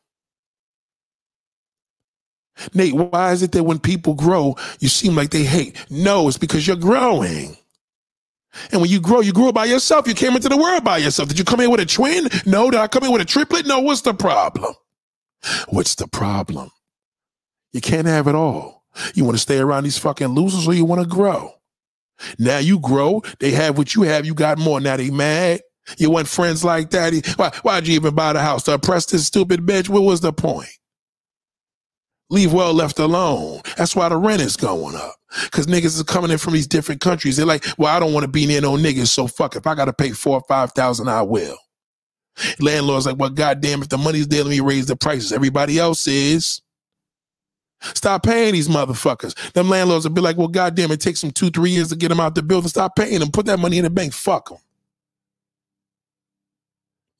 [2.73, 5.77] Nate, why is it that when people grow, you seem like they hate?
[5.91, 7.55] No, it's because you're growing.
[8.71, 10.07] And when you grow, you grow by yourself.
[10.07, 11.29] You came into the world by yourself.
[11.29, 12.27] Did you come in with a twin?
[12.47, 12.71] No.
[12.71, 13.67] Did I come in with a triplet?
[13.67, 13.79] No.
[13.79, 14.73] What's the problem?
[15.69, 16.71] What's the problem?
[17.73, 18.83] You can't have it all.
[19.13, 21.53] You want to stay around these fucking losers or you want to grow?
[22.39, 23.21] Now you grow.
[23.39, 24.25] They have what you have.
[24.25, 24.81] You got more.
[24.81, 25.61] Now they mad.
[25.97, 27.13] You want friends like that?
[27.37, 28.63] Why, why'd you even buy the house?
[28.63, 29.89] To oppress this stupid bitch?
[29.89, 30.69] What was the point?
[32.29, 33.61] Leave well left alone.
[33.77, 35.15] That's why the rent is going up.
[35.51, 37.37] Cause niggas is coming in from these different countries.
[37.37, 39.07] They're like, well, I don't want to be near no niggas.
[39.07, 41.57] So fuck, if I got to pay four or five thousand, I will.
[42.59, 45.33] Landlord's like, well, goddamn, if the money's there, let me raise the prices.
[45.33, 46.61] Everybody else is.
[47.81, 49.53] Stop paying these motherfuckers.
[49.53, 52.09] Them landlords will be like, well, goddamn, it takes them two, three years to get
[52.09, 52.69] them out the building.
[52.69, 53.31] Stop paying them.
[53.31, 54.13] Put that money in the bank.
[54.13, 54.59] Fuck them.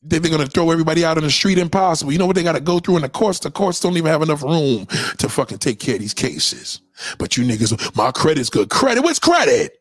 [0.03, 1.57] They're going to throw everybody out on the street.
[1.59, 2.11] Impossible.
[2.11, 3.39] You know what they got to go through in the courts?
[3.39, 4.87] The courts don't even have enough room
[5.19, 6.81] to fucking take care of these cases.
[7.19, 8.69] But you niggas, my credit's good.
[8.69, 9.03] Credit?
[9.03, 9.77] What's credit?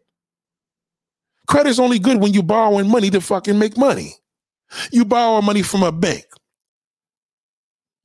[1.48, 4.14] Credit's only good when you borrowing money to fucking make money.
[4.92, 6.24] You borrow money from a bank.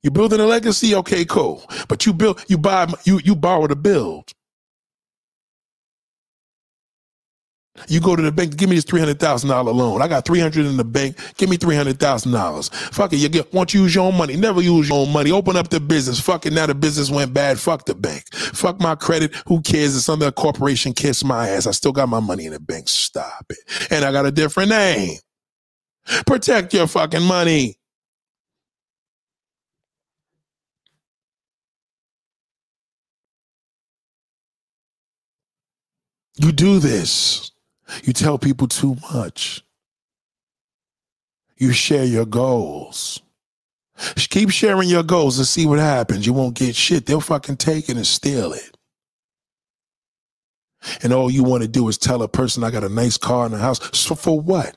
[0.02, 1.64] You building a legacy, okay, cool.
[1.88, 4.32] But you build, you buy, you you borrow to build.
[7.88, 10.02] You go to the bank, give me this three hundred thousand dollar loan.
[10.02, 11.16] I got three hundred in the bank.
[11.36, 12.68] Give me three hundred thousand dollars.
[12.70, 14.36] Fuck it, you get want you use your own money.
[14.36, 15.32] Never use your own money.
[15.32, 16.20] Open up the business.
[16.20, 16.52] Fuck it.
[16.52, 17.58] Now the business went bad.
[17.58, 18.24] Fuck the bank.
[18.34, 19.34] Fuck my credit.
[19.48, 19.96] Who cares?
[19.96, 21.66] If some other corporation kiss my ass.
[21.66, 22.88] I still got my money in the bank.
[22.88, 23.58] Stop it.
[23.90, 25.18] And I got a different name.
[26.26, 27.76] Protect your fucking money.
[36.36, 37.52] You do this.
[38.02, 39.62] You tell people too much.
[41.56, 43.22] You share your goals.
[44.16, 46.26] Keep sharing your goals and see what happens.
[46.26, 47.06] You won't get shit.
[47.06, 48.76] They'll fucking take it and steal it.
[51.02, 53.46] And all you want to do is tell a person I got a nice car
[53.46, 53.80] in the house.
[53.98, 54.76] So for what?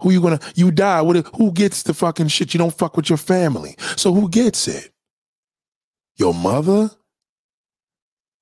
[0.00, 1.02] Who you gonna you die?
[1.02, 2.54] What who gets the fucking shit?
[2.54, 3.76] You don't fuck with your family.
[3.96, 4.92] So who gets it?
[6.16, 6.90] Your mother?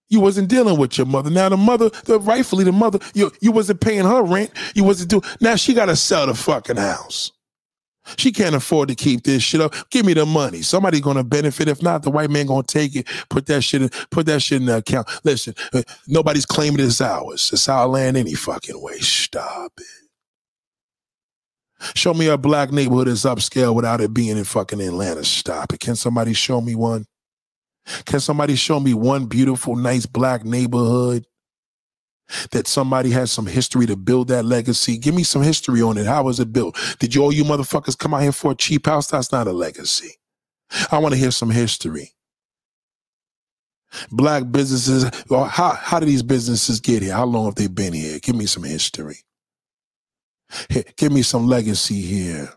[0.08, 1.30] You wasn't dealing with your mother.
[1.30, 4.50] Now the mother, the rightfully the mother, you you wasn't paying her rent.
[4.74, 5.22] You wasn't doing.
[5.40, 7.32] Now she got to sell the fucking house.
[8.16, 9.74] She can't afford to keep this shit up.
[9.90, 10.62] Give me the money.
[10.62, 11.68] Somebody gonna benefit.
[11.68, 13.06] If not, the white man gonna take it.
[13.28, 13.90] Put that shit in.
[14.10, 15.08] Put that shit in the account.
[15.24, 17.50] Listen, uh, nobody's claiming it's ours.
[17.52, 18.98] It's our land any fucking way.
[19.00, 19.86] Stop it.
[21.94, 25.24] Show me a black neighborhood that's upscale without it being in fucking Atlanta.
[25.24, 25.80] Stop it.
[25.80, 27.06] Can somebody show me one?
[28.06, 31.26] Can somebody show me one beautiful, nice black neighborhood
[32.52, 34.98] that somebody has some history to build that legacy?
[34.98, 36.06] Give me some history on it.
[36.06, 36.76] How was it built?
[36.98, 39.08] Did you all you motherfuckers come out here for a cheap house?
[39.08, 40.14] That's not a legacy.
[40.92, 42.12] I want to hear some history.
[44.12, 47.14] Black businesses, how, how did these businesses get here?
[47.14, 48.18] How long have they been here?
[48.20, 49.18] Give me some history.
[50.96, 52.52] Give me some legacy here.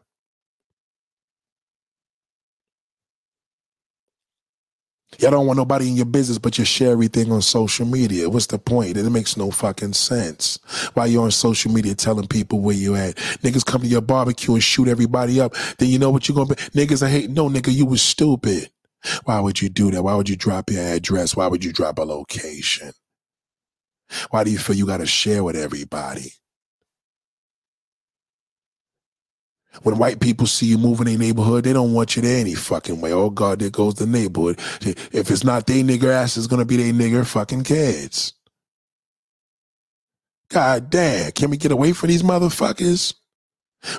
[5.22, 8.30] Y'all don't want nobody in your business, but you share everything on social media.
[8.30, 8.98] What's the point?
[8.98, 10.60] It makes no fucking sense.
[10.96, 13.18] Why you on social media telling people where you at?
[13.44, 15.56] Niggas come to your barbecue and shoot everybody up.
[15.78, 16.56] Then you know what you're gonna be?
[16.56, 17.30] Niggas I hate.
[17.30, 18.72] No, nigga, you was stupid.
[19.26, 20.04] Why would you do that?
[20.04, 21.36] Why would you drop your address?
[21.36, 22.92] Why would you drop a location?
[24.32, 26.34] Why do you feel you gotta share with everybody?
[29.84, 32.56] When white people see you moving in their neighborhood, they don't want you there any
[32.56, 33.14] fucking way.
[33.14, 34.60] Oh God, there goes the neighborhood.
[34.82, 38.34] If it's not they nigger ass, it's gonna be they nigger fucking kids.
[40.50, 43.14] God damn, can we get away from these motherfuckers?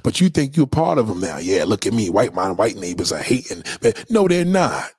[0.02, 1.38] But you think you're part of them now.
[1.38, 2.10] Yeah, look at me.
[2.10, 3.64] White my white neighbors are hating.
[3.80, 4.90] but No, they're not.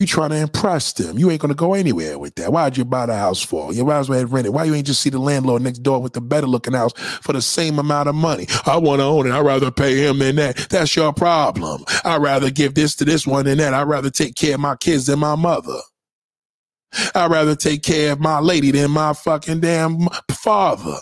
[0.00, 1.18] You trying to impress them.
[1.18, 2.50] You ain't gonna go anywhere with that.
[2.50, 3.70] Why'd you buy the house for?
[3.74, 4.50] You might as well rent it.
[4.50, 7.34] Why you ain't just see the landlord next door with the better looking house for
[7.34, 8.46] the same amount of money?
[8.64, 9.32] I want to own it.
[9.32, 10.56] I'd rather pay him than that.
[10.70, 11.84] That's your problem.
[12.02, 13.74] I'd rather give this to this one than that.
[13.74, 15.78] I'd rather take care of my kids than my mother.
[17.14, 20.96] I'd rather take care of my lady than my fucking damn father.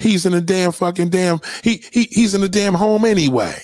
[0.00, 3.60] He's in a damn fucking damn he, he he's in a damn home anyway.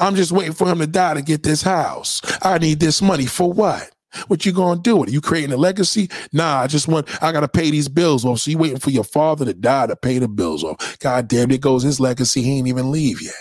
[0.00, 2.22] I'm just waiting for him to die to get this house.
[2.42, 3.90] I need this money for what?
[4.28, 5.04] What you gonna do?
[5.04, 6.10] Are you creating a legacy?
[6.32, 8.40] Nah, I just want I gotta pay these bills off.
[8.40, 10.98] So you waiting for your father to die to pay the bills off.
[11.00, 12.42] God damn, it goes his legacy.
[12.42, 13.34] He ain't even leave yet.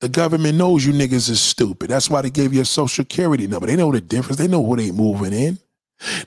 [0.00, 1.90] The government knows you niggas is stupid.
[1.90, 3.66] That's why they gave you a social security number.
[3.66, 4.38] They know the difference.
[4.38, 5.58] They know who they moving in.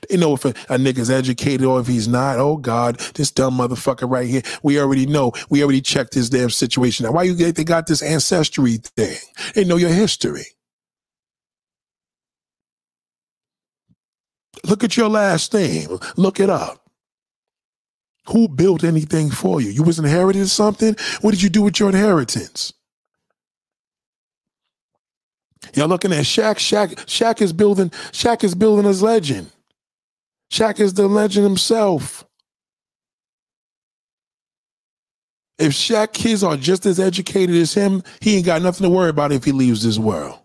[0.08, 2.38] They know if a, a nigga's educated or if he's not.
[2.38, 4.42] Oh God, this dumb motherfucker right here.
[4.62, 5.32] We already know.
[5.50, 7.06] We already checked his damn situation.
[7.06, 9.18] Now, why you get they got this ancestry thing?
[9.54, 10.46] They know your history.
[14.66, 15.98] Look at your last name.
[16.16, 16.80] Look it up.
[18.28, 19.70] Who built anything for you?
[19.70, 20.96] You was inherited something?
[21.22, 22.72] What did you do with your inheritance?
[25.74, 26.56] Y'all looking at Shaq.
[26.56, 26.96] Shaq.
[27.06, 27.90] Shaq is building.
[28.12, 29.50] Shaq is building his legend.
[30.50, 32.24] Shaq is the legend himself.
[35.58, 39.10] If Shaq kids are just as educated as him, he ain't got nothing to worry
[39.10, 40.38] about if he leaves this world.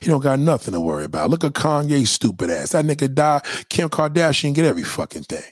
[0.00, 1.30] He don't got nothing to worry about.
[1.30, 2.72] Look at Kanye stupid ass.
[2.72, 3.40] That nigga die.
[3.70, 5.42] Kim Kardashian get every fucking thing.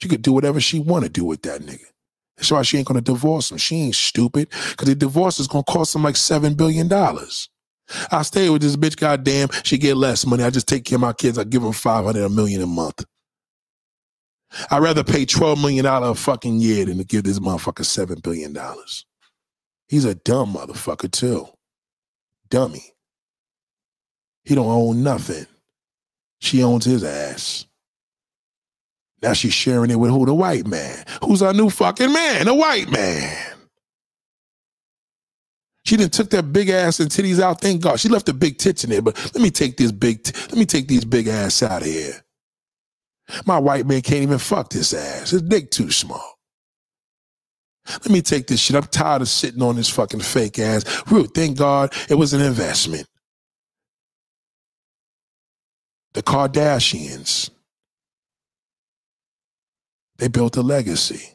[0.00, 1.84] She could do whatever she want to do with that nigga.
[2.36, 3.58] That's why she ain't gonna divorce him.
[3.58, 4.50] She ain't stupid.
[4.76, 7.48] Cause the divorce is gonna cost him like seven billion dollars.
[8.10, 10.42] I stay with this bitch, goddamn, she get less money.
[10.42, 11.38] I just take care of my kids.
[11.38, 13.04] I give them 500 a million a month.
[14.70, 18.56] I'd rather pay $12 million a fucking year than to give this motherfucker $7 billion.
[19.88, 21.48] He's a dumb motherfucker, too.
[22.48, 22.92] Dummy.
[24.44, 25.46] He don't own nothing.
[26.40, 27.66] She owns his ass.
[29.22, 30.26] Now she's sharing it with who?
[30.26, 31.04] The white man.
[31.24, 32.44] Who's our new fucking man?
[32.44, 33.53] The white man.
[35.84, 37.60] She didn't took that big ass and titties out.
[37.60, 38.00] Thank God.
[38.00, 40.56] She left the big tits in there, but let me take this big, t- let
[40.56, 42.22] me take these big ass out of here.
[43.46, 45.30] My white man can't even fuck this ass.
[45.30, 46.24] His dick too small.
[47.88, 48.76] Let me take this shit.
[48.76, 50.84] I'm tired of sitting on this fucking fake ass.
[51.10, 53.06] Ruth, thank God it was an investment.
[56.14, 57.50] The Kardashians,
[60.18, 61.33] they built a legacy.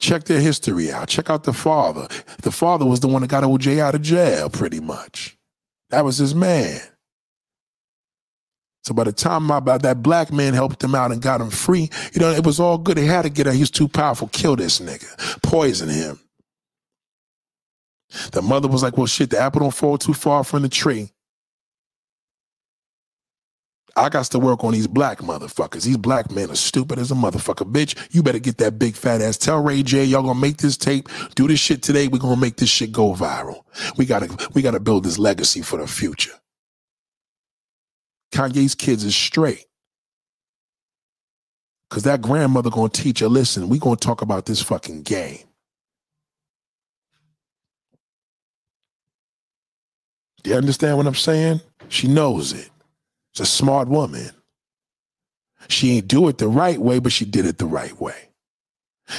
[0.00, 1.08] Check their history out.
[1.08, 2.08] Check out the father.
[2.42, 5.36] The father was the one that got OJ out of jail, pretty much.
[5.90, 6.80] That was his man.
[8.82, 11.90] So by the time my, that black man helped him out and got him free,
[12.14, 12.96] you know, it was all good.
[12.96, 13.52] He had to get him.
[13.54, 14.28] He was too powerful.
[14.28, 15.42] Kill this nigga.
[15.42, 16.18] Poison him.
[18.32, 21.10] The mother was like, well, shit, the apple don't fall too far from the tree.
[23.96, 25.84] I got to work on these black motherfuckers.
[25.84, 27.70] These black men are stupid as a motherfucker.
[27.70, 29.36] Bitch, you better get that big fat ass.
[29.36, 32.08] Tell Ray J, y'all gonna make this tape, do this shit today.
[32.08, 33.62] We're gonna make this shit go viral.
[33.96, 36.32] We gotta we gotta build this legacy for the future.
[38.32, 39.66] Kanye's kids is straight.
[41.90, 45.40] Cause that grandmother gonna teach her, listen, we gonna talk about this fucking game.
[50.42, 51.60] Do you understand what I'm saying?
[51.88, 52.70] She knows it.
[53.34, 54.30] She's a smart woman.
[55.68, 58.30] She ain't do it the right way, but she did it the right way.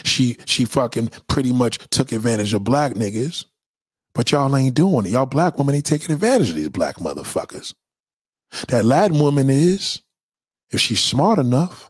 [0.04, 3.46] She she fucking pretty much took advantage of black niggas,
[4.14, 5.12] but y'all ain't doing it.
[5.12, 7.74] Y'all black women ain't taking advantage of these black motherfuckers.
[8.70, 10.02] That Latin woman is,
[10.72, 11.90] if she's smart enough.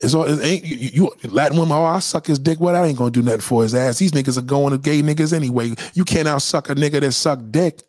[0.00, 1.76] It's all it ain't you, you Latin woman.
[1.76, 2.60] Oh, I suck his dick.
[2.60, 3.98] What I ain't gonna do nothing for his ass.
[3.98, 5.74] These niggas are going to gay niggas anyway.
[5.94, 7.82] You can't out suck a nigga that suck dick.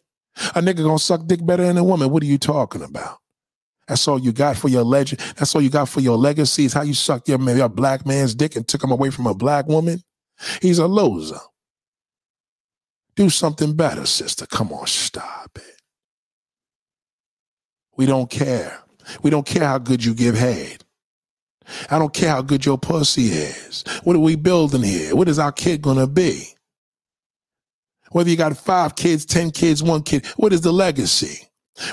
[0.56, 2.10] A nigga gonna suck dick better than a woman.
[2.10, 3.18] What are you talking about?
[3.88, 5.22] That's all you got for your legend.
[5.38, 8.36] That's all you got for your legacy is how you sucked your, your black man's
[8.36, 10.02] dick and took him away from a black woman.
[10.62, 11.40] He's a loser.
[13.16, 14.46] Do something better, sister.
[14.46, 15.82] Come on, stop it.
[17.96, 18.80] We don't care.
[19.24, 20.84] We don't care how good you give head.
[21.90, 23.84] I don't care how good your pussy is.
[24.04, 25.16] What are we building here?
[25.16, 26.57] What is our kid gonna be?
[28.12, 31.48] Whether you got five kids, 10 kids, one kid, what is the legacy?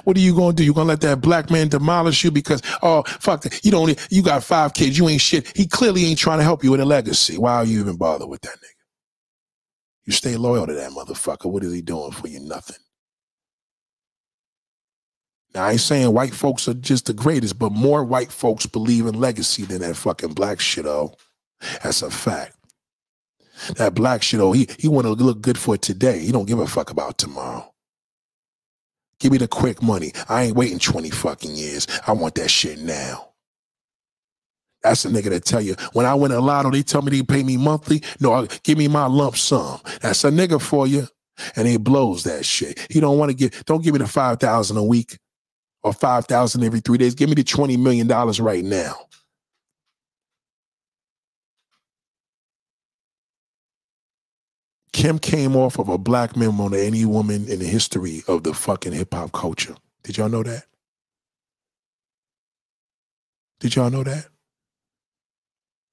[0.04, 0.64] What are you gonna do?
[0.64, 3.62] You gonna let that black man demolish you because oh fuck that.
[3.64, 5.54] You don't you got five kids, you ain't shit.
[5.54, 7.36] He clearly ain't trying to help you with a legacy.
[7.36, 8.84] Why are you even bother with that nigga?
[10.06, 11.50] You stay loyal to that motherfucker.
[11.50, 12.40] What is he doing for you?
[12.40, 12.76] Nothing.
[15.54, 19.06] Now, I ain't saying white folks are just the greatest, but more white folks believe
[19.06, 21.14] in legacy than that fucking black shit, oh.
[21.82, 22.56] That's a fact.
[23.76, 26.20] That black shit, oh, he, he want to look good for today.
[26.20, 27.72] He don't give a fuck about tomorrow.
[29.20, 30.12] Give me the quick money.
[30.28, 31.86] I ain't waiting 20 fucking years.
[32.06, 33.30] I want that shit now.
[34.82, 37.22] That's the nigga that tell you when I win a lotto, they tell me they
[37.22, 38.02] pay me monthly.
[38.20, 39.80] No, give me my lump sum.
[40.02, 41.08] That's a nigga for you.
[41.56, 42.86] And he blows that shit.
[42.90, 45.18] He don't want to give, don't give me the 5,000 a week
[45.82, 47.14] or 5,000 every three days.
[47.14, 48.94] Give me the $20 million right now.
[54.94, 58.54] Kim came off of a black more than any woman in the history of the
[58.54, 59.74] fucking hip hop culture.
[60.04, 60.66] Did y'all know that?
[63.58, 64.26] Did y'all know that?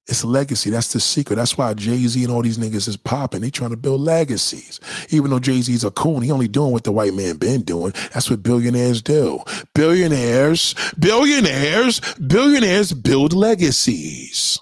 [0.08, 0.70] It's legacy.
[0.70, 1.38] That's the secret.
[1.38, 3.42] That's why Jay Z and all these niggas is popping.
[3.42, 4.80] They trying to build legacies.
[5.10, 7.94] Even though Jay Z's a coon, he only doing what the white man been doing.
[8.14, 9.40] That's what billionaires do.
[9.74, 14.60] Billionaires, billionaires, billionaires build legacies.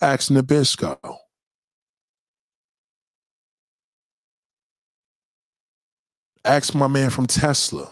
[0.00, 1.18] Ask Nabisco.
[6.44, 7.90] Ask my man from Tesla,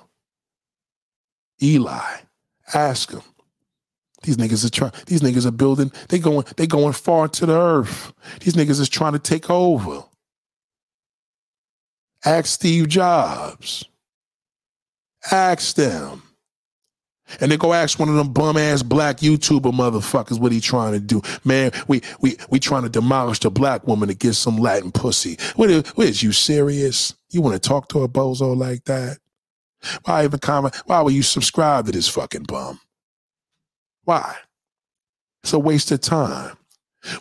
[1.62, 2.16] Eli.
[2.72, 3.22] Ask him.
[4.22, 4.92] These niggas are trying.
[5.06, 5.92] These niggas are building.
[6.08, 6.44] They going.
[6.56, 8.12] They going far to the earth.
[8.40, 10.02] These niggas is trying to take over.
[12.24, 13.84] Ask Steve Jobs.
[15.30, 16.22] Ask them.
[17.40, 20.94] And they go ask one of them bum ass black YouTuber motherfuckers what he trying
[20.94, 21.20] to do.
[21.44, 25.36] Man, we we we trying to demolish the black woman to get some Latin pussy.
[25.56, 27.14] What is, what is you serious?
[27.30, 29.18] You want to talk to a bozo like that?
[30.04, 30.74] Why even comment?
[30.86, 32.80] Why would you subscribe to this fucking bum?
[34.04, 34.34] Why?
[35.42, 36.56] It's a waste of time.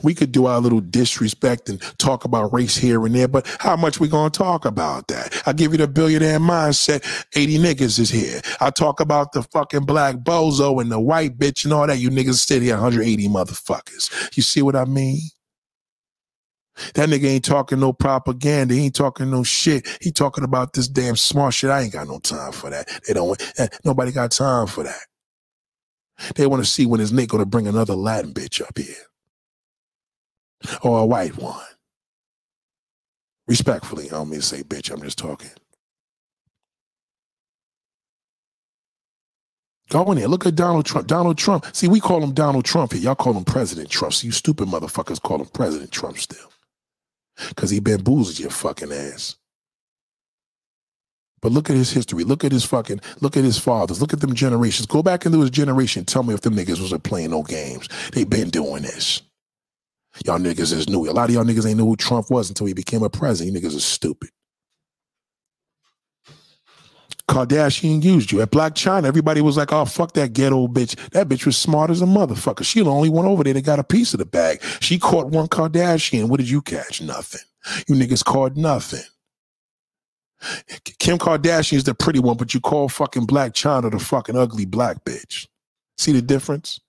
[0.02, 3.76] We could do our little disrespect and talk about race here and there, but how
[3.76, 5.44] much we gonna talk about that?
[5.46, 7.06] I give you the billionaire mindset.
[7.36, 8.42] 80 niggas is here.
[8.60, 12.00] I talk about the fucking black bozo and the white bitch and all that.
[12.00, 14.36] You niggas sit here 180 motherfuckers.
[14.36, 15.22] You see what I mean?
[16.96, 18.74] That nigga ain't talking no propaganda.
[18.74, 19.88] He ain't talking no shit.
[20.02, 21.70] He talking about this damn smart shit.
[21.70, 22.88] I ain't got no time for that.
[23.08, 23.42] They don't.
[23.60, 25.02] Eh, nobody got time for that.
[26.36, 28.96] They want to see when is Nick going to bring another Latin bitch up here
[30.84, 31.64] or a white one.
[33.48, 35.52] Respectfully, I don't mean to say bitch, I'm just talking.
[39.90, 40.28] Go in there.
[40.28, 41.08] Look at Donald Trump.
[41.08, 41.66] Donald Trump.
[41.74, 43.02] See, we call him Donald Trump here.
[43.02, 44.14] Y'all call him President Trump.
[44.14, 46.52] So you stupid motherfuckers call him President Trump still.
[47.50, 49.36] Because he bamboozled your fucking ass.
[51.42, 52.24] But look at his history.
[52.24, 54.02] Look at his fucking, look at his fathers.
[54.02, 54.88] Look at them generations.
[54.88, 56.04] Go back into his generation.
[56.06, 57.88] Tell me if them niggas wasn't playing no games.
[58.14, 59.22] They been doing this.
[60.26, 61.10] Y'all niggas is new.
[61.10, 63.56] A lot of y'all niggas ain't know who Trump was until he became a president.
[63.56, 64.30] You niggas are stupid.
[67.28, 68.42] Kardashian used you.
[68.42, 70.96] At Blac Chyna, everybody was like, oh, fuck that ghetto bitch.
[71.12, 72.64] That bitch was smart as a motherfucker.
[72.64, 74.62] She the only one over there that got a piece of the bag.
[74.80, 76.30] She caught one Kardashian.
[76.30, 77.02] What did you catch?
[77.02, 77.42] Nothing.
[77.88, 79.04] You niggas caught nothing.
[81.00, 84.66] Kim Kardashian is the pretty one, but you call fucking Blac Chyna the fucking ugly
[84.66, 85.48] black bitch.
[85.98, 86.80] See the difference?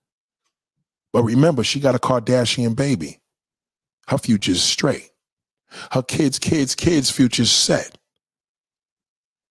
[1.11, 3.19] But remember, she got a Kardashian baby.
[4.07, 5.09] Her future's straight.
[5.91, 7.98] Her kids, kids, kids' future's set.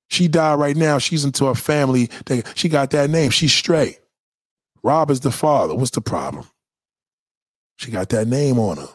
[0.08, 0.98] She died right now.
[0.98, 2.10] She's into a family.
[2.54, 3.30] she got that name.
[3.30, 4.00] She's straight.
[4.82, 5.74] Rob is the father.
[5.74, 6.46] What's the problem?
[7.76, 8.88] She got that name on her.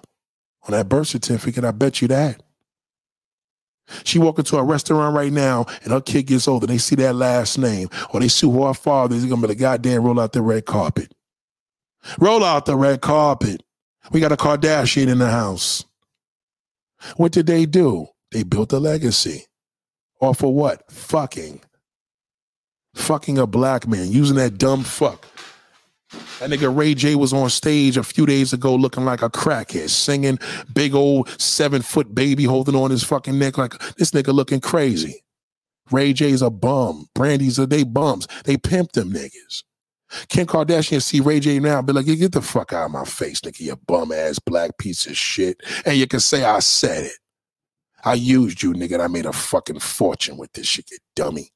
[0.64, 2.42] On that birth certificate, I bet you that.
[4.04, 6.66] She walk into a restaurant right now and her kid gets older.
[6.66, 9.26] They see that last name or they see who her father is.
[9.26, 11.14] To be the goddamn roll out the red carpet.
[12.18, 13.62] Roll out the red carpet.
[14.12, 15.86] We got a Kardashian in the house.
[17.18, 18.08] What did they do?
[18.32, 19.46] They built a legacy.
[20.24, 20.90] Or for what?
[20.90, 21.60] Fucking.
[22.96, 25.26] Fucking a black man, using that dumb fuck.
[26.40, 29.90] That nigga Ray J was on stage a few days ago looking like a crackhead,
[29.90, 30.40] singing
[30.74, 35.26] big old seven foot baby holding on his fucking neck like this nigga looking crazy.
[35.92, 37.08] Ray J's a bum.
[37.14, 38.26] Brandy's a they bums.
[38.46, 39.64] They pimp them niggas.
[40.30, 43.42] Kim Kardashian see Ray J now, be like, get the fuck out of my face,
[43.42, 45.60] nigga, you bum ass black piece of shit.
[45.86, 47.18] And you can say I said it.
[48.04, 51.52] I used you, nigga, and I made a fucking fortune with this shit, you dummy.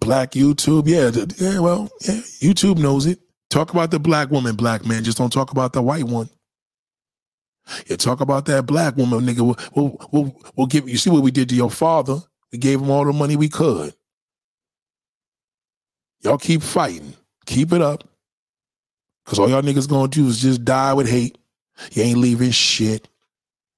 [0.00, 3.20] Black YouTube, yeah, yeah, well, yeah, YouTube knows it.
[3.50, 5.04] Talk about the black woman, black man.
[5.04, 6.30] Just don't talk about the white one.
[7.88, 9.56] You talk about that black woman, nigga.
[9.74, 12.18] We'll, we'll, we'll give you see what we did to your father.
[12.52, 13.94] We gave him all the money we could.
[16.22, 17.14] Y'all keep fighting.
[17.46, 18.09] Keep it up.
[19.30, 21.38] Cause all y'all niggas gonna do is just die with hate.
[21.92, 23.08] You ain't leaving shit.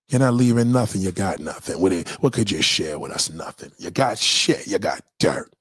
[0.08, 1.02] You're not leaving nothing.
[1.02, 1.78] You got nothing.
[1.78, 3.28] What, what could you share with us?
[3.28, 3.70] Nothing.
[3.76, 4.66] You got shit.
[4.66, 5.52] You got dirt.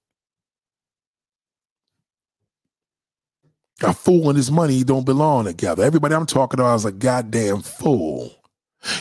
[3.84, 5.84] A fool and his money don't belong together.
[5.84, 8.34] Everybody I'm talking about is a goddamn fool.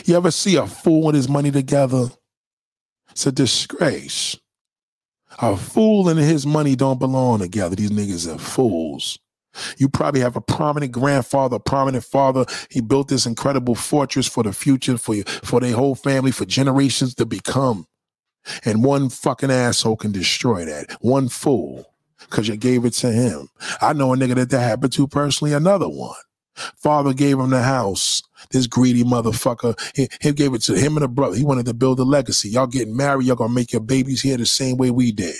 [0.03, 2.09] You ever see a fool and his money together?
[3.11, 4.37] It's a disgrace.
[5.39, 7.77] A fool and his money don't belong together.
[7.77, 9.17] These niggas are fools.
[9.77, 12.45] You probably have a prominent grandfather, a prominent father.
[12.69, 16.45] He built this incredible fortress for the future, for you, for their whole family, for
[16.45, 17.87] generations to become.
[18.65, 20.91] And one fucking asshole can destroy that.
[21.01, 23.49] One fool, because you gave it to him.
[23.81, 26.15] I know a nigga that that happened to personally, another one.
[26.75, 28.21] Father gave him the house.
[28.51, 31.35] This greedy motherfucker, he, he gave it to him and a brother.
[31.35, 32.49] He wanted to build a legacy.
[32.49, 35.35] Y'all getting married, y'all gonna make your babies here the same way we did.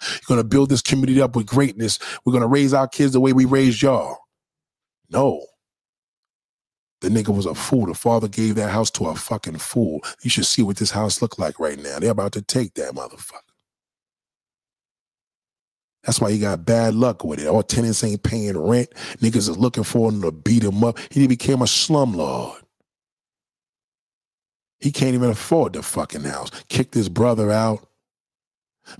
[0.00, 1.98] You're gonna build this community up with greatness.
[2.24, 4.18] We're gonna raise our kids the way we raised y'all.
[5.10, 5.44] No.
[7.00, 7.86] The nigga was a fool.
[7.86, 10.00] The father gave that house to a fucking fool.
[10.22, 11.98] You should see what this house look like right now.
[11.98, 13.42] They're about to take that motherfucker.
[16.04, 17.46] That's why he got bad luck with it.
[17.46, 18.88] All tenants ain't paying rent.
[19.18, 20.98] Niggas is looking for him to beat him up.
[21.10, 22.62] He became a slumlord.
[24.80, 26.50] He can't even afford the fucking house.
[26.68, 27.87] Kicked his brother out.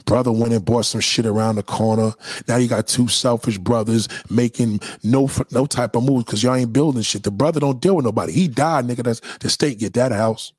[0.07, 2.13] Brother went and bought some shit around the corner.
[2.49, 6.73] Now you got two selfish brothers making no no type of moves because y'all ain't
[6.73, 7.23] building shit.
[7.23, 8.33] The brother don't deal with nobody.
[8.33, 9.05] He died, nigga.
[9.05, 10.53] That's the state get that house.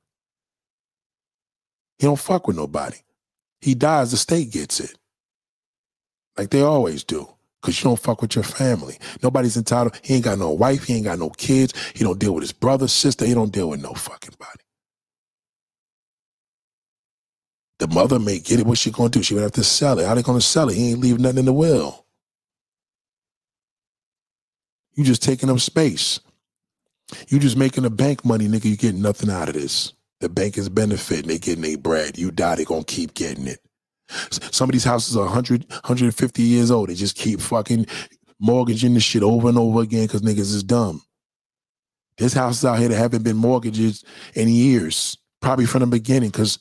[2.00, 2.98] He don't fuck with nobody.
[3.62, 4.96] He dies, the state gets it
[6.38, 7.30] like they always do.
[7.62, 8.98] Cause you don't fuck with your family.
[9.22, 10.00] Nobody's entitled.
[10.04, 10.86] He ain't got no wife.
[10.86, 11.74] He ain't got no kids.
[11.94, 13.26] He don't deal with his brother, sister.
[13.26, 14.59] He don't deal with no fucking body.
[17.80, 18.66] The mother may get it.
[18.66, 19.24] What's she gonna do?
[19.24, 20.06] She would have to sell it.
[20.06, 20.76] How they gonna sell it?
[20.76, 22.06] He ain't leave nothing in the will.
[24.96, 26.20] You just taking up space.
[27.30, 28.66] You just making the bank money, nigga.
[28.66, 29.94] You getting nothing out of this.
[30.20, 31.30] The bank is benefiting.
[31.30, 32.18] They getting their bread.
[32.18, 33.60] You die, they gonna keep getting it.
[34.30, 36.90] Some of these houses are 100, 150 years old.
[36.90, 37.86] They just keep fucking
[38.40, 41.02] mortgaging the shit over and over again because niggas is dumb.
[42.18, 44.04] There's houses out here that haven't been mortgages
[44.34, 46.60] in years, probably from the beginning, because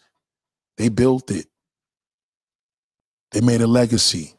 [0.79, 1.47] they built it.
[3.33, 4.35] They made a legacy.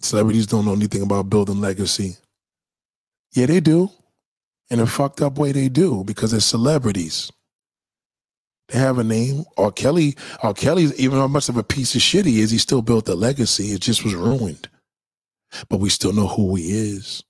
[0.00, 2.16] Celebrities don't know anything about building legacy.
[3.34, 3.90] Yeah, they do.
[4.70, 7.32] In a fucked up way, they do because they're celebrities.
[8.68, 9.44] They have a name.
[9.56, 9.72] R.
[9.72, 10.54] Kelly, R.
[10.54, 13.14] Kelly's even how much of a piece of shit he is, he still built a
[13.14, 13.72] legacy.
[13.72, 14.68] It just was ruined.
[15.68, 17.24] But we still know who he is.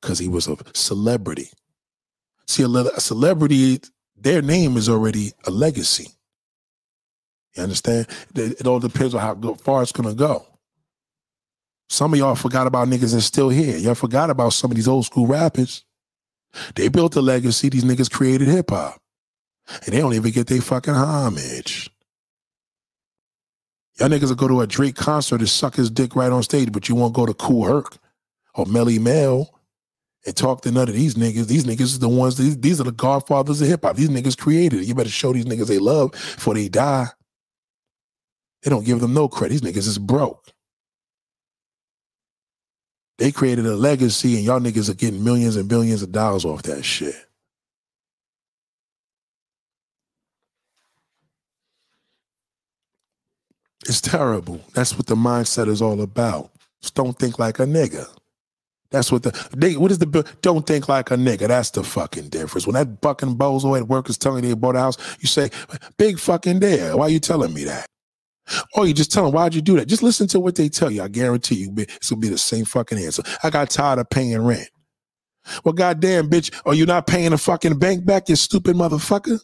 [0.00, 1.50] Because he was a celebrity.
[2.52, 3.80] See, a celebrity,
[4.14, 6.08] their name is already a legacy.
[7.56, 8.08] You understand?
[8.34, 10.44] It all depends on how far it's gonna go.
[11.88, 13.78] Some of y'all forgot about niggas that's still here.
[13.78, 15.86] Y'all forgot about some of these old school rappers.
[16.74, 17.70] They built a legacy.
[17.70, 19.00] These niggas created hip hop
[19.86, 21.90] and they don't even get their fucking homage.
[23.98, 26.70] Y'all niggas will go to a Drake concert and suck his dick right on stage,
[26.70, 27.96] but you won't go to Kool Herc
[28.54, 29.58] or Melle Mel
[30.26, 31.46] and talk to none of these niggas.
[31.46, 33.96] These niggas is the ones, these, these are the godfathers of hip hop.
[33.96, 34.86] These niggas created it.
[34.86, 37.08] You better show these niggas they love before they die.
[38.62, 39.60] They don't give them no credit.
[39.60, 40.52] These niggas is broke.
[43.18, 46.62] They created a legacy and y'all niggas are getting millions and billions of dollars off
[46.64, 47.14] that shit.
[53.86, 54.60] It's terrible.
[54.74, 56.50] That's what the mindset is all about.
[56.80, 58.06] Just don't think like a nigga.
[58.92, 61.48] That's what the they what is the don't think like a nigga.
[61.48, 62.66] That's the fucking difference.
[62.66, 65.50] When that fucking bozo at work is telling you they bought a house, you say,
[65.98, 66.96] big fucking there.
[66.96, 67.86] Why are you telling me that?
[68.74, 69.86] Or you just tell them, why'd you do that?
[69.86, 71.02] Just listen to what they tell you.
[71.02, 73.22] I guarantee you it's gonna be the same fucking answer.
[73.42, 74.68] I got tired of paying rent.
[75.64, 79.40] Well, goddamn, bitch, are you not paying the fucking bank back, you stupid motherfucker?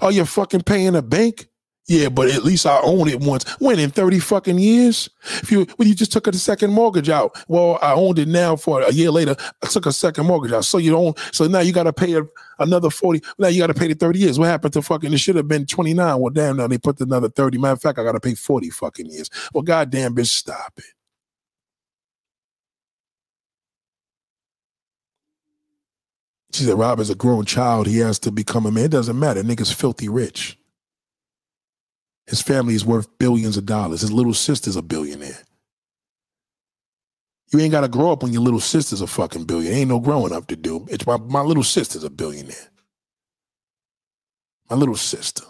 [0.00, 1.49] Are you fucking paying a bank?
[1.88, 3.48] Yeah, but at least I own it once.
[3.58, 5.08] When in 30 fucking years?
[5.42, 8.54] If you when you just took a second mortgage out, well, I owned it now
[8.54, 9.34] for a year later.
[9.62, 10.64] I took a second mortgage out.
[10.64, 12.20] So you don't so now you gotta pay
[12.60, 13.22] another 40.
[13.38, 14.38] Now you gotta pay the 30 years.
[14.38, 16.20] What happened to fucking it should have been 29?
[16.20, 17.58] Well, damn, now they put another 30.
[17.58, 19.28] Matter of fact, I gotta pay 40 fucking years.
[19.52, 20.84] Well, goddamn bitch, stop it.
[26.52, 27.88] She said, Rob is a grown child.
[27.88, 28.86] He has to become a man.
[28.86, 29.42] It doesn't matter.
[29.42, 30.59] Nigga's filthy rich.
[32.30, 34.02] His family is worth billions of dollars.
[34.02, 35.42] His little sister's a billionaire.
[37.52, 39.80] You ain't got to grow up when your little sister's a fucking billionaire.
[39.80, 40.86] Ain't no growing up to do.
[40.88, 42.70] It's my, my little sister's a billionaire.
[44.70, 45.42] My little sister.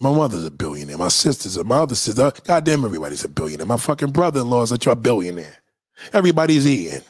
[0.00, 0.98] My mother's a billionaire.
[0.98, 2.20] My sister's a, my other sister.
[2.20, 3.66] Uh, goddamn, everybody's a billionaire.
[3.66, 5.58] My fucking brother in law's a billionaire.
[6.12, 7.02] Everybody's eating.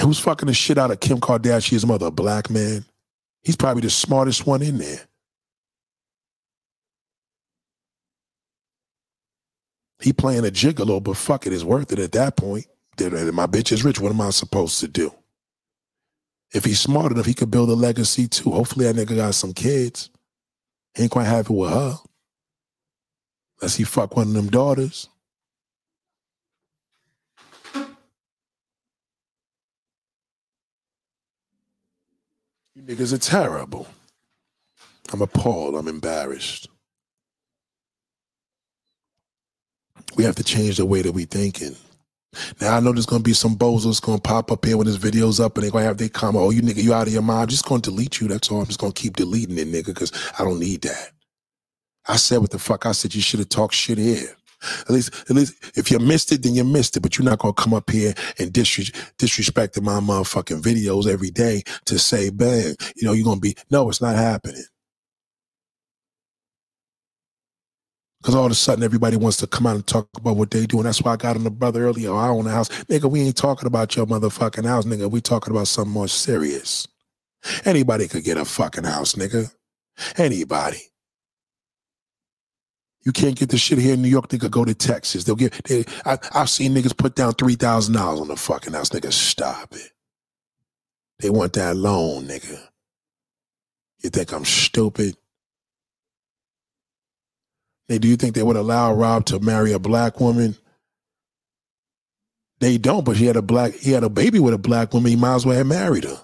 [0.00, 2.06] Who's fucking the shit out of Kim Kardashian's mother?
[2.06, 2.84] A black man?
[3.44, 5.06] He's probably the smartest one in there.
[10.00, 12.66] He playing a gigolo, but fuck it, it's worth it at that point.
[13.00, 14.00] Uh, my bitch is rich.
[14.00, 15.12] What am I supposed to do?
[16.52, 18.52] If he's smart enough, he could build a legacy too.
[18.52, 20.10] Hopefully that nigga got some kids.
[20.94, 21.96] He ain't quite happy with her.
[23.60, 25.08] Unless he fuck one of them daughters.
[32.76, 33.88] You niggas are terrible.
[35.12, 35.74] I'm appalled.
[35.74, 36.68] I'm embarrassed.
[40.16, 41.76] We have to change the way that we thinking.
[42.60, 45.40] Now I know there's gonna be some bozos gonna pop up here when this video's
[45.40, 47.42] up and they're gonna have their comment, oh you nigga, you out of your mind.
[47.42, 48.28] I'm just gonna delete you.
[48.28, 48.60] That's all.
[48.60, 51.10] I'm just gonna keep deleting it, nigga, because I don't need that.
[52.08, 53.14] I said what the fuck I said.
[53.14, 54.36] You should have talked shit here.
[54.82, 57.00] At least, at least, if you missed it, then you missed it.
[57.00, 61.62] But you're not gonna come up here and disres- disrespect my motherfucking videos every day
[61.86, 63.56] to say, bang, you know, you're gonna be.
[63.70, 64.64] No, it's not happening.
[68.24, 70.66] Because all of a sudden everybody wants to come out and talk about what they
[70.66, 70.78] do.
[70.78, 72.10] And that's why I got on the brother earlier.
[72.12, 72.70] Oh, I own a house.
[72.86, 75.10] Nigga, we ain't talking about your motherfucking house, nigga.
[75.10, 76.88] We talking about something more serious.
[77.64, 79.52] Anybody could get a fucking house, nigga.
[80.18, 80.78] Anybody.
[83.04, 84.50] You can't get the shit here in New York, nigga.
[84.50, 85.24] Go to Texas.
[85.24, 85.54] They'll get.
[85.64, 89.12] They, I, I've seen niggas put down three thousand dollars on the fucking house, nigga.
[89.12, 89.90] Stop it.
[91.20, 92.60] They want that loan, nigga.
[94.02, 95.16] You think I'm stupid?
[97.88, 100.56] Hey, do you think they would allow Rob to marry a black woman?
[102.60, 105.10] They don't, but he had a black he had a baby with a black woman.
[105.10, 106.18] He might as well have married her.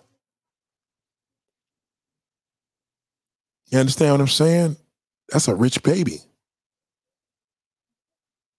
[3.71, 4.77] You understand what I'm saying?
[5.29, 6.21] That's a rich baby.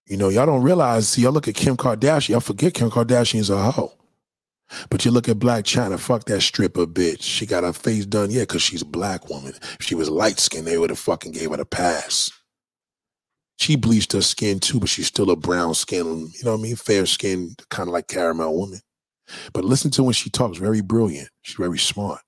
[0.06, 3.50] You know, y'all don't realize, see, y'all look at Kim Kardashian, y'all forget Kim Kardashian's
[3.50, 3.92] a hoe.
[4.90, 7.22] But you look at Blac Chyna, fuck that stripper bitch.
[7.22, 9.54] She got her face done, yeah, because she's a black woman.
[9.78, 12.30] If she was light skinned, they would have fucking gave her the pass.
[13.58, 16.62] She bleached her skin too, but she's still a brown skin, you know what I
[16.62, 16.76] mean?
[16.76, 18.80] Fair skin, kind of like caramel woman.
[19.52, 21.28] But listen to when she talks, very brilliant.
[21.42, 22.20] She's very smart.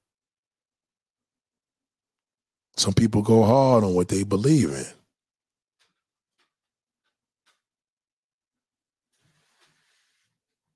[2.76, 4.86] Some people go hard on what they believe in.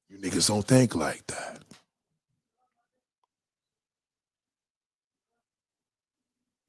[0.08, 1.62] You niggas don't think like that.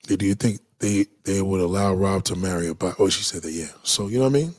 [0.08, 3.00] Do you think they they would allow Rob to marry a black.
[3.00, 3.52] Oh, she said that.
[3.52, 3.68] Yeah.
[3.84, 4.56] So you know what I mean?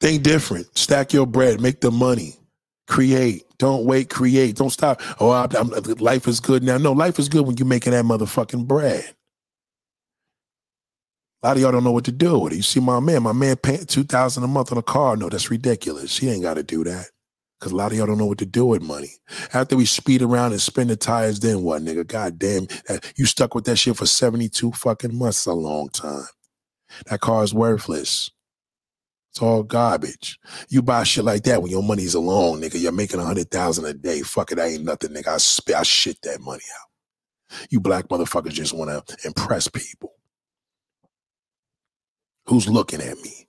[0.00, 0.76] Think different.
[0.78, 1.60] Stack your bread.
[1.60, 2.36] Make the money.
[2.88, 3.44] Create.
[3.58, 4.10] Don't wait.
[4.10, 4.56] Create.
[4.56, 5.02] Don't stop.
[5.20, 6.78] Oh, I'm, I'm, life is good now.
[6.78, 9.04] No, life is good when you're making that motherfucking bread.
[11.42, 12.56] A lot of y'all don't know what to do with it.
[12.56, 13.22] You see my man.
[13.22, 15.16] My man paying two thousand a month on a car.
[15.16, 16.10] No, that's ridiculous.
[16.10, 17.06] She ain't got to do that.
[17.58, 19.10] Because a lot of y'all don't know what to do with money.
[19.52, 22.06] After we speed around and spin the tires, then what, nigga?
[22.06, 22.68] God damn.
[22.88, 25.46] Uh, you stuck with that shit for 72 fucking months.
[25.46, 26.26] a long time.
[27.06, 28.30] That car is worthless.
[29.32, 30.38] It's all garbage.
[30.68, 32.80] You buy shit like that when your money's alone, nigga.
[32.80, 34.22] You're making a hundred thousand a day.
[34.22, 35.28] Fuck it, that ain't nothing, nigga.
[35.28, 37.58] I spit, I shit that money out.
[37.70, 40.14] You black motherfuckers just want to impress people.
[42.46, 43.47] Who's looking at me?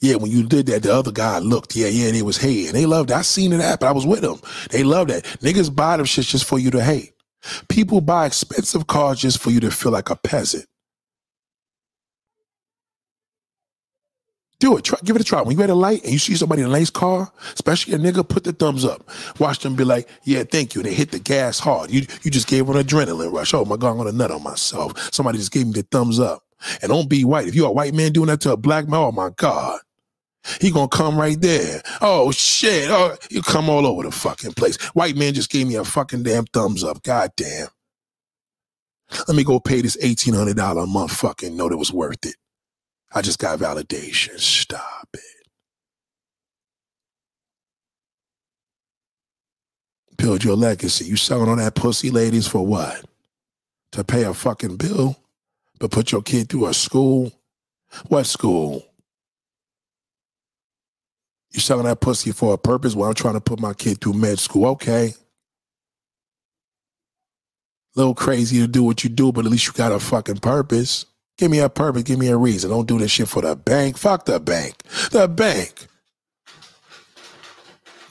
[0.00, 1.76] Yeah, when you did that, the other guy looked.
[1.76, 2.68] Yeah, yeah, they was hate.
[2.68, 3.16] And They loved it.
[3.16, 3.88] I seen it happen.
[3.88, 4.40] I was with them.
[4.70, 5.24] They loved that.
[5.42, 7.14] Niggas buy them shit just for you to hate.
[7.68, 10.66] People buy expensive cars just for you to feel like a peasant.
[14.60, 14.84] Do it.
[14.84, 15.42] Try, give it a try.
[15.42, 17.98] When you at a light and you see somebody in a nice car, especially a
[17.98, 19.08] nigga, put the thumbs up.
[19.38, 20.82] Watch them be like, yeah, thank you.
[20.82, 21.90] And they hit the gas hard.
[21.90, 23.54] You you just gave an adrenaline rush.
[23.54, 24.98] Oh my God, I'm gonna nut on myself.
[25.14, 26.42] Somebody just gave me the thumbs up.
[26.82, 27.48] And don't be white.
[27.48, 29.80] If you're a white man doing that to a black man, oh my God.
[30.60, 31.82] He gonna come right there.
[32.00, 32.90] Oh shit.
[32.90, 34.76] Oh, you come all over the fucking place.
[34.94, 37.02] White man just gave me a fucking damn thumbs up.
[37.02, 37.68] God damn.
[39.28, 42.36] Let me go pay this $1,800 a month fucking note it was worth it.
[43.12, 44.38] I just got validation.
[44.38, 45.20] Stop it.
[50.16, 51.06] Build your legacy.
[51.06, 53.04] You selling on that pussy, ladies, for what?
[53.92, 55.16] To pay a fucking bill?
[55.80, 57.32] But put your kid through a school?
[58.08, 58.84] What school?
[61.52, 62.94] You selling that pussy for a purpose?
[62.94, 64.66] Well, I'm trying to put my kid through med school.
[64.66, 65.14] Okay.
[67.96, 70.38] A little crazy to do what you do, but at least you got a fucking
[70.38, 71.06] purpose.
[71.38, 72.04] Give me a purpose.
[72.04, 72.70] Give me a reason.
[72.70, 73.96] Don't do this shit for the bank.
[73.96, 74.76] Fuck the bank.
[75.10, 75.86] The bank.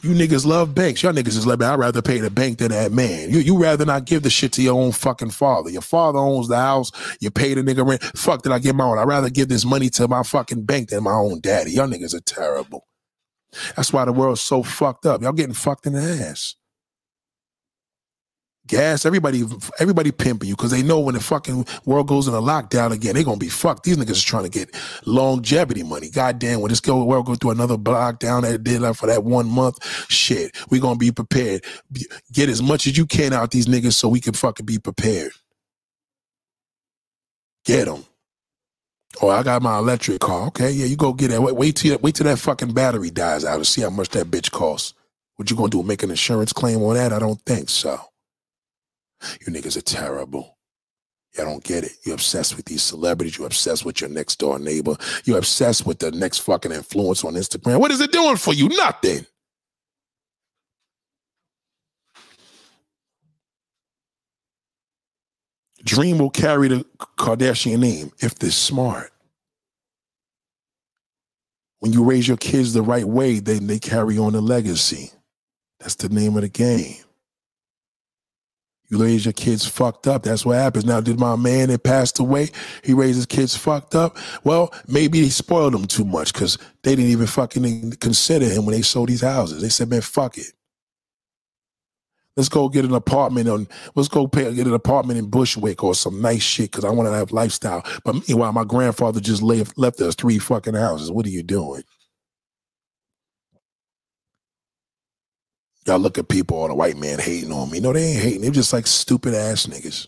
[0.02, 1.04] You niggas love banks.
[1.04, 3.30] Y'all niggas is like, I'd rather pay the bank than that man.
[3.30, 5.70] You you rather not give the shit to your own fucking father.
[5.70, 6.92] Your father owns the house.
[7.20, 8.02] You pay the nigga rent.
[8.18, 8.98] Fuck did I get my own?
[8.98, 11.72] I'd rather give this money to my fucking bank than my own daddy.
[11.72, 12.86] Y'all niggas are terrible.
[13.76, 15.22] That's why the world's so fucked up.
[15.22, 16.56] Y'all getting fucked in the ass
[18.70, 19.06] gas.
[19.06, 19.44] Everybody,
[19.80, 23.16] everybody pimping you because they know when the fucking world goes in a lockdown again,
[23.16, 23.84] they gonna be fucked.
[23.84, 24.74] These niggas is trying to get
[25.06, 26.10] longevity money.
[26.10, 30.56] Goddamn, when this world go through another lockdown that did for that one month, shit,
[30.70, 31.66] we gonna be prepared.
[32.32, 35.32] Get as much as you can out these niggas so we can fucking be prepared.
[37.66, 38.06] Get them.
[39.22, 40.48] Oh, I got my electric car.
[40.48, 41.42] Okay, yeah, you go get that.
[41.42, 44.28] Wait, wait till wait till that fucking battery dies out and see how much that
[44.28, 44.94] bitch costs.
[45.36, 45.84] What you gonna do?
[45.84, 47.14] Make an insurance claim on that?
[47.14, 48.00] I don't think so.
[49.46, 50.58] You niggas are terrible.
[51.38, 51.92] Y'all don't get it.
[52.04, 53.38] You're obsessed with these celebrities.
[53.38, 54.96] You're obsessed with your next door neighbor.
[55.26, 57.80] You're obsessed with the next fucking influence on Instagram.
[57.80, 58.70] What is it doing for you?
[58.70, 59.26] Nothing.
[65.90, 66.86] Dream will carry the
[67.18, 69.12] Kardashian name if they're smart.
[71.80, 75.10] When you raise your kids the right way, then they carry on the legacy.
[75.80, 76.98] That's the name of the game.
[78.92, 80.22] You raise your kids fucked up.
[80.22, 80.86] That's what happens.
[80.86, 82.52] Now, did my man that passed away,
[82.84, 84.16] he raised his kids fucked up?
[84.44, 88.76] Well, maybe he spoiled them too much because they didn't even fucking consider him when
[88.76, 89.64] they sold these houses.
[89.64, 90.54] They said, man, fuck it.
[92.40, 95.94] Let's go get an apartment on, let's go pay, get an apartment in Bushwick or
[95.94, 97.84] some nice shit because I want to have lifestyle.
[98.06, 101.12] But meanwhile, my grandfather just left, left us three fucking houses.
[101.12, 101.84] What are you doing?
[105.86, 107.82] Y'all look at people, all the white man hating on me.
[107.82, 108.42] No, they ain't hating.
[108.44, 110.08] They're just like stupid ass niggas.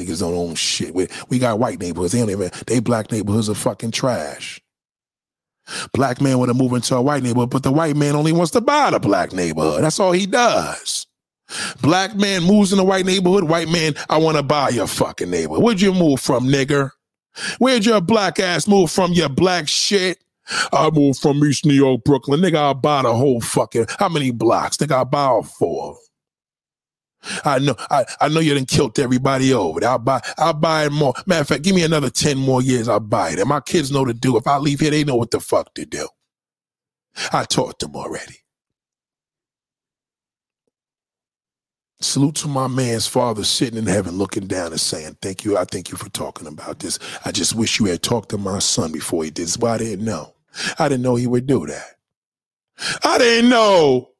[0.00, 0.92] Niggas don't own shit.
[0.92, 2.12] We, we got white neighborhoods.
[2.12, 4.60] They don't even, they black neighborhoods are fucking trash.
[5.92, 8.50] Black man want to move into a white neighborhood, but the white man only wants
[8.50, 9.84] to buy the black neighborhood.
[9.84, 11.06] That's all he does.
[11.80, 13.44] Black man moves in a white neighborhood.
[13.44, 15.62] White man, I want to buy your fucking neighborhood.
[15.62, 16.90] Where'd you move from, nigger?
[17.58, 20.22] Where'd your black ass move from, your black shit?
[20.72, 22.40] I moved from East New York, Brooklyn.
[22.40, 24.76] Nigga, I'll buy the whole fucking how many blocks?
[24.76, 25.96] Nigga, I'll buy all four.
[27.44, 29.84] I know I, I know you done killed everybody over.
[29.84, 31.14] I'll buy I'll buy more.
[31.26, 33.38] Matter of fact, give me another 10 more years, I'll buy it.
[33.38, 34.36] And my kids know to do.
[34.36, 36.08] If I leave here, they know what the fuck to do.
[37.32, 38.38] I taught them already.
[42.02, 45.56] Salute to my man's father sitting in heaven looking down and saying, Thank you.
[45.56, 46.98] I thank you for talking about this.
[47.24, 49.58] I just wish you had talked to my son before he did this.
[49.58, 50.34] Well, I didn't know.
[50.78, 51.96] I didn't know he would do that.
[53.04, 54.10] I didn't know.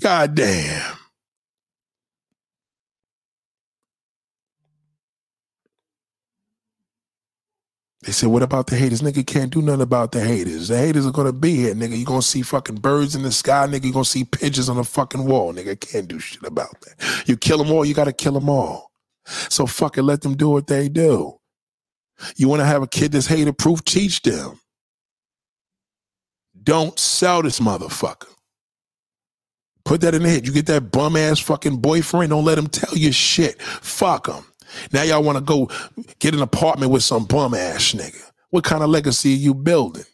[0.00, 0.96] God damn.
[8.04, 9.00] They said, what about the haters?
[9.00, 10.68] Nigga can't do nothing about the haters.
[10.68, 11.96] The haters are gonna be here, nigga.
[11.96, 13.84] you gonna see fucking birds in the sky, nigga.
[13.84, 15.80] you gonna see pigeons on the fucking wall, nigga.
[15.80, 17.24] Can't do shit about that.
[17.26, 18.90] You kill them all, you gotta kill them all.
[19.26, 21.38] So fucking let them do what they do.
[22.36, 23.82] You wanna have a kid that's hater proof?
[23.84, 24.60] Teach them.
[26.62, 28.28] Don't sell this motherfucker.
[29.84, 30.46] Put that in the head.
[30.46, 33.60] You get that bum ass fucking boyfriend, don't let him tell you shit.
[33.62, 34.44] Fuck him.
[34.92, 35.70] Now y'all want to go
[36.18, 38.30] get an apartment with some bum ass nigga.
[38.50, 40.04] What kind of legacy are you building?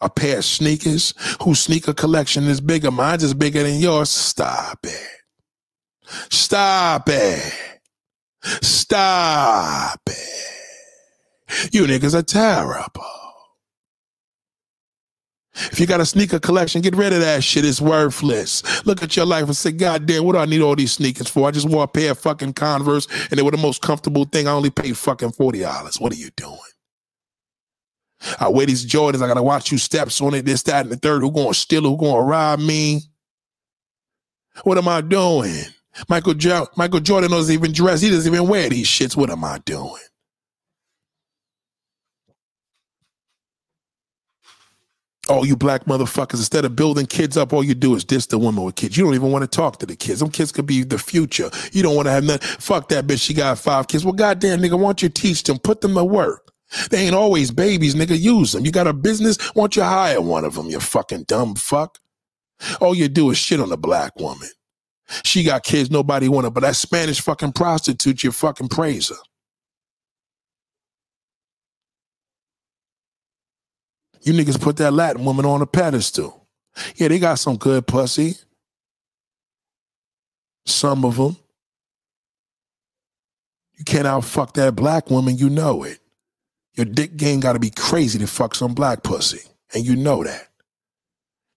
[0.00, 2.90] a pair of sneakers whose sneaker collection is bigger.
[2.90, 4.08] Mine's is bigger than yours.
[4.08, 5.08] Stop it.
[6.30, 7.52] Stop it.
[8.62, 11.70] Stop it.
[11.72, 13.19] You niggas are terrible.
[15.54, 17.64] If you got a sneaker collection, get rid of that shit.
[17.64, 18.62] It's worthless.
[18.86, 21.28] Look at your life and say, God damn, what do I need all these sneakers
[21.28, 21.48] for?
[21.48, 24.48] I just wore a pair of fucking Converse and they were the most comfortable thing.
[24.48, 26.00] I only paid fucking $40.
[26.00, 26.58] What are you doing?
[28.38, 29.22] I wear these Jordans.
[29.22, 31.22] I gotta watch you steps on it, this, that, and the third.
[31.22, 31.88] Who gonna steal it?
[31.88, 33.02] Who gonna rob me?
[34.64, 35.64] What am I doing?
[36.08, 38.00] Michael jo- Michael Jordan doesn't even dress.
[38.02, 39.16] He doesn't even wear these shits.
[39.16, 40.02] What am I doing?
[45.30, 48.38] Oh, you black motherfuckers, instead of building kids up, all you do is diss the
[48.38, 48.96] woman with kids.
[48.98, 50.20] You don't even want to talk to the kids.
[50.20, 51.50] Them kids could be the future.
[51.72, 52.48] You don't want to have nothing.
[52.60, 53.22] Fuck that bitch.
[53.22, 54.04] She got five kids.
[54.04, 55.58] Well, goddamn, nigga, why don't you teach them?
[55.60, 56.52] Put them to work.
[56.90, 58.20] They ain't always babies, nigga.
[58.20, 58.66] Use them.
[58.66, 59.38] You got a business?
[59.54, 62.00] Why don't you hire one of them, you fucking dumb fuck?
[62.80, 64.48] All you do is shit on a black woman.
[65.24, 69.29] She got kids, nobody want her, but that Spanish fucking prostitute, you fucking praise her.
[74.22, 76.46] You niggas put that Latin woman on a pedestal.
[76.96, 78.34] Yeah, they got some good pussy.
[80.66, 81.36] Some of them.
[83.78, 86.00] You can't outfuck that black woman, you know it.
[86.74, 89.40] Your dick game got to be crazy to fuck some black pussy,
[89.74, 90.48] and you know that.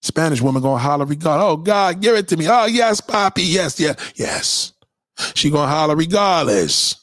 [0.02, 1.40] Spanish woman gonna holler regard.
[1.40, 2.46] Oh God, give it to me.
[2.48, 3.42] Oh yes, Poppy.
[3.42, 4.72] Yes, yes, yes.
[5.34, 6.96] She gonna holler regardless.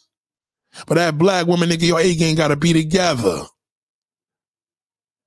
[0.85, 3.43] But that black woman, nigga, your A game gotta be together.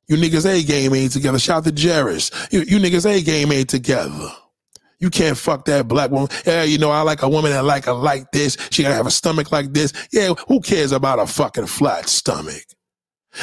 [0.09, 1.39] You niggas A game ain't together.
[1.39, 2.53] Shout out to Jerris.
[2.53, 4.31] You, you niggas A game ain't together.
[5.01, 6.29] You can't fuck that black woman.
[6.47, 8.57] Yeah, you know, I like a woman that like a like this.
[8.71, 9.93] She gotta have a stomach like this.
[10.13, 12.65] Yeah, who cares about a fucking flat stomach?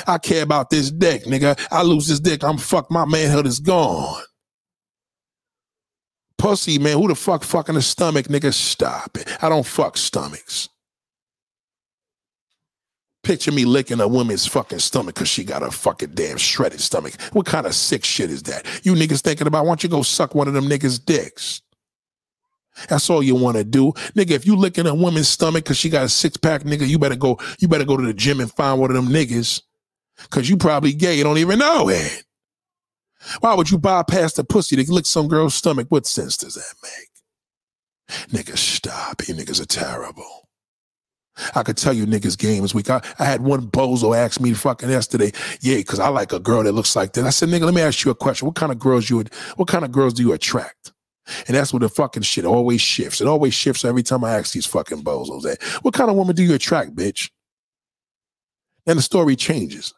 [0.08, 1.60] I care about this dick, nigga.
[1.72, 2.92] I lose this dick, I'm fucked.
[2.92, 4.24] My manhood is gone.
[6.38, 6.98] Pussy, man.
[6.98, 8.54] Who the fuck fucking a stomach, nigga?
[8.54, 9.28] Stop it.
[9.44, 10.70] I don't fuck stomachs.
[13.24, 17.22] Picture me licking a woman's fucking stomach because she got a fucking damn shredded stomach.
[17.34, 18.66] What kind of sick shit is that?
[18.84, 21.62] You niggas thinking about, why don't you go suck one of them niggas' dicks?
[22.90, 23.92] That's all you want to do.
[24.16, 26.98] Nigga, if you licking a woman's stomach because she got a six pack, nigga, you
[26.98, 29.62] better go, you better go to the gym and find one of them niggas.
[30.30, 32.24] Cause you probably gay, you don't even know it.
[33.40, 35.88] Why would you bypass the pussy to lick some girl's stomach?
[35.90, 37.10] What sense does that make?
[38.30, 39.28] Niggas, stop.
[39.28, 40.41] You niggas are terrible.
[41.56, 42.90] I could tell you niggas game this week.
[42.90, 45.32] I, I had one bozo ask me fucking yesterday,
[45.62, 47.26] yeah, because I like a girl that looks like that.
[47.26, 48.46] I said, nigga, let me ask you a question.
[48.46, 50.92] What kind of girls you would, what kind of girls do you attract?
[51.48, 53.22] And that's where the fucking shit always shifts.
[53.22, 55.62] It always shifts every time I ask these fucking bozos that.
[55.84, 57.30] What kind of woman do you attract, bitch?
[58.88, 59.94] And the story changes.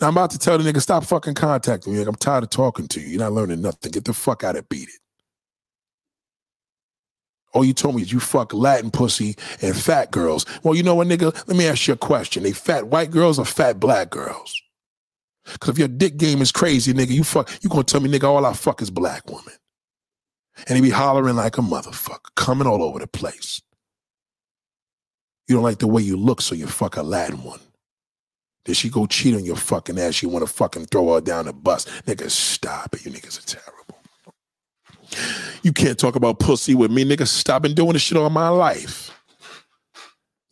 [0.00, 2.02] Now I'm about to tell the nigga, stop fucking contacting me.
[2.02, 3.08] I'm tired of talking to you.
[3.08, 3.92] You're not learning nothing.
[3.92, 5.00] Get the fuck out of beat it.
[7.52, 10.46] All you told me is you fuck Latin pussy and fat girls.
[10.62, 11.34] Well, you know what, nigga?
[11.48, 12.42] Let me ask you a question.
[12.42, 14.60] They fat white girls or fat black girls?
[15.58, 18.24] Cause if your dick game is crazy, nigga, you fuck, you gonna tell me, nigga,
[18.24, 19.54] all I fuck is black women.
[20.68, 23.60] And he be hollering like a motherfucker, coming all over the place.
[25.48, 27.60] You don't like the way you look, so you fuck a Latin one.
[28.64, 30.22] Did she go cheat on your fucking ass?
[30.22, 31.86] You want to fucking throw her down the bus?
[32.02, 33.04] Nigga, stop it.
[33.04, 33.79] You niggas are terrible.
[35.62, 37.26] You can't talk about pussy with me, nigga.
[37.26, 39.10] Stop been doing this shit all my life.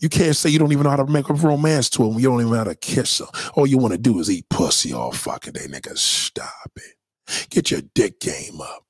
[0.01, 2.29] You can't say you don't even know how to make a romance to her you
[2.29, 3.27] don't even know how to kiss her.
[3.55, 5.97] All you want to do is eat pussy all fucking day, nigga.
[5.99, 7.51] Stop it.
[7.51, 8.85] Get your dick game up.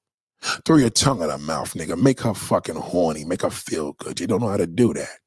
[0.65, 2.01] Throw your tongue in her mouth, nigga.
[2.01, 3.25] Make her fucking horny.
[3.25, 4.21] Make her feel good.
[4.21, 5.19] You don't know how to do that.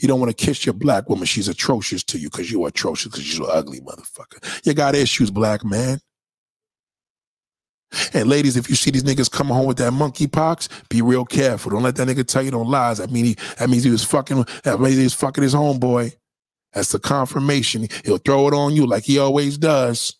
[0.00, 1.26] You don't want to kiss your black woman.
[1.26, 4.66] She's atrocious to you because you're atrocious because you're ugly, motherfucker.
[4.66, 6.00] You got issues, black man.
[8.12, 11.72] And ladies, if you see these niggas coming home with that monkeypox, be real careful.
[11.72, 12.98] Don't let that nigga tell you don't lies.
[12.98, 16.14] That mean he that means he was fucking that means he was fucking his homeboy.
[16.72, 17.88] That's the confirmation.
[18.04, 20.14] He'll throw it on you like he always does.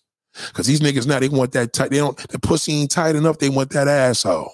[0.53, 1.90] Cause these niggas now they want that tight.
[1.90, 3.39] They don't the pussy ain't tight enough.
[3.39, 4.53] They want that asshole.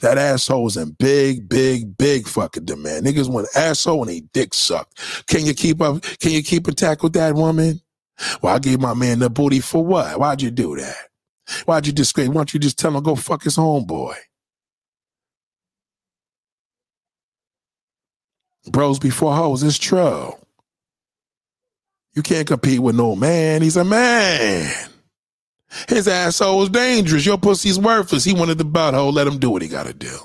[0.00, 3.06] That asshole's in big, big, big fucking demand.
[3.06, 5.26] Niggas want asshole and they dick sucked.
[5.26, 6.02] Can you keep up?
[6.20, 7.80] Can you keep intact with that woman?
[8.42, 10.18] Well, I gave my man the booty for what?
[10.18, 11.07] Why'd you do that?
[11.64, 12.28] Why'd you disgrace?
[12.28, 14.14] Why don't you just tell him go fuck his homeboy?
[18.70, 20.32] Bros before hoes, it's true.
[22.14, 23.62] You can't compete with no man.
[23.62, 24.70] He's a man.
[25.88, 27.24] His asshole was dangerous.
[27.24, 28.24] Your pussy's worthless.
[28.24, 29.12] He wanted the butthole.
[29.12, 30.18] Let him do what he got to do.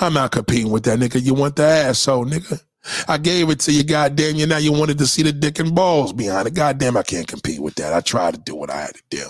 [0.00, 1.22] I'm not competing with that nigga.
[1.22, 2.62] You want the asshole, nigga.
[3.08, 4.46] I gave it to you, goddamn you.
[4.46, 6.54] Now you wanted to see the dick and balls behind it.
[6.54, 7.92] Goddamn, I can't compete with that.
[7.92, 9.28] I tried to do what I had to do.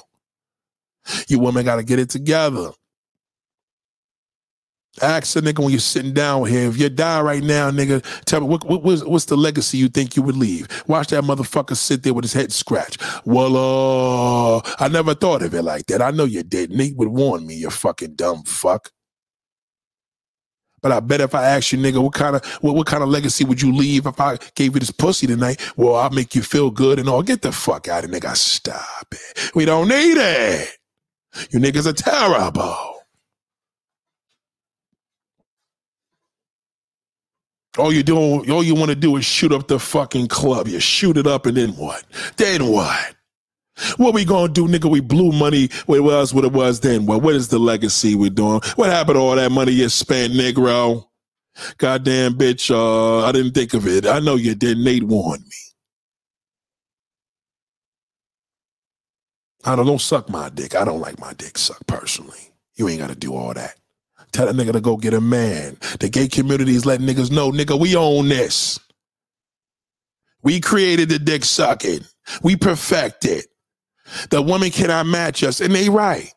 [1.28, 2.70] You women got to get it together.
[5.00, 6.68] Ask a nigga when you're sitting down him.
[6.68, 9.88] If you die right now, nigga, tell me what, what, what's, what's the legacy you
[9.88, 10.68] think you would leave?
[10.86, 13.02] Watch that motherfucker sit there with his head scratched.
[13.24, 16.02] Well, uh, I never thought of it like that.
[16.02, 16.70] I know you did.
[16.70, 18.90] Nate would warn me, you fucking dumb fuck.
[20.82, 23.08] But I bet if I asked you, nigga, what kind of what, what kind of
[23.08, 25.60] legacy would you leave if I gave you this pussy tonight?
[25.76, 27.22] Well, I'll make you feel good and all.
[27.22, 28.36] Get the fuck out of nigga.
[28.36, 29.54] Stop it.
[29.54, 30.68] We don't need it.
[31.50, 32.76] You niggas are terrible.
[37.78, 40.68] All you do, all you want to do is shoot up the fucking club.
[40.68, 42.04] You shoot it up and then what?
[42.36, 43.14] Then what?
[43.96, 44.90] What we gonna do, nigga?
[44.90, 45.68] We blew money.
[45.86, 47.06] What it was what it was then.
[47.06, 48.60] Well, what is the legacy we're doing?
[48.76, 51.06] What happened to all that money you spent, Negro?
[51.78, 54.06] Goddamn bitch, uh, I didn't think of it.
[54.06, 54.84] I know you didn't.
[54.84, 55.71] Nate warned me.
[59.64, 60.74] I don't, don't suck my dick.
[60.74, 62.52] I don't like my dick sucked personally.
[62.74, 63.76] You ain't gotta do all that.
[64.32, 65.76] Tell that nigga to go get a man.
[66.00, 68.80] The gay community is letting niggas know, nigga, we own this.
[70.42, 72.00] We created the dick sucking.
[72.42, 73.44] We perfected.
[74.30, 76.32] The woman cannot match us, and they right.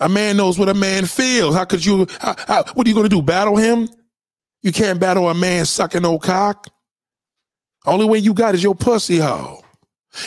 [0.00, 1.54] A man knows what a man feels.
[1.54, 2.06] How could you?
[2.20, 3.22] How, how, what are you going to do?
[3.22, 3.88] Battle him?
[4.62, 6.66] You can't battle a man sucking no cock.
[7.86, 9.61] Only way you got is your pussy hole.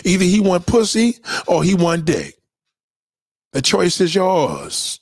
[0.04, 1.18] Either he want pussy
[1.48, 2.36] or he want dick.
[3.54, 5.00] The choice is yours.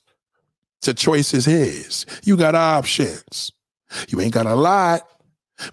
[0.82, 2.06] The choice is his.
[2.24, 3.52] You got options.
[4.10, 5.08] You ain't got a lot,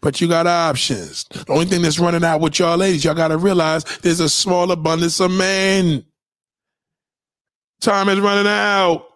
[0.01, 1.25] but you got options.
[1.25, 4.29] The only thing that's running out with y'all ladies, y'all got to realize there's a
[4.29, 6.05] small abundance of men.
[7.81, 9.07] Time is running out.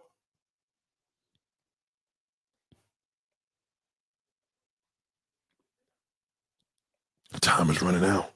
[7.40, 8.33] Time is running out.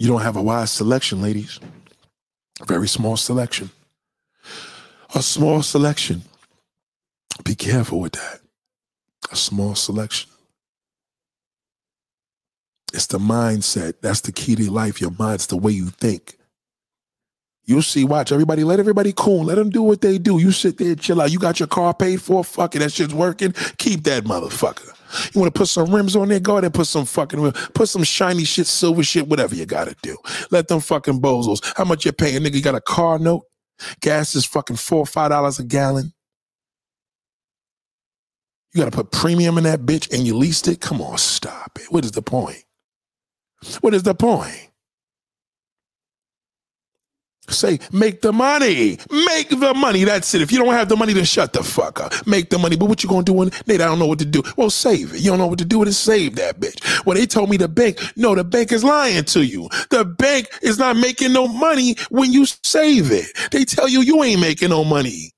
[0.00, 1.60] You don't have a wise selection, ladies.
[2.66, 3.68] Very small selection.
[5.14, 6.22] A small selection.
[7.44, 8.40] Be careful with that.
[9.30, 10.30] A small selection.
[12.94, 13.96] It's the mindset.
[14.00, 15.02] That's the key to life.
[15.02, 16.38] Your mind's the way you think.
[17.66, 19.44] You'll see, watch everybody, let everybody cool.
[19.44, 20.38] Let them do what they do.
[20.38, 21.30] You sit there, chill out.
[21.30, 22.42] You got your car paid for.
[22.42, 22.78] Fuck it.
[22.78, 23.52] That shit's working.
[23.76, 24.96] Keep that motherfucker.
[25.34, 26.40] You want to put some rims on there?
[26.40, 27.68] Go ahead and put some fucking, rims.
[27.74, 30.16] put some shiny shit, silver shit, whatever you got to do.
[30.50, 31.60] Let them fucking bozos.
[31.76, 32.42] How much you paying?
[32.42, 33.44] Nigga, you got a car note?
[34.00, 36.12] Gas is fucking four or five dollars a gallon.
[38.74, 40.80] You got to put premium in that bitch and you leased it?
[40.80, 41.90] Come on, stop it.
[41.90, 42.64] What is the point?
[43.80, 44.69] What is the point?
[47.50, 48.98] Say, make the money.
[49.10, 50.04] Make the money.
[50.04, 50.42] That's it.
[50.42, 52.26] If you don't have the money, then shut the fuck up.
[52.26, 52.76] Make the money.
[52.76, 54.42] But what you gonna do when Nate, I don't know what to do.
[54.56, 55.20] Well, save it.
[55.20, 57.04] You don't know what to do with it, save that bitch.
[57.04, 59.68] Well, they told me the bank, no, the bank is lying to you.
[59.90, 63.26] The bank is not making no money when you save it.
[63.50, 65.32] They tell you you ain't making no money.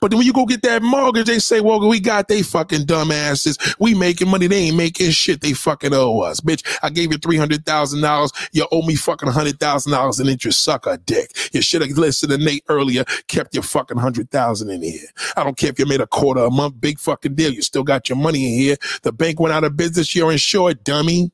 [0.00, 2.86] But then when you go get that mortgage, they say, well, we got they fucking
[2.86, 3.76] dumbasses.
[3.78, 4.46] We making money.
[4.46, 5.40] They ain't making shit.
[5.40, 6.40] They fucking owe us.
[6.40, 8.48] Bitch, I gave you $300,000.
[8.52, 10.62] You owe me fucking $100,000 in interest.
[10.62, 11.36] Suck a dick.
[11.52, 15.00] You should have listened to Nate earlier, kept your fucking 100000 in here.
[15.36, 16.80] I don't care if you made a quarter a month.
[16.80, 17.52] Big fucking deal.
[17.52, 18.76] You still got your money in here.
[19.02, 20.14] The bank went out of business.
[20.14, 21.32] You're insured, dummy.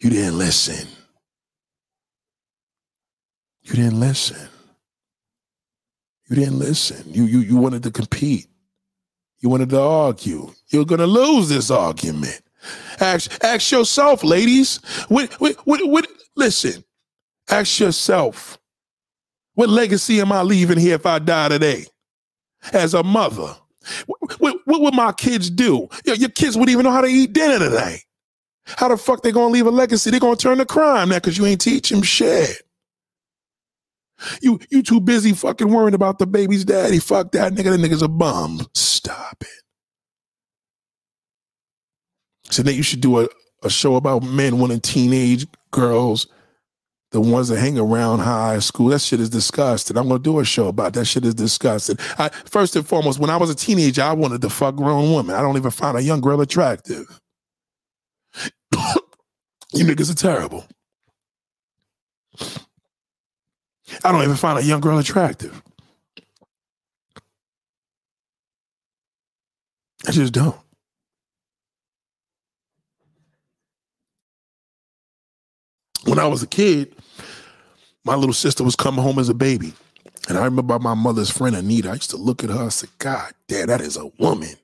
[0.00, 0.86] You didn't listen.
[3.62, 4.48] You didn't listen.
[6.28, 7.04] You didn't listen.
[7.12, 8.48] You you you wanted to compete.
[9.40, 10.52] You wanted to argue.
[10.68, 12.40] You're gonna lose this argument.
[13.00, 14.78] Ask ask yourself, ladies.
[15.08, 16.84] What what what, what listen?
[17.50, 18.58] Ask yourself.
[19.54, 21.86] What legacy am I leaving here if I die today?
[22.72, 23.54] As a mother,
[24.06, 25.88] what, what, what would my kids do?
[26.06, 28.00] Your, your kids wouldn't even know how to eat dinner tonight.
[28.66, 30.10] How the fuck they gonna leave a legacy?
[30.10, 32.63] They gonna turn to crime now because you ain't teach them shit.
[34.40, 36.98] You you too busy fucking worrying about the baby's daddy.
[36.98, 37.70] Fuck that nigga.
[37.70, 38.66] That nigga's a bum.
[38.74, 39.48] Stop it.
[42.52, 43.28] So that you should do a,
[43.62, 46.26] a show about men wanting teenage girls,
[47.10, 48.88] the ones that hang around high school.
[48.88, 49.96] That shit is disgusting.
[49.96, 51.96] I'm gonna do a show about that shit is disgusting.
[52.18, 55.34] I, first and foremost, when I was a teenager, I wanted to fuck grown women.
[55.34, 57.20] I don't even find a young girl attractive.
[59.72, 60.66] you niggas are terrible.
[64.04, 65.62] I don't even find a young girl attractive.
[70.06, 70.56] I just don't.
[76.04, 76.94] When I was a kid,
[78.04, 79.74] my little sister was coming home as a baby.
[80.28, 81.90] And I remember my mother's friend Anita.
[81.90, 84.56] I used to look at her and say, God damn, that is a woman.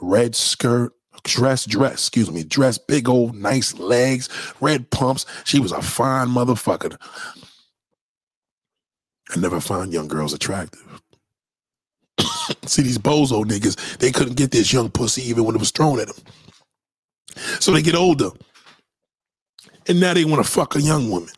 [0.00, 0.92] red skirt,
[1.24, 4.28] dress, dress, excuse me, dress, big old nice legs,
[4.60, 5.26] red pumps.
[5.44, 6.98] She was a fine motherfucker.
[9.34, 10.82] I never find young girls attractive.
[12.66, 16.00] See, these bozo niggas, they couldn't get this young pussy even when it was thrown
[16.00, 16.16] at them.
[17.60, 18.30] So they get older.
[19.88, 21.30] And now they want to fuck a young woman.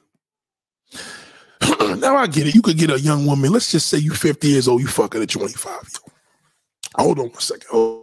[1.99, 2.55] now I get it.
[2.55, 3.53] You could get a young woman.
[3.53, 6.01] Let's just say you're 50 years old, you fuck her at 25.
[6.97, 7.69] Hold on one second.
[7.71, 7.98] Hold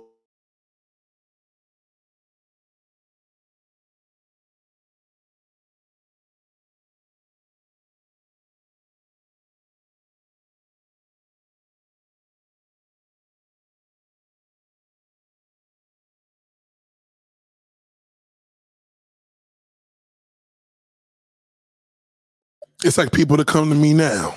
[22.85, 24.35] It's like people that come to me now.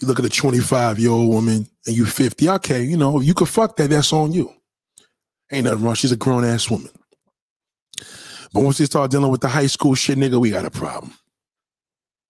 [0.00, 2.50] You look at a 25 year old woman and you 50.
[2.50, 3.88] Okay, you know, you could fuck that.
[3.88, 4.52] That's on you.
[5.52, 5.94] Ain't nothing wrong.
[5.94, 6.90] She's a grown ass woman.
[8.52, 11.14] But once you start dealing with the high school shit, nigga, we got a problem.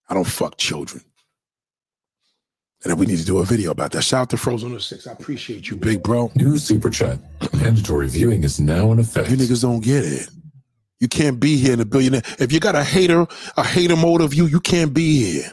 [0.06, 1.02] I don't fuck children.
[2.82, 4.02] And then we need to do a video about that.
[4.02, 5.06] Shout out to Frozen 06.
[5.06, 6.30] I appreciate you, big bro.
[6.34, 7.18] New super chat.
[7.54, 9.30] Mandatory viewing is now in effect.
[9.30, 10.28] You niggas don't get it.
[11.04, 12.22] You can't be here in a billionaire.
[12.38, 13.26] If you got a hater,
[13.58, 15.52] a hater mode of you, you can't be here.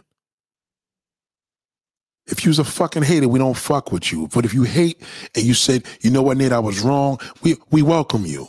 [2.27, 4.29] If you's a fucking hater, we don't fuck with you.
[4.33, 5.03] But if you hate
[5.35, 8.47] and you said, you know what, Nate, I was wrong, we we welcome you.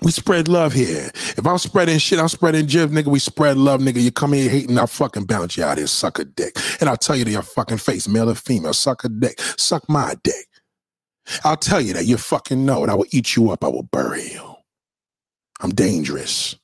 [0.00, 1.10] We spread love here.
[1.36, 3.08] If I'm spreading shit, I'm spreading jib, nigga.
[3.08, 4.00] We spread love, nigga.
[4.00, 6.56] You come here hating, I'll fucking bounce you out here, suck a dick.
[6.80, 9.86] And I'll tell you to your fucking face, male or female, suck a dick, suck
[9.90, 10.46] my dick.
[11.44, 12.90] I'll tell you that you fucking know it.
[12.90, 14.51] I will eat you up, I will bury you.
[15.62, 16.56] I'm dangerous.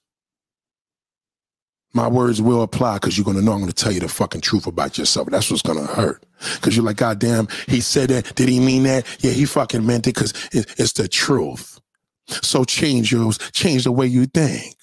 [1.94, 4.66] My words will apply because you're gonna know I'm gonna tell you the fucking truth
[4.66, 5.28] about yourself.
[5.30, 6.24] That's what's gonna hurt.
[6.60, 8.34] Cause you're like, God damn, he said that.
[8.36, 9.06] Did he mean that?
[9.20, 11.80] Yeah, he fucking meant it because it's the truth.
[12.28, 14.76] So change yours, change the way you think.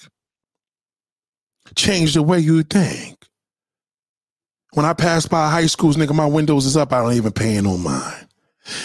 [1.76, 3.18] Change the way you think.
[4.74, 6.94] When I pass by high schools, nigga, my windows is up.
[6.94, 8.25] I don't even pay no mind.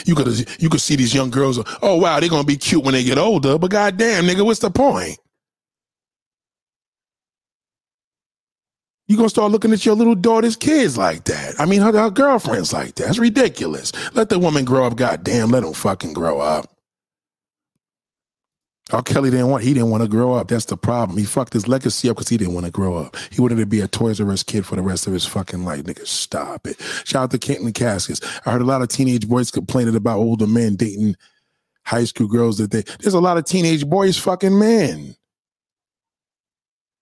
[0.04, 1.58] You could you could see these young girls.
[1.82, 3.58] Oh wow, they're gonna be cute when they get older.
[3.58, 5.18] But goddamn, nigga, what's the point?
[9.08, 11.58] You gonna start looking at your little daughter's kids like that?
[11.58, 13.06] I mean, her, her girlfriends like that.
[13.06, 13.92] That's ridiculous.
[14.14, 14.96] Let the woman grow up.
[14.96, 16.70] Goddamn, let them fucking grow up.
[18.92, 19.02] R.
[19.02, 20.48] Kelly didn't want he didn't want to grow up.
[20.48, 21.18] That's the problem.
[21.18, 23.16] He fucked his legacy up because he didn't want to grow up.
[23.30, 25.64] He wanted to be a Toys R Us kid for the rest of his fucking
[25.64, 25.84] life.
[25.84, 26.80] Nigga, stop it.
[27.04, 28.20] Shout out to Kenton Caskets.
[28.46, 31.16] I heard a lot of teenage boys complaining about older men dating
[31.84, 35.14] high school girls that they there's a lot of teenage boys fucking men.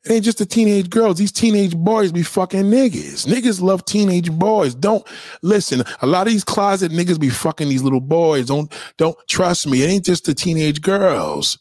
[0.04, 1.18] It ain't just the teenage girls.
[1.18, 3.26] These teenage boys be fucking niggas.
[3.26, 4.74] Niggas love teenage boys.
[4.74, 5.06] Don't
[5.42, 5.82] listen.
[6.00, 8.46] A lot of these closet niggas be fucking these little boys.
[8.46, 9.82] Don't don't trust me.
[9.82, 11.58] It ain't just the teenage girls.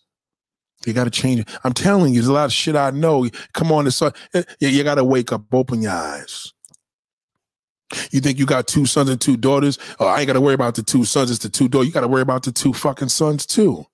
[0.87, 1.49] You got to change it.
[1.65, 3.27] I'm telling you, there's a lot of shit I know.
[3.53, 4.11] Come on, this, eh,
[4.59, 6.53] you, you got to wake up, open your eyes.
[8.11, 9.77] You think you got two sons and two daughters?
[9.99, 11.29] Oh, I ain't got to worry about the two sons.
[11.29, 11.87] It's the two daughters.
[11.87, 13.85] You got to worry about the two fucking sons too.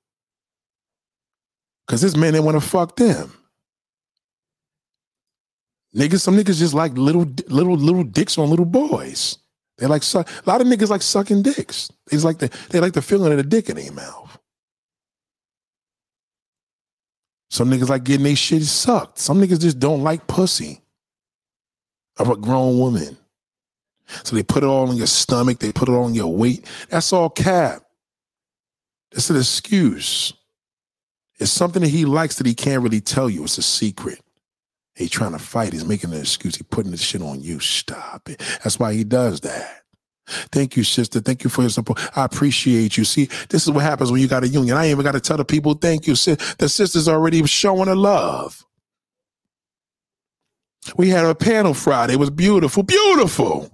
[1.85, 3.33] Because this man, they want to fuck them.
[5.95, 9.39] Niggas, some niggas just like little, little, little dicks on little boys.
[9.79, 10.29] They like suck.
[10.45, 11.91] A lot of niggas like sucking dicks.
[12.09, 14.22] They like the, they like the feeling of the dick in their mouth.
[17.53, 19.19] Some niggas like getting their shit sucked.
[19.19, 20.81] Some niggas just don't like pussy
[22.17, 23.15] of a grown woman.
[24.23, 26.65] So they put it all in your stomach, they put it all your weight.
[26.89, 27.83] That's all cap.
[29.11, 30.33] It's an excuse.
[31.37, 33.43] It's something that he likes that he can't really tell you.
[33.43, 34.19] It's a secret.
[34.95, 35.73] He trying to fight.
[35.73, 36.55] He's making an excuse.
[36.55, 37.59] He putting this shit on you.
[37.59, 38.39] Stop it.
[38.63, 39.82] That's why he does that.
[40.25, 41.19] Thank you, sister.
[41.19, 41.99] Thank you for your support.
[42.17, 43.03] I appreciate you.
[43.03, 44.77] See, this is what happens when you got a union.
[44.77, 46.15] I ain't even got to tell the people thank you.
[46.15, 46.55] Sis.
[46.55, 48.65] The sister's already showing her love.
[50.97, 52.13] We had a panel Friday.
[52.13, 53.69] It was beautiful, beautiful.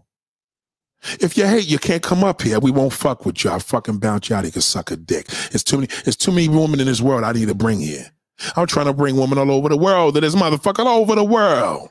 [1.19, 2.59] If you hate, you can't come up here.
[2.59, 3.51] We won't fuck with you.
[3.51, 4.45] I'll fucking bounce you out.
[4.45, 5.27] You can suck a dick.
[5.51, 8.11] It's too many, it's too many women in this world I need to bring here.
[8.55, 11.23] I'm trying to bring women all over the world that is motherfucking all over the
[11.23, 11.89] world.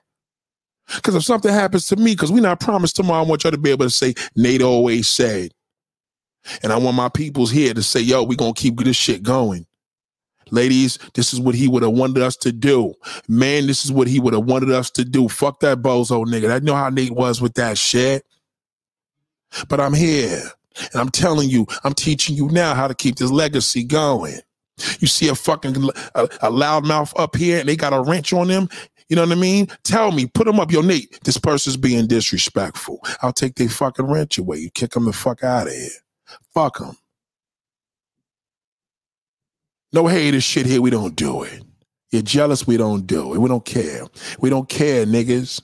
[0.97, 3.59] Because if something happens to me, because we not promised tomorrow, I want y'all to
[3.59, 5.53] be able to say, Nate always said.
[6.63, 9.23] And I want my peoples here to say, yo, we going to keep this shit
[9.23, 9.67] going.
[10.51, 12.95] Ladies, this is what he would have wanted us to do.
[13.29, 15.29] Man, this is what he would have wanted us to do.
[15.29, 16.51] Fuck that bozo nigga.
[16.51, 18.25] I know how Nate was with that shit.
[19.69, 20.43] But I'm here.
[20.93, 24.39] And I'm telling you, I'm teaching you now how to keep this legacy going.
[25.01, 25.77] You see a fucking
[26.15, 28.69] a, a loudmouth up here and they got a wrench on them.
[29.09, 29.69] You know what I mean?
[29.85, 30.71] Tell me, put them up.
[30.71, 33.01] Yo, Nate, this person's being disrespectful.
[33.23, 34.59] I'll take their fucking wrench away.
[34.59, 35.89] You kick them the fuck out of here.
[36.55, 36.97] Fuck them.
[39.93, 40.83] No haters shit here.
[40.83, 41.63] We don't do it.
[42.11, 42.67] You're jealous.
[42.67, 43.39] We don't do it.
[43.39, 44.03] We don't care.
[44.41, 45.63] We don't care, niggas.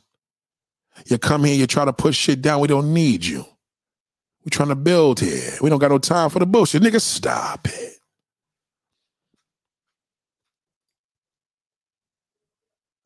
[1.07, 2.61] You come here, you try to push shit down.
[2.61, 3.45] We don't need you.
[4.45, 5.53] We're trying to build here.
[5.61, 6.83] We don't got no time for the bullshit.
[6.83, 7.94] Niggas, stop it.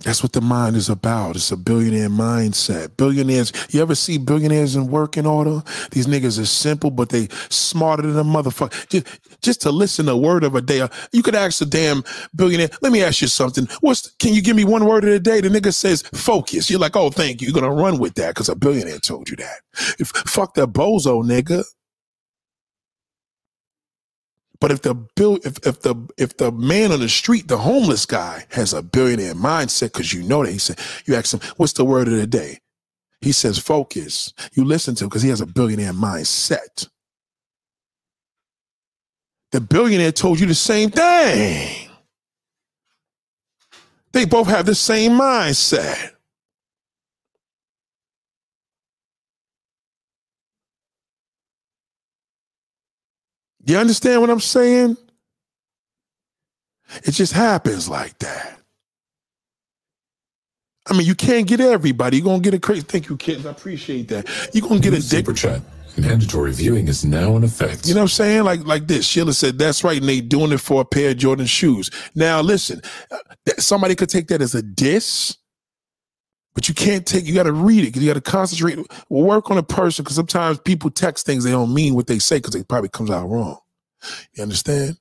[0.05, 1.37] That's what the mind is about.
[1.37, 2.97] It's a billionaire mindset.
[2.97, 5.63] Billionaires, you ever see billionaires in working order?
[5.91, 8.89] These niggas are simple, but they smarter than a motherfucker.
[8.89, 9.07] Just,
[9.43, 10.81] just to listen a word of a day.
[10.83, 12.05] Uh, you could ask a damn
[12.37, 13.69] billionaire, let me ask you something.
[13.83, 15.43] What's can you give me one word of the day?
[15.43, 16.71] The nigga says focus.
[16.71, 17.49] You're like, oh, thank you.
[17.49, 19.61] You're gonna run with that because a billionaire told you that.
[19.99, 21.65] If, fuck that bozo nigga.
[24.61, 28.07] But if the bill, if, if the if the man on the street, the homeless
[28.07, 31.75] guy, has a billionaire mindset, because you know that he said, you ask him, what's
[31.75, 32.59] the word of the day?
[33.21, 34.33] He says focus.
[34.55, 36.89] You listen to him because he has a billionaire mindset.
[39.53, 41.89] The billionaire told you the same thing.
[44.13, 46.13] They both have the same mindset.
[53.69, 54.97] You understand what I'm saying?
[57.05, 58.59] It just happens like that.
[60.87, 62.17] I mean, you can't get everybody.
[62.17, 62.81] You're gonna get a crazy.
[62.81, 63.45] Thank you, kids.
[63.45, 64.27] I appreciate that.
[64.55, 65.27] You're gonna get a dick.
[65.27, 65.61] Super chat.
[65.99, 67.87] Mandatory viewing is now in effect.
[67.87, 68.45] You know what I'm saying?
[68.45, 69.07] Like like this.
[69.07, 71.91] Sheila said, "That's right." And they doing it for a pair of Jordan shoes.
[72.15, 72.81] Now, listen,
[73.11, 73.19] uh,
[73.59, 75.37] somebody could take that as a diss,
[76.55, 77.25] but you can't take.
[77.25, 77.97] You got to read it.
[78.01, 78.79] You got to concentrate.
[79.09, 82.39] Work on a person because sometimes people text things they don't mean what they say
[82.39, 83.59] because it probably comes out wrong.
[84.35, 84.99] You understand?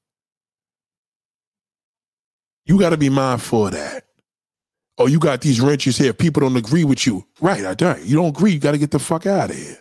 [2.65, 4.03] You got to be mindful of that.
[4.97, 6.13] Oh, you got these wrenches here.
[6.13, 7.25] People don't agree with you.
[7.39, 8.03] Right, I don't.
[8.03, 8.51] You don't agree.
[8.51, 9.77] You got to get the fuck out of here.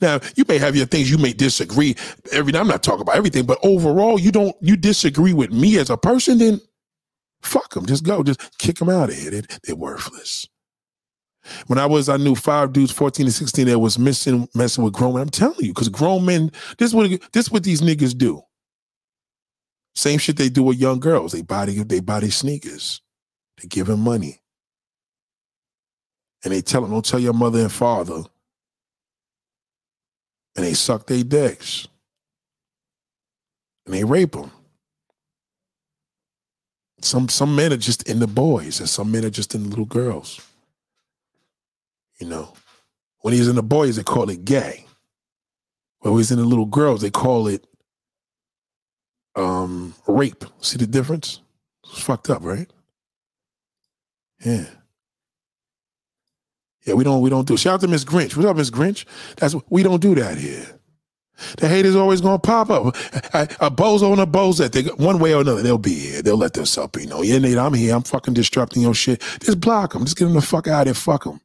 [0.00, 1.96] Now, you may have your things you may disagree.
[2.32, 5.90] Every I'm not talking about everything, but overall, you don't you disagree with me as
[5.90, 6.60] a person, then
[7.42, 7.86] fuck them.
[7.86, 8.22] Just go.
[8.22, 9.30] Just kick them out of here.
[9.30, 10.46] They, they're worthless.
[11.66, 14.92] When I was, I knew five dudes, 14 to 16, that was missing, messing with
[14.92, 15.22] grown men.
[15.22, 18.42] I'm telling you, because grown men, this is what this is what these niggas do.
[19.94, 21.32] Same shit they do with young girls.
[21.32, 23.00] They buy they buy these sneakers.
[23.60, 24.40] They give them money.
[26.44, 28.22] And they tell them, don't tell your mother and father.
[30.56, 31.86] And they suck their dicks.
[33.86, 34.50] And they rape them.
[37.02, 39.68] Some some men are just in the boys, and some men are just in the
[39.70, 40.40] little girls.
[42.20, 42.52] You know,
[43.22, 44.86] when he's in the boys, they call it gay.
[46.00, 47.66] When he's in the little girls, they call it
[49.36, 50.44] um, rape.
[50.60, 51.40] See the difference?
[51.84, 52.70] It's fucked up, right?
[54.44, 54.66] Yeah.
[56.86, 57.56] Yeah, we don't we don't do.
[57.56, 58.36] Shout out to Miss Grinch.
[58.36, 59.04] What's up, Miss Grinch?
[59.36, 60.66] That's we don't do that here.
[61.58, 62.96] The haters always gonna pop up.
[63.34, 66.22] A, a bozo and a bozette, they one way or another, they'll be here.
[66.22, 67.22] They'll let themselves be know.
[67.22, 67.94] Yeah, Nate, I'm here.
[67.94, 69.20] I'm fucking disrupting your shit.
[69.40, 70.04] Just block them.
[70.04, 70.94] Just get them the fuck out of here.
[70.94, 71.40] Fuck them.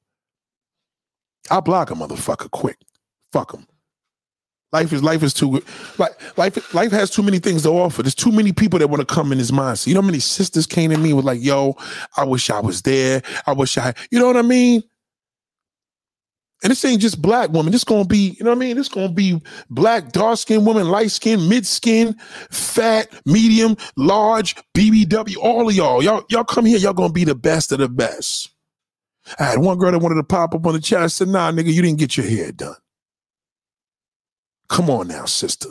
[1.49, 2.77] I'll block a motherfucker quick.
[3.31, 3.67] Fuck them.
[4.71, 5.63] Life is life is too.
[5.97, 8.03] Like life life has too many things to offer.
[8.03, 9.79] There's too many people that want to come in his mind.
[9.79, 11.77] So you know how many sisters came to me with like, yo,
[12.17, 13.21] I wish I was there.
[13.47, 14.83] I wish I you know what I mean?
[16.63, 17.71] And this ain't just black women.
[17.71, 18.75] This gonna be, you know what I mean?
[18.75, 22.15] This gonna be black, dark skinned woman, light skin, mid skin,
[22.49, 26.03] fat, medium, large, BBW, all of y'all.
[26.03, 28.54] Y'all, y'all come here, y'all gonna be the best of the best.
[29.39, 31.01] I had one girl that wanted to pop up on the chat.
[31.01, 32.75] I said, nah, nigga, you didn't get your hair done.
[34.69, 35.69] Come on now, sister.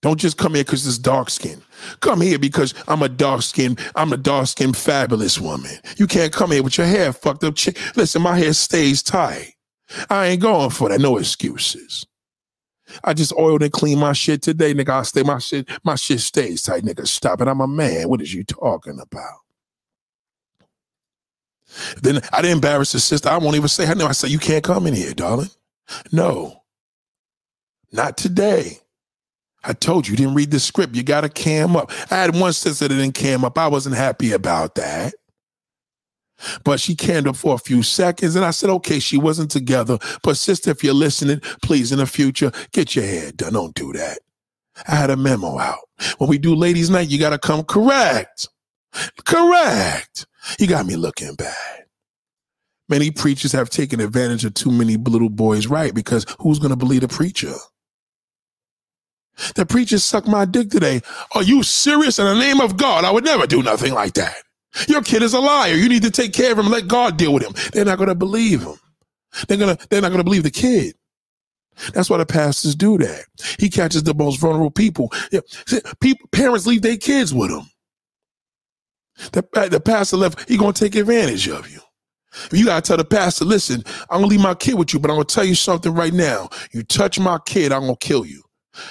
[0.00, 1.60] Don't just come here because it's dark skin.
[2.00, 5.72] Come here because I'm a dark skin, I'm a dark skin fabulous woman.
[5.96, 7.56] You can't come here with your hair fucked up.
[7.96, 9.54] Listen, my hair stays tight.
[10.08, 11.00] I ain't going for that.
[11.00, 12.06] No excuses.
[13.04, 14.90] I just oiled and cleaned my shit today, nigga.
[14.90, 17.06] I stay my shit, my shit stays tight, nigga.
[17.06, 17.48] Stop it.
[17.48, 18.08] I'm a man.
[18.08, 19.40] What is you talking about?
[22.02, 23.28] Then I didn't embarrass the sister.
[23.28, 24.08] I won't even say her name.
[24.08, 25.50] I said, You can't come in here, darling.
[26.12, 26.62] No,
[27.92, 28.78] not today.
[29.64, 30.94] I told you, you didn't read the script.
[30.94, 31.90] You got to cam up.
[32.10, 33.58] I had one sister that didn't cam up.
[33.58, 35.14] I wasn't happy about that.
[36.62, 39.98] But she cammed up for a few seconds, and I said, okay, she wasn't together.
[40.22, 43.54] But sister, if you're listening, please in the future, get your hair done.
[43.54, 44.20] Don't do that.
[44.86, 45.80] I had a memo out.
[46.18, 48.46] When we do ladies' night, you got to come correct.
[49.24, 50.26] Correct.
[50.58, 51.84] You got me looking bad.
[52.88, 55.94] Many preachers have taken advantage of too many little boys, right?
[55.94, 57.52] Because who's going to believe the preacher?
[59.54, 61.00] The preacher sucked my dick today.
[61.34, 62.18] Are you serious?
[62.18, 64.36] In the name of God, I would never do nothing like that.
[64.88, 65.74] Your kid is a liar.
[65.74, 66.68] You need to take care of him.
[66.68, 67.52] Let God deal with him.
[67.72, 68.76] They're not going to believe him.
[69.46, 69.78] They're gonna.
[69.90, 70.94] They're not going to believe the kid.
[71.92, 73.24] That's why the pastors do that.
[73.58, 75.12] He catches the most vulnerable people.
[76.00, 77.70] People parents leave their kids with them.
[79.32, 81.80] The, uh, the pastor left, he gonna take advantage of you.
[82.52, 85.16] You gotta tell the pastor, listen, I'm gonna leave my kid with you, but I'm
[85.16, 86.50] gonna tell you something right now.
[86.72, 88.42] You touch my kid, I'm gonna kill you.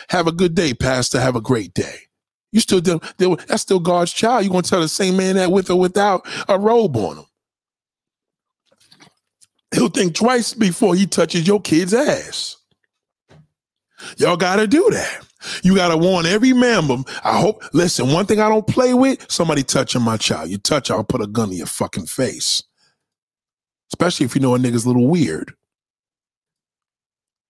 [0.09, 1.19] Have a good day, pastor.
[1.21, 1.95] Have a great day.
[2.51, 4.43] You still deal, deal that's still God's child.
[4.43, 7.25] You're gonna tell the same man that with or without a robe on him.
[9.73, 12.57] He'll think twice before he touches your kid's ass.
[14.17, 15.26] Y'all gotta do that.
[15.63, 16.97] You gotta warn every member.
[17.23, 17.63] I hope.
[17.73, 20.49] Listen, one thing I don't play with: somebody touching my child.
[20.49, 22.63] You touch, I'll put a gun in your fucking face.
[23.89, 25.53] Especially if you know a nigga's a little weird.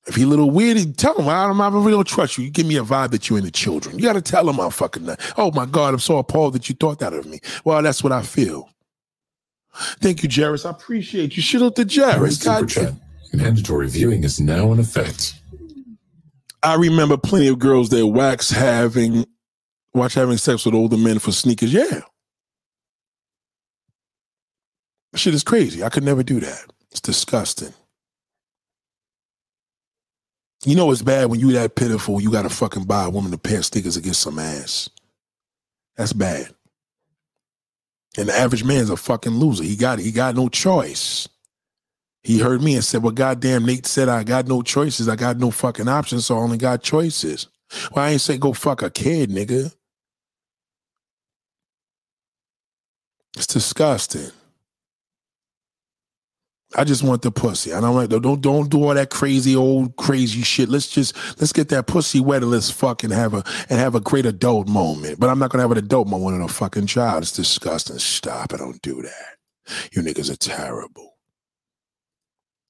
[0.08, 2.46] If he a little weird, tell him I don't, I really don't trust you.
[2.46, 3.98] You give me a vibe that you're into children.
[3.98, 5.06] You got to tell him I'm fucking.
[5.06, 5.34] That.
[5.38, 7.42] Oh my God, I'm so appalled that you thought that of me.
[7.66, 8.70] Well, that's what I feel.
[10.00, 10.66] Thank you, Jairus.
[10.66, 11.44] I appreciate you.
[11.44, 11.90] Shout out to.
[11.90, 12.94] Super chat.
[13.34, 15.36] Mandatory viewing is now in effect.
[16.64, 19.26] I remember plenty of girls that wax having,
[19.94, 21.74] watch having sex with older men for sneakers.
[21.74, 22.02] Yeah.
[25.16, 25.84] Shit is crazy.
[25.84, 26.66] I could never do that.
[26.92, 27.74] It's disgusting.
[30.66, 33.38] You know it's bad when you that pitiful, you gotta fucking buy a woman a
[33.38, 34.90] pair of sneakers to get some ass.
[35.96, 36.50] That's bad.
[38.18, 39.64] And the average man's a fucking loser.
[39.64, 41.30] He got he got no choice.
[42.24, 45.08] He heard me and said, Well, goddamn, Nate said I got no choices.
[45.10, 47.48] I got no fucking options, so I only got choices.
[47.92, 49.74] Well, I ain't say go fuck a kid, nigga.
[53.36, 54.32] It's disgusting.
[56.76, 57.74] I just want the pussy.
[57.74, 60.70] I don't like don't don't do all that crazy old crazy shit.
[60.70, 64.02] Let's just let's get that pussy wet and let's fucking have a and have a
[64.02, 65.20] great adult moment.
[65.20, 67.24] But I'm not gonna have an adult moment with a fucking child.
[67.24, 68.00] It's disgusting.
[68.00, 68.58] Stop it.
[68.58, 69.38] Don't do that.
[69.94, 71.17] You niggas are terrible.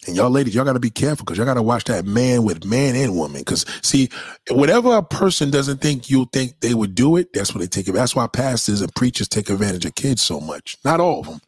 [0.05, 2.95] And y'all ladies, y'all gotta be careful because y'all gotta watch that man with man
[2.95, 3.43] and woman.
[3.43, 4.09] Cause see,
[4.51, 7.87] whatever a person doesn't think you'll think they would do it, that's what they take
[7.87, 7.93] it.
[7.93, 10.77] That's why pastors and preachers take advantage of kids so much.
[10.85, 11.41] Not all of them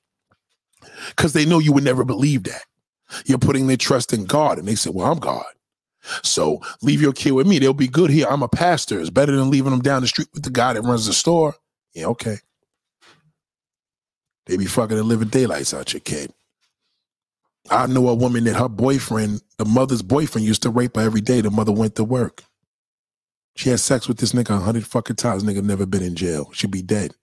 [1.10, 2.64] because they know you would never believe that.
[3.26, 5.46] You're putting their trust in God, and they say, Well, I'm God.
[6.24, 7.60] So leave your kid with me.
[7.60, 8.28] They'll be good here.
[8.30, 9.00] I'm a pastor.
[9.00, 11.56] It's better than leaving them down the street with the guy that runs the store.
[11.94, 12.38] Yeah, okay.
[14.46, 16.34] They be fucking the living daylights out your kid.
[17.72, 21.22] I know a woman that her boyfriend, the mother's boyfriend, used to rape her every
[21.22, 21.42] day.
[21.42, 22.44] The mother went to work.
[23.56, 25.44] She had sex with this nigga a hundred fucking times.
[25.44, 26.50] Nigga never been in jail.
[26.54, 27.14] She'd be dead.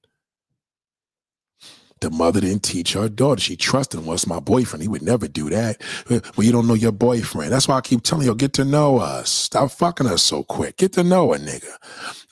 [2.01, 3.41] The mother didn't teach her daughter.
[3.41, 4.07] She trusted him.
[4.07, 4.83] What's my boyfriend?
[4.83, 5.83] He would never do that.
[6.11, 7.53] Well, you don't know your boyfriend.
[7.53, 9.31] That's why I keep telling you, get to know us.
[9.31, 10.77] Stop fucking us so quick.
[10.77, 11.73] Get to know a nigga.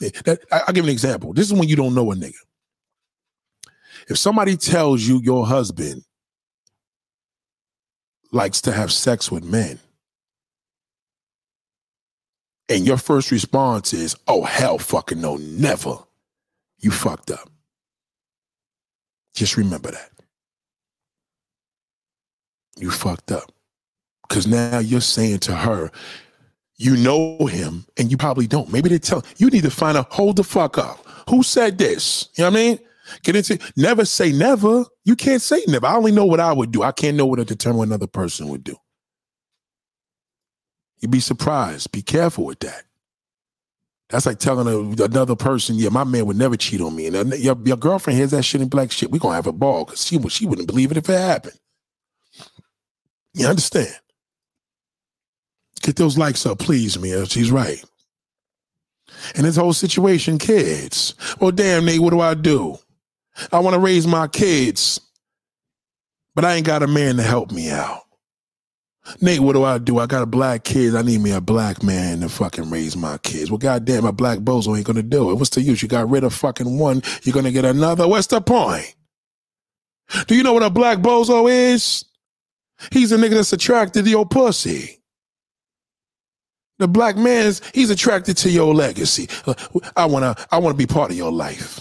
[0.02, 1.32] Eh, I, I'll give an example.
[1.32, 2.34] This is when you don't know a nigga.
[4.08, 6.04] If somebody tells you your husband
[8.34, 9.78] likes to have sex with men,
[12.68, 15.96] and your first response is, oh, hell fucking no, never,
[16.78, 17.48] you fucked up.
[19.34, 20.10] Just remember that.
[22.76, 23.52] You fucked up.
[24.28, 25.90] Because now you're saying to her,
[26.76, 28.72] you know him and you probably don't.
[28.72, 31.06] Maybe they tell you need to find out, hold the fuck up.
[31.28, 32.30] Who said this?
[32.34, 32.78] You know what I mean?
[33.22, 34.84] Get into never say never.
[35.04, 35.86] You can't say never.
[35.86, 36.82] I only know what I would do.
[36.82, 38.76] I can't know what a determine what another person would do.
[41.00, 41.92] You'd be surprised.
[41.92, 42.84] Be careful with that.
[44.08, 47.06] That's like telling a, another person, yeah, my man would never cheat on me.
[47.06, 49.10] And uh, your, your girlfriend hears that shit in black shit.
[49.10, 51.58] We're going to have a ball because she, she wouldn't believe it if it happened.
[53.32, 53.94] You understand?
[55.82, 57.26] Get those likes up, please, Mia.
[57.26, 57.84] She's right.
[59.34, 61.14] And this whole situation, kids.
[61.40, 62.78] Well, damn, Nate, what do I do?
[63.52, 65.00] I want to raise my kids,
[66.34, 68.02] but I ain't got a man to help me out.
[69.20, 69.98] Nate, what do I do?
[69.98, 70.94] I got a black kid.
[70.94, 73.50] I need me a black man to fucking raise my kids.
[73.50, 75.34] Well, goddamn, a black bozo ain't gonna do it.
[75.34, 75.82] What's the use?
[75.82, 78.08] You got rid of fucking one, you're gonna get another.
[78.08, 78.94] What's the point?
[80.26, 82.04] Do you know what a black bozo is?
[82.92, 85.00] He's a nigga that's attracted to your pussy.
[86.78, 89.28] The black man is he's attracted to your legacy.
[89.46, 89.54] Uh,
[89.96, 91.80] I wanna I wanna be part of your life.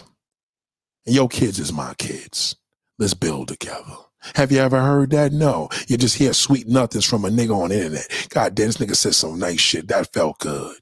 [1.06, 2.56] And your kids is my kids.
[2.98, 3.96] Let's build together.
[4.36, 5.34] Have you ever heard that?
[5.34, 5.70] No.
[5.88, 8.28] You just hear sweet nothings from a nigga on the internet.
[8.30, 9.90] God damn, this nigga said some nice shit.
[9.90, 10.78] That felt good.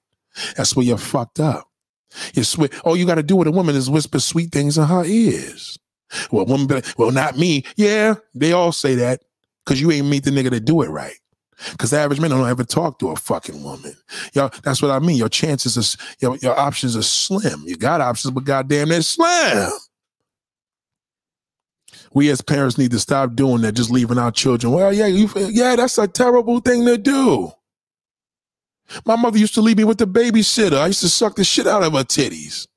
[0.55, 1.67] That's where you're fucked up.
[2.33, 2.73] You sweet.
[2.85, 5.79] All you got to do with a woman is whisper sweet things in her ears.
[6.31, 7.63] Well, woman, be like, well, not me.
[7.77, 9.21] Yeah, they all say that
[9.65, 11.15] because you ain't meet the nigga to do it right.
[11.71, 13.95] Because average man don't ever talk to a fucking woman.
[14.33, 15.15] Yo, that's what I mean.
[15.15, 17.63] Your chances are, your, your options are slim.
[17.65, 19.71] You got options, but goddamn, they're slim
[22.13, 24.73] we as parents need to stop doing that, just leaving our children.
[24.73, 27.51] Well, yeah, you, yeah, that's a terrible thing to do.
[29.05, 30.77] My mother used to leave me with the babysitter.
[30.77, 32.67] I used to suck the shit out of her titties.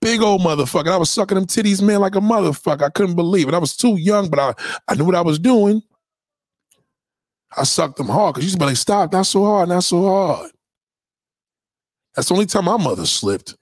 [0.00, 0.88] Big old motherfucker.
[0.88, 2.82] I was sucking them titties, man, like a motherfucker.
[2.82, 3.54] I couldn't believe it.
[3.54, 4.54] I was too young, but I,
[4.88, 5.82] I knew what I was doing.
[7.56, 9.84] I sucked them hard because she used to be like, stop, not so hard, not
[9.84, 10.50] so hard.
[12.14, 13.56] That's the only time my mother slipped.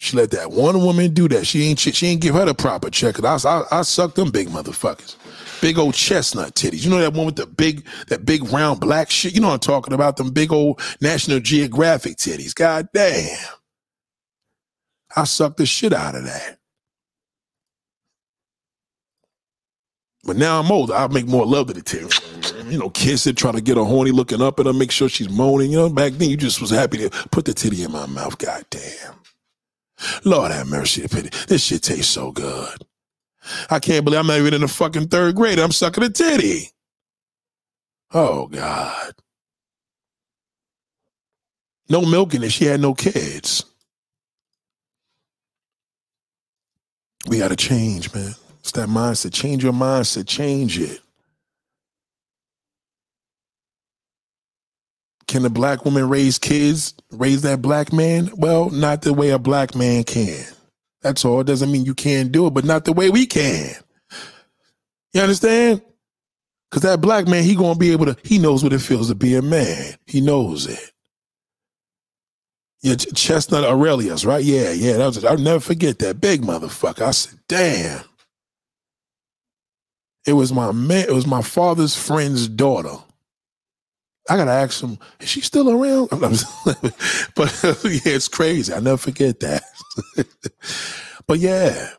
[0.00, 1.46] She let that one woman do that.
[1.46, 3.22] She ain't she ain't give her the proper check.
[3.22, 5.16] I, I, I sucked them big motherfuckers.
[5.60, 6.82] Big old chestnut titties.
[6.82, 9.34] You know that one with the big, that big round black shit?
[9.34, 10.16] You know I'm talking about?
[10.16, 12.54] Them big old National Geographic titties.
[12.54, 13.36] God damn.
[15.14, 16.56] I sucked the shit out of that.
[20.24, 20.94] But now I'm older.
[20.94, 22.08] I make more love to the titty.
[22.70, 25.10] You know, kiss it, try to get her horny looking up at her, make sure
[25.10, 25.72] she's moaning.
[25.72, 28.38] You know, back then you just was happy to put the titty in my mouth.
[28.38, 29.19] God damn.
[30.24, 31.02] Lord have mercy.
[31.48, 32.84] This shit tastes so good.
[33.70, 35.58] I can't believe I'm not even in the fucking third grade.
[35.58, 36.70] I'm sucking a titty.
[38.12, 39.12] Oh God.
[41.88, 42.52] No milking it.
[42.52, 43.64] She had no kids.
[47.28, 48.34] We got to change, man.
[48.60, 49.32] It's that mindset.
[49.32, 50.26] Change your mindset.
[50.26, 51.00] Change it.
[55.30, 58.32] Can a black woman raise kids, raise that black man?
[58.34, 60.44] Well, not the way a black man can.
[61.02, 61.38] That's all.
[61.38, 63.76] It doesn't mean you can't do it, but not the way we can.
[65.12, 65.82] You understand?
[66.68, 68.16] Because that black man, he gonna be able to.
[68.24, 69.94] He knows what it feels to be a man.
[70.04, 70.90] He knows it.
[72.82, 74.42] Yeah, Chestnut Aurelius, right?
[74.44, 74.96] Yeah, yeah.
[74.96, 75.24] That was.
[75.24, 77.02] I'll never forget that big motherfucker.
[77.02, 78.02] I said, "Damn."
[80.26, 81.08] It was my man.
[81.08, 82.96] It was my father's friend's daughter.
[84.28, 86.08] I gotta ask him, is she still around?
[87.34, 88.72] but yeah, it's crazy.
[88.72, 89.62] I never forget that.
[91.26, 91.90] but yeah,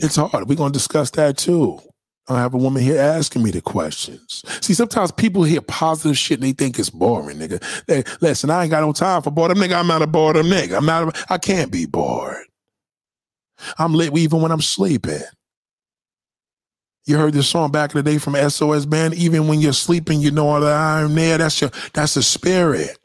[0.00, 0.48] it's hard.
[0.48, 1.80] We're gonna discuss that too.
[2.28, 4.42] I have a woman here asking me the questions.
[4.60, 7.62] See, sometimes people hear positive shit and they think it's boring, nigga.
[7.86, 9.74] They, listen, I ain't got no time for boredom, nigga.
[9.74, 10.76] I'm not a boredom nigga.
[10.76, 11.16] I'm not.
[11.30, 12.46] I can't be bored.
[13.78, 15.20] I'm lit even when I'm sleeping.
[17.04, 19.14] You heard this song back in the day from SOS Band.
[19.14, 21.38] Even when you're sleeping, you know that I'm there.
[21.38, 22.96] That's your that's the spirit.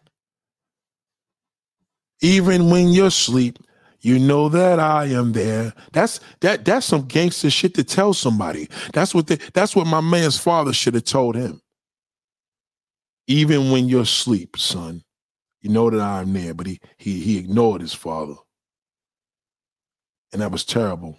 [2.21, 3.59] Even when you're asleep,
[4.01, 5.73] you know that I am there.
[5.93, 8.69] That's that that's some gangster shit to tell somebody.
[8.93, 11.61] That's what the, that's what my man's father should have told him.
[13.25, 15.03] Even when you're asleep, son,
[15.61, 16.53] you know that I'm there.
[16.53, 18.35] But he he he ignored his father.
[20.31, 21.17] And that was terrible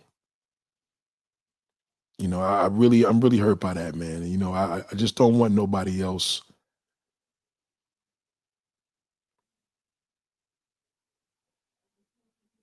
[2.19, 4.27] you know, I, I really, I'm really hurt by that, man.
[4.27, 6.43] you know, I, I just don't want nobody else.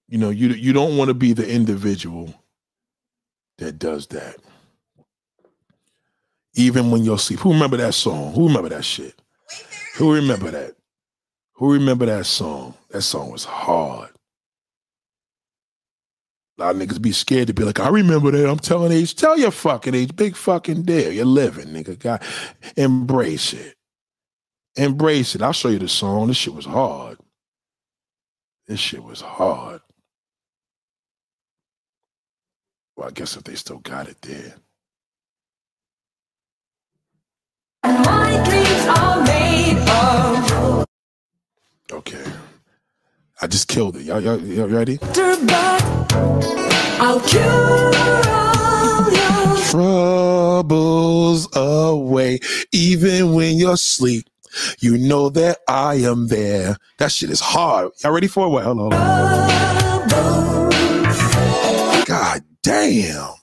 [0.08, 2.34] You know, you you don't want to be the individual
[3.60, 4.38] that does that.
[6.56, 7.40] Even when you're asleep.
[7.42, 8.34] Who remember that song?
[8.34, 9.16] Who remember that shit?
[9.98, 10.76] Who remember that?
[11.56, 12.76] Who remember that song?
[12.92, 14.12] That song was hard.
[16.58, 18.50] A lot of niggas be scared to be like, I remember that.
[18.50, 19.16] I'm telling age.
[19.16, 20.16] Tell your fucking age.
[20.16, 21.12] Big fucking deal.
[21.12, 22.00] You're living, nigga.
[22.00, 22.24] God,
[22.78, 23.76] embrace it.
[24.78, 25.42] Embrace it.
[25.42, 26.28] I'll show you the song.
[26.28, 27.18] This shit was hard.
[28.68, 29.82] This shit was hard.
[32.96, 34.56] Well, I guess if they still got it there.
[37.84, 40.86] My dreams are made of.
[41.92, 42.24] Okay.
[43.42, 44.04] I just killed it.
[44.04, 44.98] Y'all, y'all, y'all ready?
[46.98, 47.92] I'll cure
[48.30, 52.40] all troubles away,
[52.72, 54.30] even when you're asleep.
[54.80, 56.78] You know that I am there.
[56.98, 57.92] That shit is hard.
[58.02, 58.52] Y'all ready for it?
[58.52, 58.90] Wait, hold on.
[62.06, 63.34] God damn.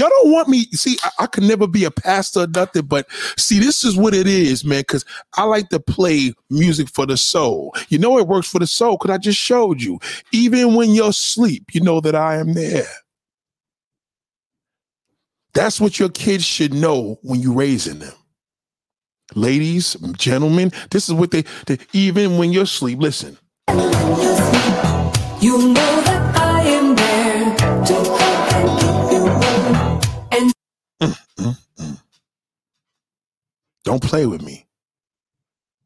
[0.00, 0.64] Y'all don't want me.
[0.72, 3.06] See, I, I could never be a pastor or nothing, but
[3.36, 4.80] see, this is what it is, man.
[4.80, 5.04] Because
[5.36, 7.74] I like to play music for the soul.
[7.90, 9.98] You know, it works for the soul because I just showed you.
[10.32, 12.86] Even when you're asleep, you know that I am there.
[15.52, 18.14] That's what your kids should know when you're raising them.
[19.34, 23.36] Ladies, gentlemen, this is what they, they even when you're asleep, listen.
[23.68, 28.49] You know that I am there
[33.90, 34.68] Don't play with me.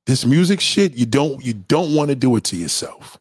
[0.05, 3.19] This music shit, you don't you don't want to do it to yourself.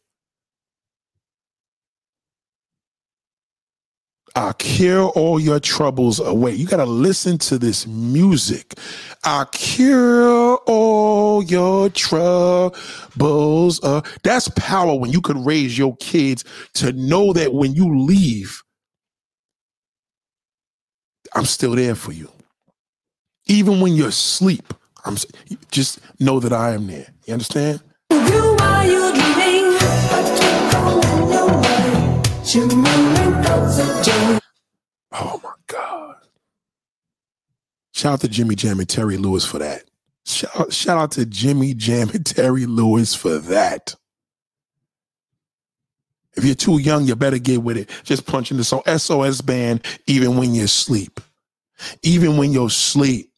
[4.36, 6.52] I cure all your troubles away.
[6.56, 8.74] You got to listen to this music.
[9.24, 13.82] I cure all your troubles.
[13.82, 18.62] Uh, that's power when you could raise your kids to know that when you leave,
[21.34, 22.30] I'm still there for you.
[23.54, 24.74] Even when you're asleep,
[25.06, 25.16] I'm
[25.70, 27.06] just know that I am there.
[27.28, 27.84] You understand?
[28.10, 29.78] You are you dreaming?
[30.10, 34.40] But you go in your mind, shimmering thoughts of joy.
[35.12, 36.16] Oh my God.
[37.92, 39.84] Shout out to Jimmy Jam and Terry Lewis for that.
[40.26, 43.94] Shout, shout out to Jimmy Jam and Terry Lewis for that.
[46.36, 47.92] If you're too young, you better get with it.
[48.04, 51.20] Just punching the song SOS band even when you're asleep.
[52.02, 53.30] Even when you're asleep.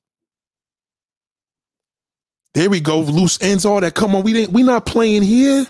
[2.55, 3.01] There we go.
[3.01, 3.95] Loose ends, all that.
[3.95, 5.67] Come on, we didn't we not playing here.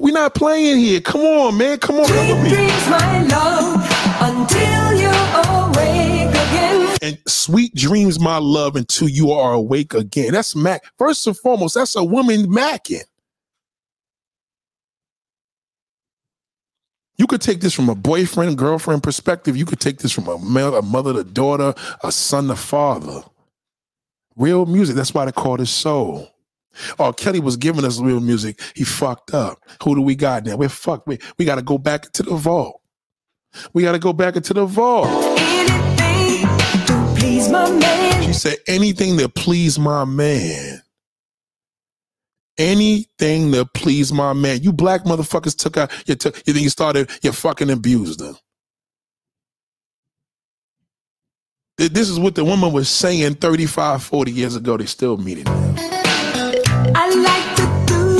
[0.00, 1.00] We not playing here.
[1.02, 1.78] Come on, man.
[1.80, 2.06] Come on.
[2.08, 2.50] Come Sweet me.
[2.50, 6.98] dreams, my love, until you're awake again.
[7.02, 10.32] and sweet dreams, my love, until you are awake again.
[10.32, 10.84] That's Mac.
[10.98, 13.04] First and foremost, that's a woman macking.
[17.18, 19.56] You could take this from a boyfriend, girlfriend perspective.
[19.56, 21.74] You could take this from a male, a mother to daughter,
[22.04, 23.22] a son to father.
[24.36, 24.96] Real music.
[24.96, 26.28] That's why they call it soul.
[26.98, 28.60] Oh, Kelly was giving us real music.
[28.74, 29.62] He fucked up.
[29.82, 30.56] Who do we got now?
[30.56, 31.08] We're fucked.
[31.08, 32.82] We, we got to go back into the vault.
[33.72, 35.08] We got to go back into the vault.
[35.08, 38.22] Anything to please my man.
[38.24, 40.82] She said, anything to please my man.
[42.58, 44.62] Anything to please my man.
[44.62, 48.34] You black motherfuckers took out, you took, you think you started, you fucking abused them.
[48.34, 48.42] Th-
[51.78, 54.78] This is what the woman was saying 35, 40 years ago.
[54.78, 55.74] They still mean it now.
[56.94, 58.14] I like to do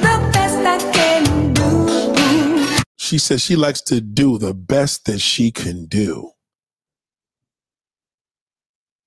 [0.00, 2.82] the best I can do.
[2.98, 6.32] She says she likes to do the best that she can do.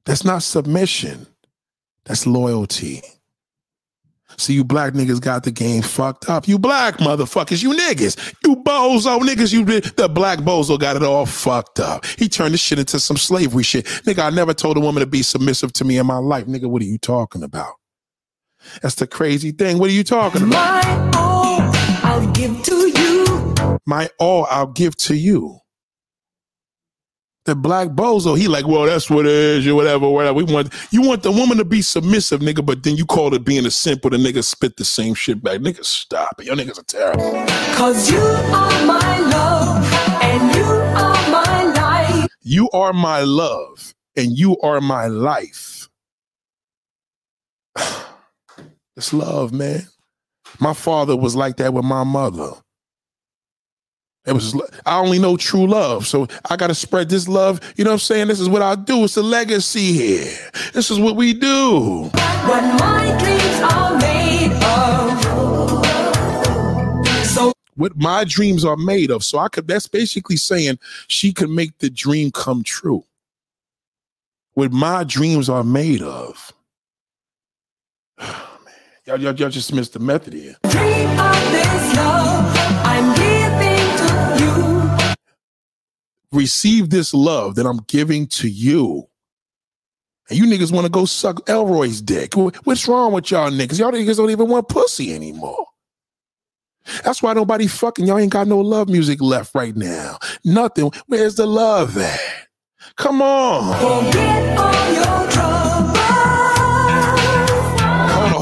[0.05, 1.27] That's not submission.
[2.05, 3.03] That's loyalty.
[4.37, 6.47] See, you black niggas got the game fucked up.
[6.47, 11.25] You black motherfuckers, you niggas, you bozo niggas, you the black bozo got it all
[11.25, 12.05] fucked up.
[12.05, 13.85] He turned this shit into some slavery shit.
[14.05, 16.45] Nigga, I never told a woman to be submissive to me in my life.
[16.45, 17.73] Nigga, what are you talking about?
[18.81, 19.77] That's the crazy thing.
[19.77, 20.83] What are you talking about?
[20.85, 21.61] My all
[22.03, 23.79] I'll give to you.
[23.85, 25.59] my all I'll give to you.
[27.45, 30.33] The black bozo, he like, well, that's what it is, or whatever, whatever.
[30.33, 33.43] We want you want the woman to be submissive, nigga, but then you call it
[33.43, 35.59] being a simp the nigga spit the same shit back.
[35.59, 36.45] Nigga, stop it.
[36.45, 37.45] Your niggas are terrible.
[37.75, 39.85] Cause you are my love
[40.21, 42.29] and you are my life.
[42.43, 45.89] You are my love, and you are my life.
[48.95, 49.87] It's love, man.
[50.59, 52.51] My father was like that with my mother.
[54.25, 56.07] It was I only know true love.
[56.07, 57.59] So I gotta spread this love.
[57.75, 58.29] You know what I'm saying?
[58.29, 59.03] This is what I do.
[59.03, 60.33] It's a legacy here.
[60.73, 62.09] This is what we do.
[62.13, 65.21] What my dreams are made of.
[67.27, 69.25] So What my dreams are made of.
[69.25, 73.03] So I could that's basically saying she could make the dream come true.
[74.53, 76.53] What my dreams are made of.
[78.19, 78.73] Oh, man.
[79.05, 80.55] Y'all, y'all, y'all just missed the method here.
[86.33, 89.07] Receive this love that I'm giving to you.
[90.29, 92.33] And you niggas want to go suck Elroy's dick.
[92.35, 93.79] What's wrong with y'all niggas?
[93.79, 95.65] Y'all niggas don't even want pussy anymore.
[97.03, 100.17] That's why nobody fucking y'all ain't got no love music left right now.
[100.43, 100.91] Nothing.
[101.07, 102.19] Where's the love at?
[102.97, 103.63] Come on.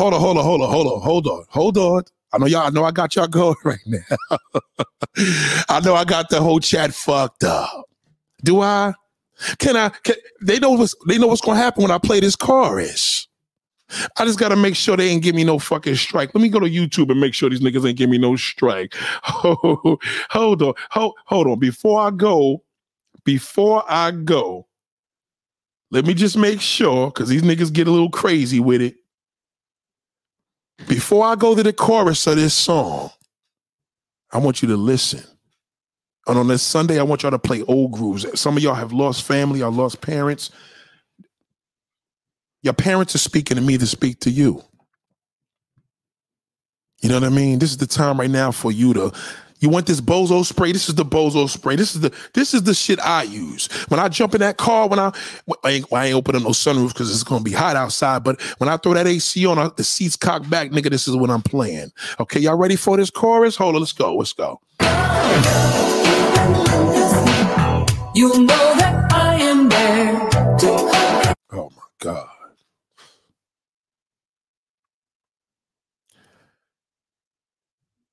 [0.02, 2.04] Hold on, hold on, hold on, hold on, hold on, hold on, hold on.
[2.34, 4.38] I know y'all, I know I got y'all going right now.
[5.70, 7.86] I know I got the whole chat fucked up.
[8.44, 8.94] Do I?
[9.60, 9.90] Can I?
[9.90, 13.28] Can, they know what's they know what's gonna happen when I play this chorus.
[14.18, 16.34] I just gotta make sure they ain't give me no fucking strike.
[16.34, 18.96] Let me go to YouTube and make sure these niggas ain't give me no strike.
[19.24, 21.60] hold on, hold, hold on.
[21.60, 22.64] Before I go,
[23.26, 24.68] before I go,
[25.92, 28.96] let me just make sure because these niggas get a little crazy with it.
[30.88, 33.12] Before I go to the chorus of this song,
[34.32, 35.24] I want you to listen.
[36.28, 38.26] And on this Sunday, I want y'all to play old grooves.
[38.40, 40.52] Some of y'all have lost family or lost parents.
[42.62, 44.64] Your parents are speaking to me to speak to you.
[47.02, 47.58] You know what I mean?
[47.60, 49.12] This is the time right now for you to.
[49.62, 50.72] You want this bozo spray?
[50.74, 51.76] This is the bozo spray.
[51.76, 54.88] This is the this is the shit I use when I jump in that car.
[54.90, 55.14] When I
[55.64, 58.24] I ain't, I ain't opening no sunroof because it's gonna be hot outside.
[58.24, 60.90] But when I throw that AC on, uh, the seats cocked back, nigga.
[60.90, 61.92] This is what I'm playing.
[62.20, 63.56] Okay, y'all ready for this chorus?
[63.56, 64.16] Hold on, let's go.
[64.16, 64.60] Let's go.
[68.16, 70.30] You know that I am there
[71.54, 72.31] Oh my God.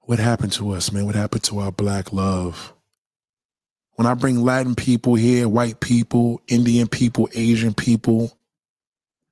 [0.08, 1.04] What happened to us, man?
[1.04, 2.72] What happened to our black love?
[3.96, 8.32] When I bring Latin people here, white people, Indian people, Asian people,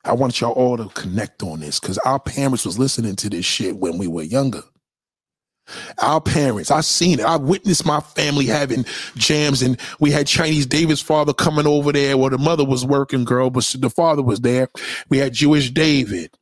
[0.04, 3.46] I want y'all all to connect on this because our parents was listening to this
[3.46, 4.64] shit when we were younger.
[5.96, 7.24] Our parents, I seen it.
[7.24, 8.84] I witnessed my family having
[9.16, 13.24] jams, and we had Chinese David's father coming over there where the mother was working,
[13.24, 14.68] girl, but the father was there.
[15.08, 16.36] We had Jewish David.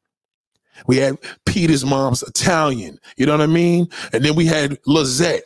[0.87, 2.99] We had Peter's mom's Italian.
[3.17, 3.89] You know what I mean?
[4.13, 5.45] And then we had Lizette,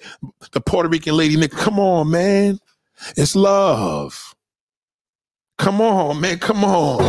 [0.53, 1.37] the Puerto Rican lady.
[1.37, 2.59] Nick, come on, man.
[3.17, 4.35] It's love.
[5.59, 6.39] Come on, man.
[6.39, 7.03] Come on.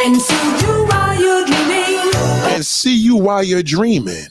[0.00, 2.14] And see you while you're dreaming.
[2.54, 4.26] And see you while you're dreaming.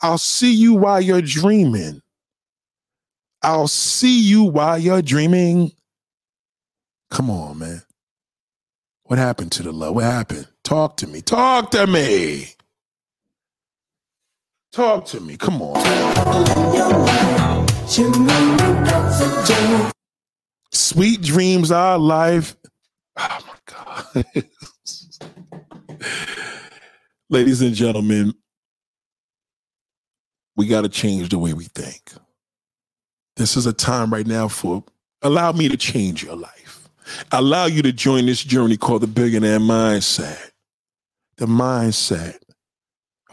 [0.00, 2.02] I'll see you while you're dreaming.
[3.42, 5.72] I'll see you while you're dreaming.
[7.10, 7.82] Come on, man.
[9.04, 9.94] What happened to the love?
[9.94, 10.48] What happened?
[10.64, 11.20] Talk to me.
[11.20, 12.54] Talk to me.
[14.72, 15.36] Talk to me.
[15.36, 15.76] Come on.
[20.72, 22.56] Sweet dreams are life.
[23.18, 24.24] Oh my God.
[27.30, 28.34] Ladies and gentlemen,
[30.56, 32.12] we got to change the way we think.
[33.36, 34.84] This is a time right now for
[35.22, 36.88] allow me to change your life.
[37.32, 40.51] Allow you to join this journey called the billionaire mindset.
[41.42, 42.38] The mindset.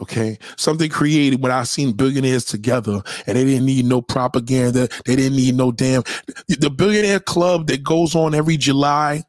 [0.01, 0.39] Okay.
[0.57, 4.89] Something created when I seen billionaires together and they didn't need no propaganda.
[5.05, 6.01] They didn't need no damn.
[6.47, 9.25] The billionaire club that goes on every July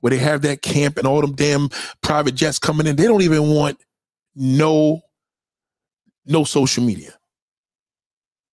[0.00, 1.68] where they have that camp and all them damn
[2.02, 2.96] private jets coming in.
[2.96, 3.78] They don't even want
[4.34, 5.02] no,
[6.24, 7.14] no social media.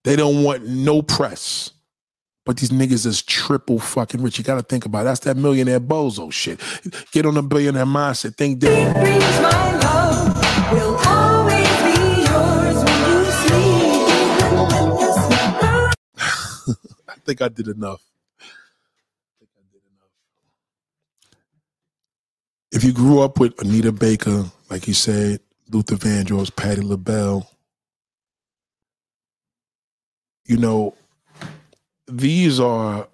[0.04, 1.72] They don't want no press.
[2.44, 4.38] But these niggas is triple fucking rich.
[4.38, 5.04] You got to think about it.
[5.04, 6.60] That's that millionaire bozo shit.
[7.12, 8.36] Get on a billionaire mindset.
[8.36, 8.96] Think different.
[8.96, 13.98] Dreams, my love, will always be yours when you sleep.
[14.36, 15.92] Even when the sun
[17.08, 18.02] I think I did enough.
[19.38, 20.10] I think I did enough.
[22.72, 25.40] If you grew up with Anita Baker, like you said,
[25.70, 27.48] Luther Vandross, Patti LaBelle,
[30.46, 30.94] you know,
[32.06, 33.08] these are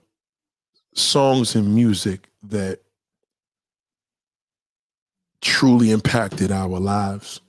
[0.94, 2.80] songs and music that
[5.40, 7.40] truly impacted our lives.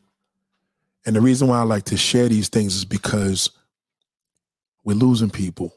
[1.06, 3.50] And the reason why I like to share these things is because
[4.84, 5.74] we're losing people.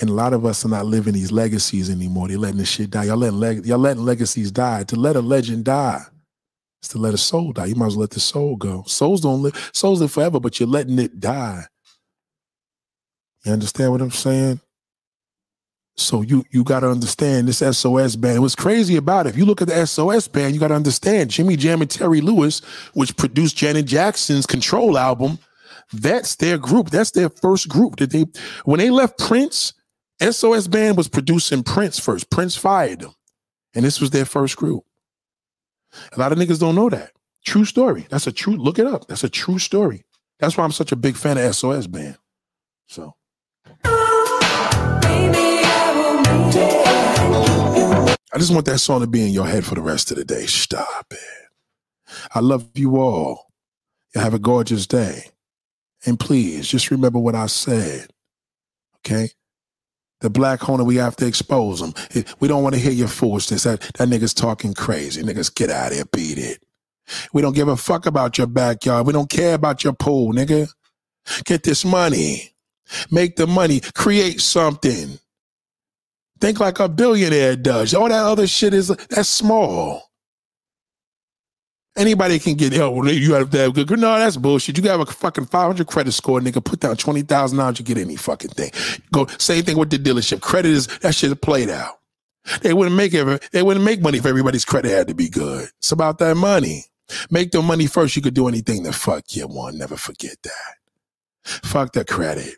[0.00, 2.28] And a lot of us are not living these legacies anymore.
[2.28, 3.04] They're letting this shit die.
[3.04, 4.84] Y'all letting, leg- y'all letting legacies die.
[4.84, 6.02] To let a legend die
[6.82, 7.66] is to let a soul die.
[7.66, 8.84] You might as well let the soul go.
[8.86, 11.66] Souls don't live, souls live forever, but you're letting it die.
[13.44, 14.60] You understand what I'm saying?
[15.96, 18.40] So you you got to understand this SOS band.
[18.40, 19.30] What's crazy about it?
[19.30, 22.20] If you look at the SOS band, you got to understand Jimmy Jam and Terry
[22.22, 22.60] Lewis,
[22.94, 25.38] which produced Janet Jackson's Control album.
[25.92, 26.88] That's their group.
[26.88, 27.96] That's their first group.
[27.96, 28.24] That they
[28.64, 29.74] when they left Prince,
[30.22, 32.30] SOS band was producing Prince first.
[32.30, 33.14] Prince fired them,
[33.74, 34.84] and this was their first group.
[36.12, 37.12] A lot of niggas don't know that.
[37.44, 38.06] True story.
[38.08, 38.56] That's a true.
[38.56, 39.08] Look it up.
[39.08, 40.04] That's a true story.
[40.38, 42.16] That's why I'm such a big fan of SOS band.
[42.86, 43.14] So.
[48.34, 50.24] I just want that song to be in your head for the rest of the
[50.24, 50.46] day.
[50.46, 51.18] Stop it.
[52.34, 53.52] I love you all.
[54.14, 55.30] You have a gorgeous day.
[56.06, 58.08] And please just remember what I said.
[59.00, 59.30] Okay?
[60.20, 61.94] The black Honor, we have to expose them.
[62.40, 63.64] We don't want to hear your foolishness.
[63.64, 65.22] That, that nigga's talking crazy.
[65.22, 66.62] Niggas, get out of here, beat it.
[67.32, 69.06] We don't give a fuck about your backyard.
[69.06, 70.68] We don't care about your pool, nigga.
[71.44, 72.51] Get this money.
[73.10, 73.80] Make the money.
[73.94, 75.18] Create something.
[76.40, 77.94] Think like a billionaire does.
[77.94, 80.10] All that other shit is that's small.
[81.94, 83.90] Anybody can get, oh, you have to have good.
[83.90, 84.78] No, that's bullshit.
[84.78, 86.64] You got a fucking 500 credit score, nigga.
[86.64, 88.70] Put down $20,000, you get any fucking thing.
[89.12, 90.40] Go, same thing with the dealership.
[90.40, 91.98] Credit is, that shit played out.
[92.62, 95.68] They wouldn't make it, they wouldn't make money if everybody's credit had to be good.
[95.78, 96.86] It's about that money.
[97.30, 98.16] Make the money first.
[98.16, 99.76] You could do anything the fuck you want.
[99.76, 100.74] Never forget that.
[101.44, 102.54] Fuck the credit.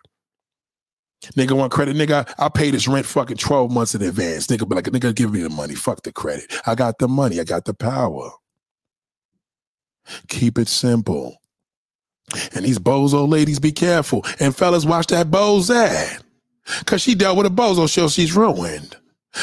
[1.33, 1.97] Nigga want credit.
[1.97, 4.47] Nigga, I pay this rent fucking 12 months in advance.
[4.49, 5.75] Nigga be like, nigga, give me the money.
[5.75, 6.53] Fuck the credit.
[6.67, 7.41] I got the money.
[7.41, 8.31] I got the power.
[10.28, 11.39] Keep it simple.
[12.55, 14.25] And these bozo ladies, be careful.
[14.41, 16.23] And fellas, watch that Bozat.
[16.86, 18.09] Cause she dealt with a bozo show.
[18.09, 18.97] She's ruined.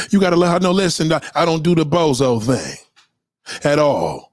[0.09, 2.77] You gotta let her know, listen, I I don't do the bozo thing
[3.63, 4.30] at all.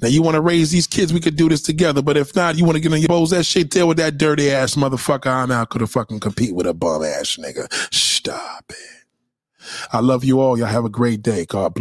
[0.00, 2.02] Now you want to raise these kids, we could do this together.
[2.02, 4.18] But if not, you want to get on your bows that shit, deal with that
[4.18, 5.26] dirty ass motherfucker.
[5.26, 7.72] I'm out could have fucking compete with a bum ass nigga.
[7.94, 8.76] Stop it.
[9.92, 10.58] I love you all.
[10.58, 11.46] Y'all have a great day.
[11.46, 11.78] God bless.